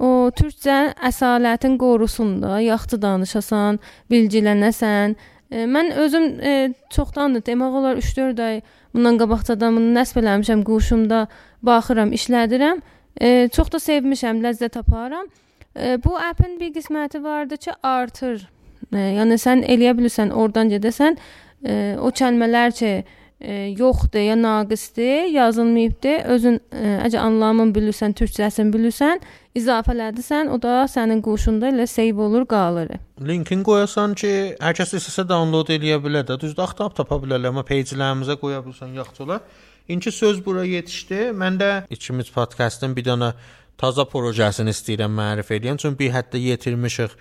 o 0.00 0.30
türkcə 0.36 0.94
əsalətin 1.04 1.76
qorusunda 1.80 2.60
yaxşı 2.64 3.00
danışasan, 3.02 3.80
bilgilənəsən. 4.10 5.16
E, 5.52 5.66
mən 5.68 5.92
özüm 6.00 6.28
e, 6.40 6.72
çoxdandır, 6.94 7.44
demək 7.44 7.76
olar 7.80 8.00
3-4 8.00 8.42
ay 8.46 8.62
bundan 8.94 9.20
qabaqcadan 9.20 9.76
bunu 9.76 9.92
nəsb 9.98 10.22
eləmişəm, 10.22 10.64
quşumda 10.64 11.26
baxıram, 11.62 12.12
işlədirəm. 12.16 12.80
E, 13.20 13.48
çox 13.52 13.72
da 13.72 13.82
sevmişəm, 13.82 14.40
ləzzət 14.46 14.80
aparıram. 14.80 15.28
E, 15.76 15.96
bu 16.04 16.16
appin 16.18 16.60
bir 16.60 16.74
qisməti 16.74 17.22
vardı 17.22 17.56
ki, 17.56 17.72
artır. 17.82 18.44
E, 18.92 18.98
yəni 19.18 19.38
sən 19.40 19.64
eləyə 19.64 19.96
bilirsən, 19.98 20.32
oradan 20.32 20.70
gedəsən, 20.72 21.18
e, 21.64 21.96
o 22.00 22.10
kəlmələr 22.10 22.74
ki, 22.76 22.92
e, 23.40 23.54
yoxdur 23.78 24.20
ya 24.20 24.36
naqisdir, 24.42 25.30
yazılmayıbdır. 25.34 26.18
Özün 26.34 26.60
e, 26.72 26.92
əgər 27.06 27.18
anlamını 27.24 27.74
bilirsən, 27.78 28.14
türkçəsini 28.18 28.74
bilirsən, 28.74 29.24
izafələdirsən, 29.58 30.52
o 30.52 30.60
da 30.62 30.84
sənin 30.92 31.22
quşunda 31.24 31.72
elə 31.72 31.86
save 31.86 32.20
olur, 32.28 32.46
qalır. 32.46 32.94
Linkin 33.26 33.64
qoyasan 33.66 34.14
ki, 34.18 34.32
hər 34.60 34.78
kəs 34.78 34.96
istəsə 35.00 35.26
download 35.28 35.72
eləyə 35.74 35.98
bilər 36.04 36.28
də. 36.28 36.38
Düzdür, 36.40 36.66
axtarıb 36.68 36.96
tapa 37.00 37.20
bilərlər, 37.24 37.54
amma 37.54 37.66
page-lərimizə 37.66 38.38
qoya 38.40 38.62
bilsən 38.66 38.94
yaxşı 39.00 39.24
olar. 39.24 39.42
İnki 39.88 40.12
söz 40.12 40.44
bura 40.46 40.64
yetişdi. 40.64 41.32
Mən 41.34 41.58
də 41.58 41.70
ikimiz 41.90 42.30
podkastın 42.30 42.94
bir 42.96 43.04
dənə 43.08 43.32
taza 43.78 44.04
projesini 44.04 44.74
istəyirəm 44.74 45.12
mərif 45.16 45.50
edeyim. 45.54 45.80
Çünki 45.80 45.98
bir 46.04 46.14
həddə 46.16 46.42
yetirmişik, 46.42 47.16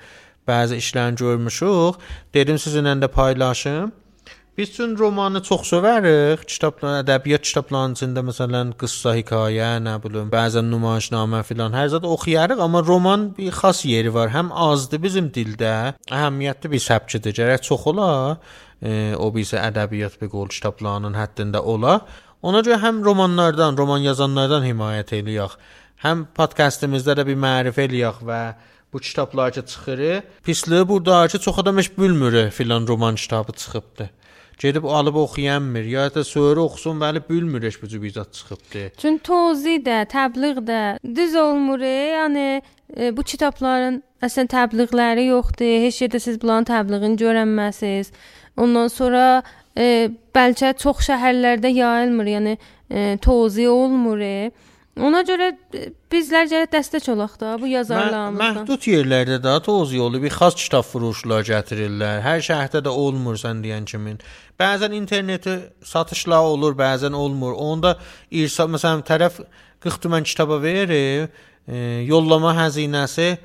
bəzi 0.48 0.82
işlərini 0.82 1.20
görmüşük. 1.24 2.06
Dedim 2.34 2.62
sizinlə 2.62 2.98
də 3.02 3.12
paylaşım. 3.12 3.92
Biz 4.58 4.70
üçün 4.70 4.98
romanı 4.98 5.40
çox 5.48 5.62
sevərik. 5.70 6.42
Kitablar, 6.46 6.98
ədəbiyyat 7.06 7.46
kitablarının 7.48 7.96
içində 7.96 8.22
məsələn 8.28 8.74
qıssa, 8.78 9.14
hekayə, 9.16 9.70
nə 9.80 9.94
bilim, 10.04 10.28
bəzən 10.34 10.68
nümayişnamə 10.74 11.40
filan 11.48 11.72
hər 11.72 11.88
zət 11.94 12.04
oxuyarıq, 12.06 12.60
amma 12.60 12.82
roman 12.84 13.30
bir 13.38 13.56
xas 13.56 13.86
yeri 13.88 14.12
var. 14.14 14.34
Həm 14.36 14.52
azdır 14.52 15.02
bizim 15.06 15.32
dildə, 15.32 15.72
əhəmiyyətli 16.12 16.74
bir 16.74 16.84
səbkidir. 16.84 17.38
Gərək 17.40 17.64
çox 17.70 17.88
ola, 17.94 18.10
e, 18.84 19.16
o 19.16 19.32
bizə 19.32 19.64
ədəbiyyat 19.70 20.20
bir 20.20 20.34
qol 20.36 20.52
kitablarının 20.52 21.16
həddində 21.16 21.64
ola. 21.64 22.02
Ona 22.44 22.60
görə 22.66 22.82
həm 22.84 23.02
romanlardan, 23.08 23.80
roman 23.80 24.04
yazanlardan 24.04 24.68
himayət 24.68 25.16
eləyək. 25.22 25.56
Həm 26.02 26.24
podkastımızda 26.34 27.14
da 27.20 27.24
bir 27.28 27.36
mərifə 27.38 27.84
eləyək 27.86 28.24
və 28.26 28.42
bu 28.94 29.00
kitablar 29.00 29.52
ki 29.54 29.62
çıxır. 29.72 30.00
Pisliyi 30.44 30.88
burada 30.90 31.28
ki, 31.28 31.40
çox 31.40 31.60
adam 31.60 31.78
heç 31.78 31.92
bilmir 31.98 32.52
filan 32.52 32.88
roman 32.88 33.16
kitabı 33.16 33.52
çıxıbdı. 33.52 34.10
Gedib 34.60 34.84
alıb 34.84 35.16
oxuyanmır, 35.16 35.84
ya 35.84 36.16
da 36.16 36.24
sonra 36.24 36.62
oxusun, 36.62 37.00
bəli 37.00 37.22
bilmir 37.30 37.64
heç 37.64 37.82
bu 37.82 37.88
cür 37.88 38.02
bizat 38.02 38.34
çıxıbdı. 38.34 38.82
Çün 38.98 39.18
tozih 39.18 39.78
də, 39.86 40.06
təbliğ 40.06 40.58
də 40.70 40.82
düz 41.16 41.36
olmur. 41.36 41.80
Yəni 41.86 42.62
e, 42.98 43.18
bu 43.18 43.24
kitabların 43.24 44.02
əslən 44.22 44.50
təbliğləri 44.50 45.28
yoxdur. 45.28 45.86
Heç 45.86 46.02
yerdə 46.02 46.20
siz 46.20 46.42
bunların 46.42 46.66
təbliğini 46.70 47.18
görənməsiz. 47.22 48.10
Ondan 48.58 48.88
sonra 48.88 49.44
e, 49.78 50.10
bəlkə 50.36 50.74
çox 50.78 51.06
şəhərlərdə 51.10 51.74
yayılmır, 51.74 52.34
yəni 52.36 52.58
e, 52.90 53.18
tozih 53.22 53.70
olmur. 53.70 54.20
E. 54.20 54.52
Ona 55.00 55.22
görə 55.24 55.54
e, 55.72 55.86
bizlər 56.12 56.50
gərək 56.52 56.72
dəstək 56.74 57.06
olaq 57.14 57.38
da 57.40 57.54
bu 57.62 57.70
yazarlarımızdan. 57.72 58.58
Məhdud 58.58 58.88
yerlərdə 58.90 59.38
də 59.44 59.54
toz 59.64 59.94
yolu 59.96 60.20
bir 60.20 60.34
xas 60.36 60.58
kitab 60.60 60.84
furuşlar 60.84 61.46
gətirirlər. 61.48 62.20
Hər 62.26 62.44
şəhərdə 62.44 62.82
də 62.84 62.92
olmur 62.92 63.40
sən 63.40 63.62
deyən 63.64 63.88
kimi. 63.88 64.18
Bəzən 64.60 64.96
interneti 64.98 65.56
satışlar 65.88 66.44
olur, 66.52 66.76
bəzən 66.76 67.16
olmur. 67.16 67.56
Onda 67.56 67.96
irsa 68.30 68.68
məsələn 68.68 69.06
tərəf 69.08 69.40
40 69.82 70.04
tümən 70.04 70.28
kitaba 70.28 70.60
verir, 70.62 71.30
e, 71.68 72.04
yollama 72.10 72.52
xəzinəsi 72.60 73.30
e, 73.32 73.40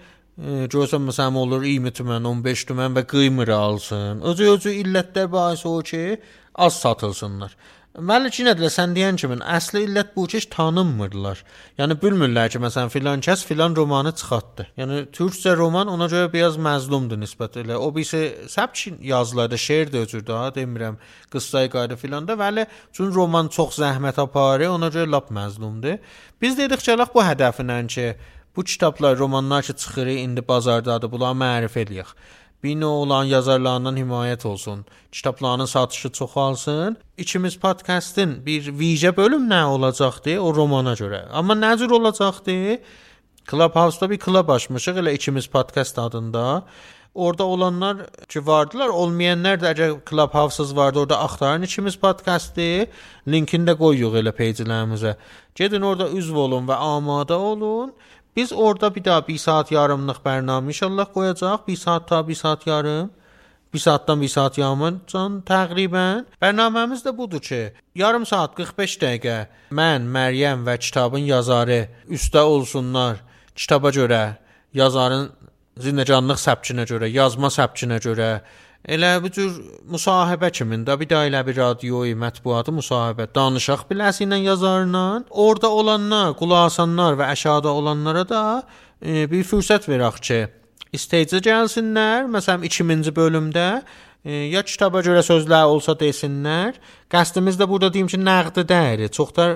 görsən 0.67 1.07
məsələn 1.07 1.39
olur 1.45 1.63
20 1.63 1.95
tümən, 2.01 2.27
15 2.27 2.67
tümən 2.73 2.99
və 2.99 3.07
qıymır 3.07 3.55
alsın. 3.55 4.27
Özü-özü 4.33 4.75
illətlər 4.83 5.31
bahis 5.33 5.63
o 5.67 5.79
ki, 5.79 6.19
az 6.55 6.83
satılsınlar. 6.83 7.57
Bəli, 7.97 8.29
ki 8.29 8.45
nədir? 8.45 8.69
Sən 8.69 8.93
deyən 8.93 9.17
kimi 9.17 9.39
əsli 9.41 9.87
illət 9.87 10.11
bu 10.13 10.27
ki, 10.29 10.43
tanınmırlar. 10.53 11.39
Yəni 11.79 11.95
bilmirlər 12.03 12.51
ki, 12.53 12.61
məsələn 12.61 12.91
filan 12.93 13.23
kəs 13.25 13.45
filan 13.49 13.73
romanı 13.77 14.13
çıxartdı. 14.21 14.67
Yəni 14.77 14.99
türkcə 15.17 15.55
roman 15.57 15.89
ona 15.89 16.11
görə 16.13 16.29
biraz 16.35 16.59
məzlumdur 16.61 17.17
nisbət 17.17 17.57
elə. 17.63 17.81
O 17.81 17.89
birisi 17.97 18.21
səbk 18.53 19.01
yazılarda 19.01 19.57
şeir 19.57 19.89
də 19.95 20.05
özür 20.05 20.29
də, 20.29 20.43
demirəm, 20.59 21.01
qıssayı 21.33 21.73
qayda 21.73 21.97
filan 21.97 22.29
da, 22.29 22.37
bəli, 22.37 22.67
çün 22.93 23.15
roman 23.17 23.49
çox 23.49 23.81
zəhmət 23.81 24.21
aparır, 24.21 24.69
ona 24.77 24.93
görə 24.93 25.09
lap 25.17 25.33
məzlumdur. 25.33 25.97
Biz 26.43 26.59
dedik 26.61 26.85
ki, 26.85 27.01
bu 27.15 27.25
hədəfinlə 27.25 27.87
ki, 27.89 28.11
bu 28.57 28.65
kitablar, 28.65 29.17
romanlar 29.19 29.63
ki 29.63 29.73
çıxır, 29.73 30.13
indi 30.21 30.45
bazardadır, 30.49 31.13
bunları 31.13 31.45
mərifə 31.47 31.89
eləyək 31.89 32.13
bina 32.63 32.87
olan 32.87 33.25
yazarlarından 33.25 33.97
himayət 33.97 34.47
olsun. 34.47 34.85
Kitablarının 35.13 35.65
satışı 35.65 36.13
çoxalsın. 36.13 36.97
İkimiz 37.17 37.57
podkastın 37.57 38.47
bir 38.47 38.69
vicə 38.69 39.17
bölüm 39.17 39.51
nə 39.51 39.65
olacaqdı 39.65 40.39
o 40.41 40.55
romana 40.55 40.93
görə. 40.93 41.29
Amma 41.29 41.55
nə 41.55 41.79
cür 41.79 41.91
olacaqdı? 41.91 42.81
Clubhouse-da 43.51 44.11
bir 44.11 44.19
klub 44.19 44.49
açmışıq 44.49 44.99
elə 45.03 45.13
ikimiz 45.15 45.47
podkast 45.47 45.99
adında. 45.99 46.65
Orada 47.15 47.45
olanlar 47.45 47.97
ki 48.29 48.47
vardılar, 48.47 48.89
olmayanlar 48.89 49.61
da 49.61 49.71
əgər 49.73 49.95
Clubhouse-sız 50.11 50.77
vardı, 50.77 50.99
orada 50.99 51.19
axtarın 51.19 51.63
ikimiz 51.63 51.97
podkastı. 51.97 52.87
Linkini 53.29 53.71
də 53.71 53.75
qoyuruq 53.79 54.19
elə 54.21 54.35
page-lərimizə. 54.37 55.15
Gedin 55.55 55.83
orada 55.83 56.11
üzv 56.11 56.37
olun 56.37 56.69
və 56.69 56.75
amada 56.75 57.39
olun. 57.39 57.95
Biz 58.37 58.53
orada 58.53 58.95
bir 58.95 59.05
daha 59.05 59.29
bir 59.29 59.39
saat 59.39 59.73
yarımlıq 59.73 60.21
bərnamə 60.25 60.75
inşallah 60.75 61.13
qoyacaq. 61.15 61.67
Bir 61.69 61.77
saat 61.77 62.09
ta 62.09 62.29
bir 62.29 62.35
saat 62.35 62.67
yarım. 62.67 63.11
Bir 63.75 63.79
saatdan 63.79 64.21
bir 64.21 64.29
saat 64.29 64.59
yarımcan 64.59 65.41
təqribən. 65.45 66.27
Bərnaməmiz 66.43 67.03
də 67.05 67.13
budur 67.17 67.41
ki, 67.41 67.73
yarım 67.95 68.27
saat 68.27 68.55
45 68.57 68.95
dəqiqə 69.03 69.35
mən, 69.75 70.07
Məryəm 70.15 70.63
və 70.69 70.79
kitabın 70.79 71.27
yazarı 71.27 71.83
üstə 72.09 72.41
olsunlar. 72.41 73.19
Kitaba 73.55 73.91
görə, 73.93 74.23
yazarın 74.73 75.29
zinəcanlıq 75.77 76.41
səbkinə 76.41 76.87
görə, 76.89 77.11
yazma 77.13 77.51
səbkinə 77.53 77.99
görə, 78.07 78.31
Elə 78.87 79.17
bu 79.19 79.33
cür 79.35 79.55
müsahibə 79.91 80.53
kimində 80.55 80.95
bir 81.01 81.09
də 81.11 81.25
elə 81.27 81.41
bir 81.49 81.57
radioyu, 81.59 82.15
mətbuatı 82.23 82.71
müsahibə 82.71 83.27
danışaq 83.35 83.83
biləsinlə 83.89 84.39
yazarla, 84.45 85.25
orada 85.31 85.71
olanlar, 85.75 86.37
qulaq 86.39 86.69
asanlar 86.69 87.19
və 87.19 87.27
aşağıda 87.35 87.73
olanlara 87.81 88.23
da 88.31 88.43
e, 89.03 89.27
bir 89.31 89.43
fürsət 89.49 89.89
verək 89.91 90.21
ki, 90.29 90.39
istəyicə 90.95 91.43
gəlsinlər. 91.49 92.31
Məsələn 92.31 92.63
2000-ci 92.71 93.15
bölümdə 93.17 93.67
e, 94.23 94.47
ya 94.55 94.63
kitaba 94.63 95.03
görə 95.03 95.27
sözlər 95.27 95.67
olsa 95.67 95.99
desinlər. 95.99 96.79
Qəsdimiz 97.11 97.59
də 97.59 97.67
burada 97.67 97.91
deyim 97.91 98.07
ki, 98.13 98.23
nəqd 98.23 98.63
dəyəri, 98.71 99.11
çox 99.11 99.35
da 99.35 99.49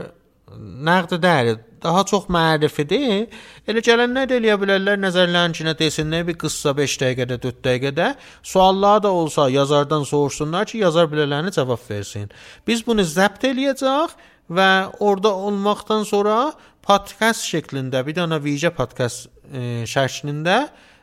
nəqd 0.58 1.20
dəyəri 1.22 1.54
daha 1.82 2.04
çox 2.04 2.26
mərifidir. 2.32 3.28
Elə 3.68 3.82
gələnlər 3.84 4.28
də 4.30 4.38
eləyə 4.40 4.56
bilərlər 4.60 5.00
nəzərləncinə 5.02 5.76
desinlər 5.78 6.26
bir 6.28 6.38
qıssa 6.40 6.74
5 6.76 6.96
dəqiqədə, 7.02 7.38
4 7.42 7.62
dəqiqədə 7.66 8.08
suallar 8.42 9.02
da 9.02 9.12
olsa 9.12 9.48
yazardan 9.50 10.04
soruşsunlar 10.08 10.66
ki, 10.66 10.82
yazar 10.84 11.10
bilələrini 11.12 11.52
cavab 11.56 11.82
versin. 11.90 12.30
Biz 12.66 12.86
bunu 12.86 13.06
zəbt 13.06 13.46
eləyəcək 13.50 14.16
və 14.50 14.70
orada 15.00 15.34
olmaqdan 15.34 16.06
sonra 16.08 16.52
podkast 16.86 17.46
şəklində 17.48 18.04
bir 18.06 18.16
dənə 18.18 18.40
vicə 18.42 18.72
podkast 18.74 19.28
e, 19.52 19.84
şəklində 19.88 20.56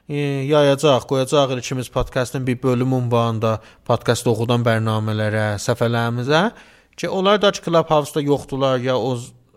e, 0.10 0.18
yayacaq, 0.50 1.08
qoyacaq 1.10 1.58
ikimiz 1.58 1.90
podkastın 1.94 2.48
bir 2.48 2.62
bölüm 2.64 2.94
ünvanında 3.00 3.60
podkast 3.88 4.28
oxudan 4.28 4.66
bərnamələrə, 4.68 5.56
səfərlərimizə 5.64 6.44
ki, 6.98 7.10
onlar 7.10 7.42
da 7.42 7.52
Clubhouse-da 7.52 8.22
yoxdular 8.22 8.80
ya 8.80 8.98
o 8.98 9.16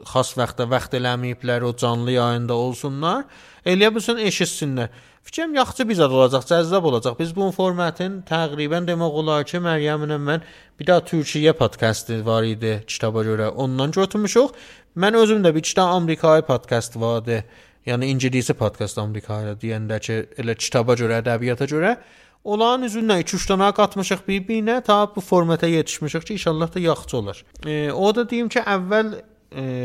xas 0.08 0.32
vaxtda 0.38 0.66
vaxt 0.70 0.96
eləməyiblər, 0.98 1.64
o 1.66 1.74
canlı 1.76 2.16
yayında 2.16 2.56
olsunlar. 2.56 3.24
Eləyə 3.66 3.92
bilsin 3.94 4.20
eşitsinlər. 4.24 4.90
Fikrim 5.26 5.54
yaxşı 5.54 5.84
bizə 5.88 6.06
olacaq, 6.08 6.46
cəzzab 6.48 6.86
olacaq. 6.90 7.18
Biz 7.18 7.34
bu 7.36 7.50
formatın 7.52 8.20
təqribən 8.28 8.88
demək 8.88 9.18
olar 9.22 9.44
ki, 9.44 9.60
Məryəmlə 9.64 10.16
mən 10.20 10.46
bir 10.80 10.88
daha 10.88 11.04
Türkiyə 11.10 11.52
podkastı 11.58 12.22
var 12.26 12.46
idi 12.48 12.78
kitaba 12.86 13.24
görə. 13.26 13.50
Ondan 13.50 13.92
götürmüşük. 13.92 14.56
Mən 14.96 15.16
özüm 15.16 15.44
də 15.44 15.54
bir 15.54 15.62
kitab 15.62 15.92
Amerikayı 15.96 16.42
podkast 16.42 16.96
vardı. 16.96 17.44
Yəni 17.86 18.08
ingilis 18.12 18.50
podkast 18.58 18.98
Amerikaya 18.98 19.54
deyəndə 19.60 20.00
ki, 20.00 20.18
elə 20.40 20.56
kitaba 20.56 20.96
görə, 20.96 21.20
ədəbiyyata 21.22 21.68
görə 21.68 21.96
Onların 22.44 22.86
üzündən 22.88 23.20
2-3 23.20 23.50
dənə 23.50 23.66
qatmışıq 23.76 24.22
bir-birinə 24.24 24.78
ta 24.84 25.02
bu 25.14 25.20
formata 25.20 25.68
yetişmişik 25.68 26.26
ki, 26.26 26.32
inşallah 26.32 26.74
da 26.74 26.80
yaxşı 26.80 27.16
olar. 27.16 27.44
E, 27.66 27.92
o 27.92 28.14
da 28.14 28.24
deyim 28.30 28.48
ki, 28.48 28.62
əvvəl 28.64 29.12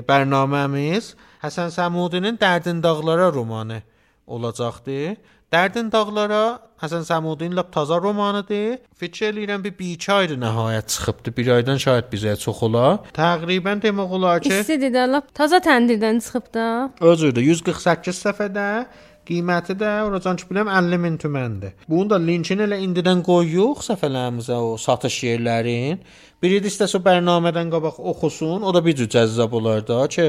bərnaməmiz 0.10 1.14
Həsən 1.44 1.72
Səmudinin 1.74 2.38
Dərdin 2.42 2.82
dağlara 2.84 3.32
romanı 3.34 3.82
olacaqdı. 4.28 5.16
Dərdin 5.54 5.92
dağlara 5.94 6.60
Həsən 6.82 7.06
Səmudin 7.08 7.56
lap 7.56 7.72
taza 7.74 7.98
romanıdır. 8.02 8.80
Fikir 9.00 9.30
eləyirəm 9.32 9.64
bir 9.64 9.74
2 9.80 10.12
aydır 10.12 10.40
nəhayət 10.42 10.88
çıxıbdı. 10.94 11.34
Bir 11.38 11.48
aydan 11.58 11.78
şaید 11.78 12.10
bizə 12.12 12.36
çox 12.42 12.64
olar. 12.68 12.98
Təqribən 13.16 13.82
demək 13.84 14.16
olar 14.18 14.42
ki, 14.42 14.50
İstidir 14.50 14.92
də 14.96 15.06
lap 15.12 15.30
taza 15.34 15.62
təndirdən 15.64 16.20
çıxıb 16.26 16.54
da. 16.54 16.66
özüdür 17.00 17.42
148 17.42 18.24
səhifədə 18.26 18.86
Qiyməti 19.26 19.74
də 19.80 19.92
oracan 20.06 20.38
ki 20.38 20.46
biləm 20.52 20.70
50 20.70 21.02
min 21.02 21.16
tüməndir. 21.22 21.74
Bunu 21.90 22.10
da 22.12 22.20
linkini 22.22 22.68
elə 22.68 22.78
indidən 22.86 23.24
qoyuq 23.26 23.82
səfələrimizə 23.88 24.60
o 24.62 24.76
satış 24.78 25.18
yerlərin. 25.26 26.02
Biri 26.44 26.60
də 26.62 26.70
istəsə 26.70 27.02
bərnamədən 27.02 27.72
qabaq 27.74 27.98
oxusun, 28.12 28.62
o 28.62 28.74
da 28.76 28.84
bir 28.86 28.94
cür 29.00 29.10
cəzzab 29.16 29.56
olar 29.58 29.82
da 29.88 30.04
ki, 30.14 30.28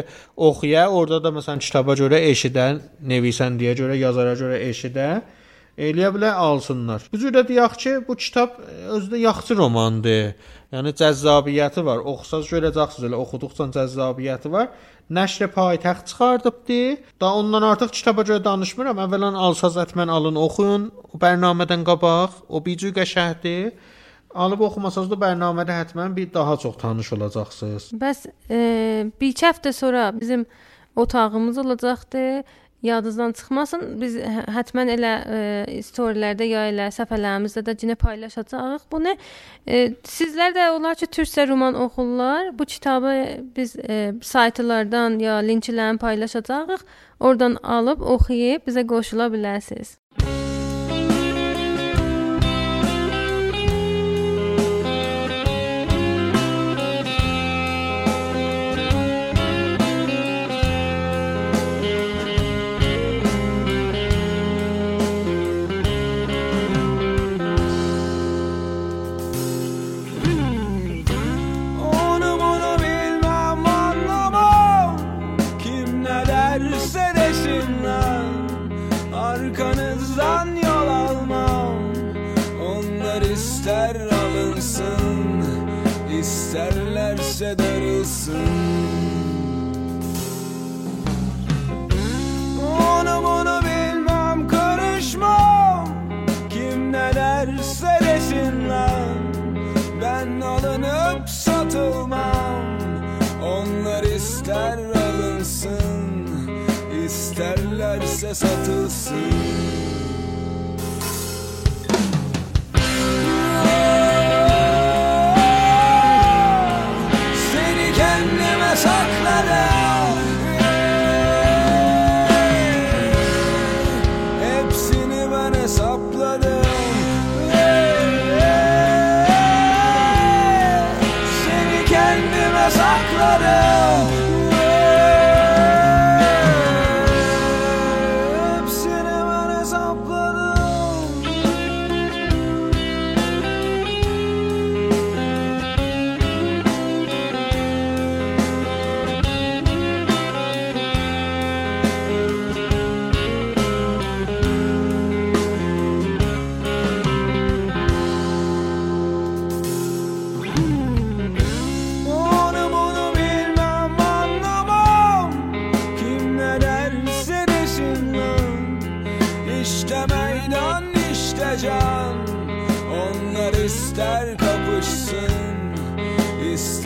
oxuya, 0.48 0.86
orada 0.88 1.20
da 1.24 1.34
məsələn 1.36 1.60
kitaba 1.60 1.96
görə 1.98 2.22
eşidən, 2.30 2.80
nevisəndiyə 3.12 3.74
görə, 3.82 3.98
yazara 4.00 4.32
görə 4.40 4.62
eşidə 4.70 5.10
eləyə 5.76 6.08
bilər 6.14 6.38
alsınlar. 6.40 7.04
Bu 7.12 7.20
cür 7.20 7.34
də 7.36 7.44
deyək 7.50 7.74
ki, 7.82 7.94
bu 8.08 8.16
kitab 8.16 8.56
özdə 8.96 9.20
yaxşı 9.20 9.56
romandır. 9.58 10.32
Yəni 10.72 10.92
cəzzabiyyəti 10.98 11.84
var. 11.86 12.00
Oxusaz 12.12 12.48
görəcəksiniz 12.50 13.10
elə 13.10 13.20
oxuduqca 13.20 13.68
cəzzabiyyəti 13.76 14.50
var. 14.52 14.72
Nəşr 15.10 15.46
paytaxt 15.54 16.06
çıxardıbdı. 16.06 16.96
Da 17.20 17.34
ondan 17.34 17.62
artıq 17.62 17.92
kitaba 17.94 18.24
görə 18.26 18.42
danışmıram. 18.44 18.98
Əvvələn 19.06 19.36
alsaz 19.38 19.76
ətmən 19.78 20.10
alın, 20.10 20.34
oxuyun. 20.34 20.88
O 21.14 21.18
bərnamədən 21.22 21.84
qabaq 21.86 22.40
o 22.48 22.64
bir 22.64 22.76
cür 22.80 22.94
qəşəhdir. 22.96 23.70
Alıb 24.34 24.64
oxumasanız 24.66 25.12
da 25.12 25.18
bərnamədə 25.22 25.76
həttəmən 25.78 26.16
bir 26.16 26.32
daha 26.34 26.56
çox 26.58 26.74
tanış 26.82 27.12
olacaqsınız. 27.12 27.92
Bəs 28.02 28.26
e, 28.50 28.58
bir 29.20 29.28
iki 29.30 29.46
həftə 29.46 29.72
sonra 29.72 30.10
bizim 30.20 30.46
otağımız 30.96 31.58
olacaqdı. 31.58 32.42
Yadınızdan 32.82 33.32
çıxmasın. 33.32 33.82
Biz 34.00 34.16
hə- 34.20 34.46
həttəmən 34.56 34.90
elə 34.92 35.12
e, 35.36 35.80
storylərdə 35.82 36.46
ya 36.46 36.66
elə 36.70 36.88
səhifələrimizdə 36.94 37.64
də 37.66 37.74
cinə 37.82 37.96
paylaşacağıq. 37.98 38.86
Bunu 38.92 39.16
e, 39.66 39.94
sizlər 40.04 40.54
də 40.54 40.68
olar 40.76 40.94
ki, 40.94 41.06
türkcə 41.06 41.48
roman 41.48 41.74
oxurlar. 41.74 42.58
Bu 42.58 42.64
kitabı 42.64 43.14
biz 43.56 43.76
e, 43.76 44.14
saytlardan 44.22 45.18
ya 45.18 45.40
linklərini 45.40 45.98
paylaşacağıq. 45.98 46.84
Oradan 47.20 47.56
alıb 47.62 48.00
oxuyub 48.00 48.68
bizə 48.68 48.86
qoşula 48.86 49.32
bilərsiniz. 49.32 49.96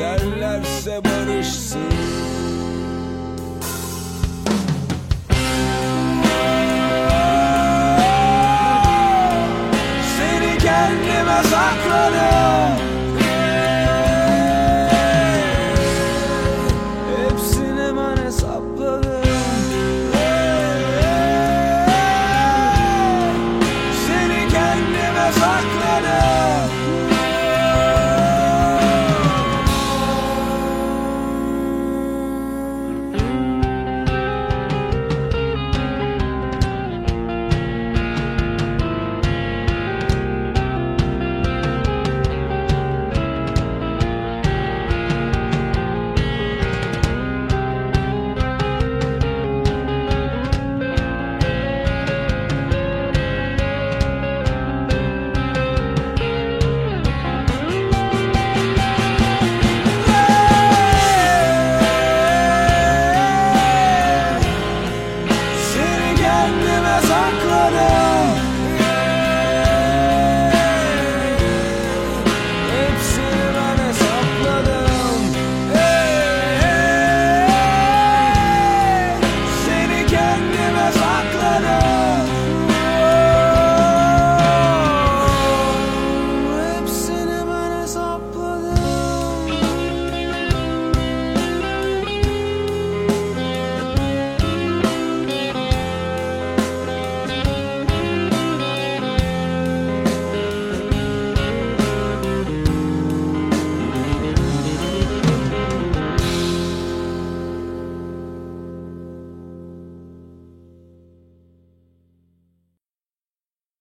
İsterlerse 0.01 1.01
barışsın 1.05 1.81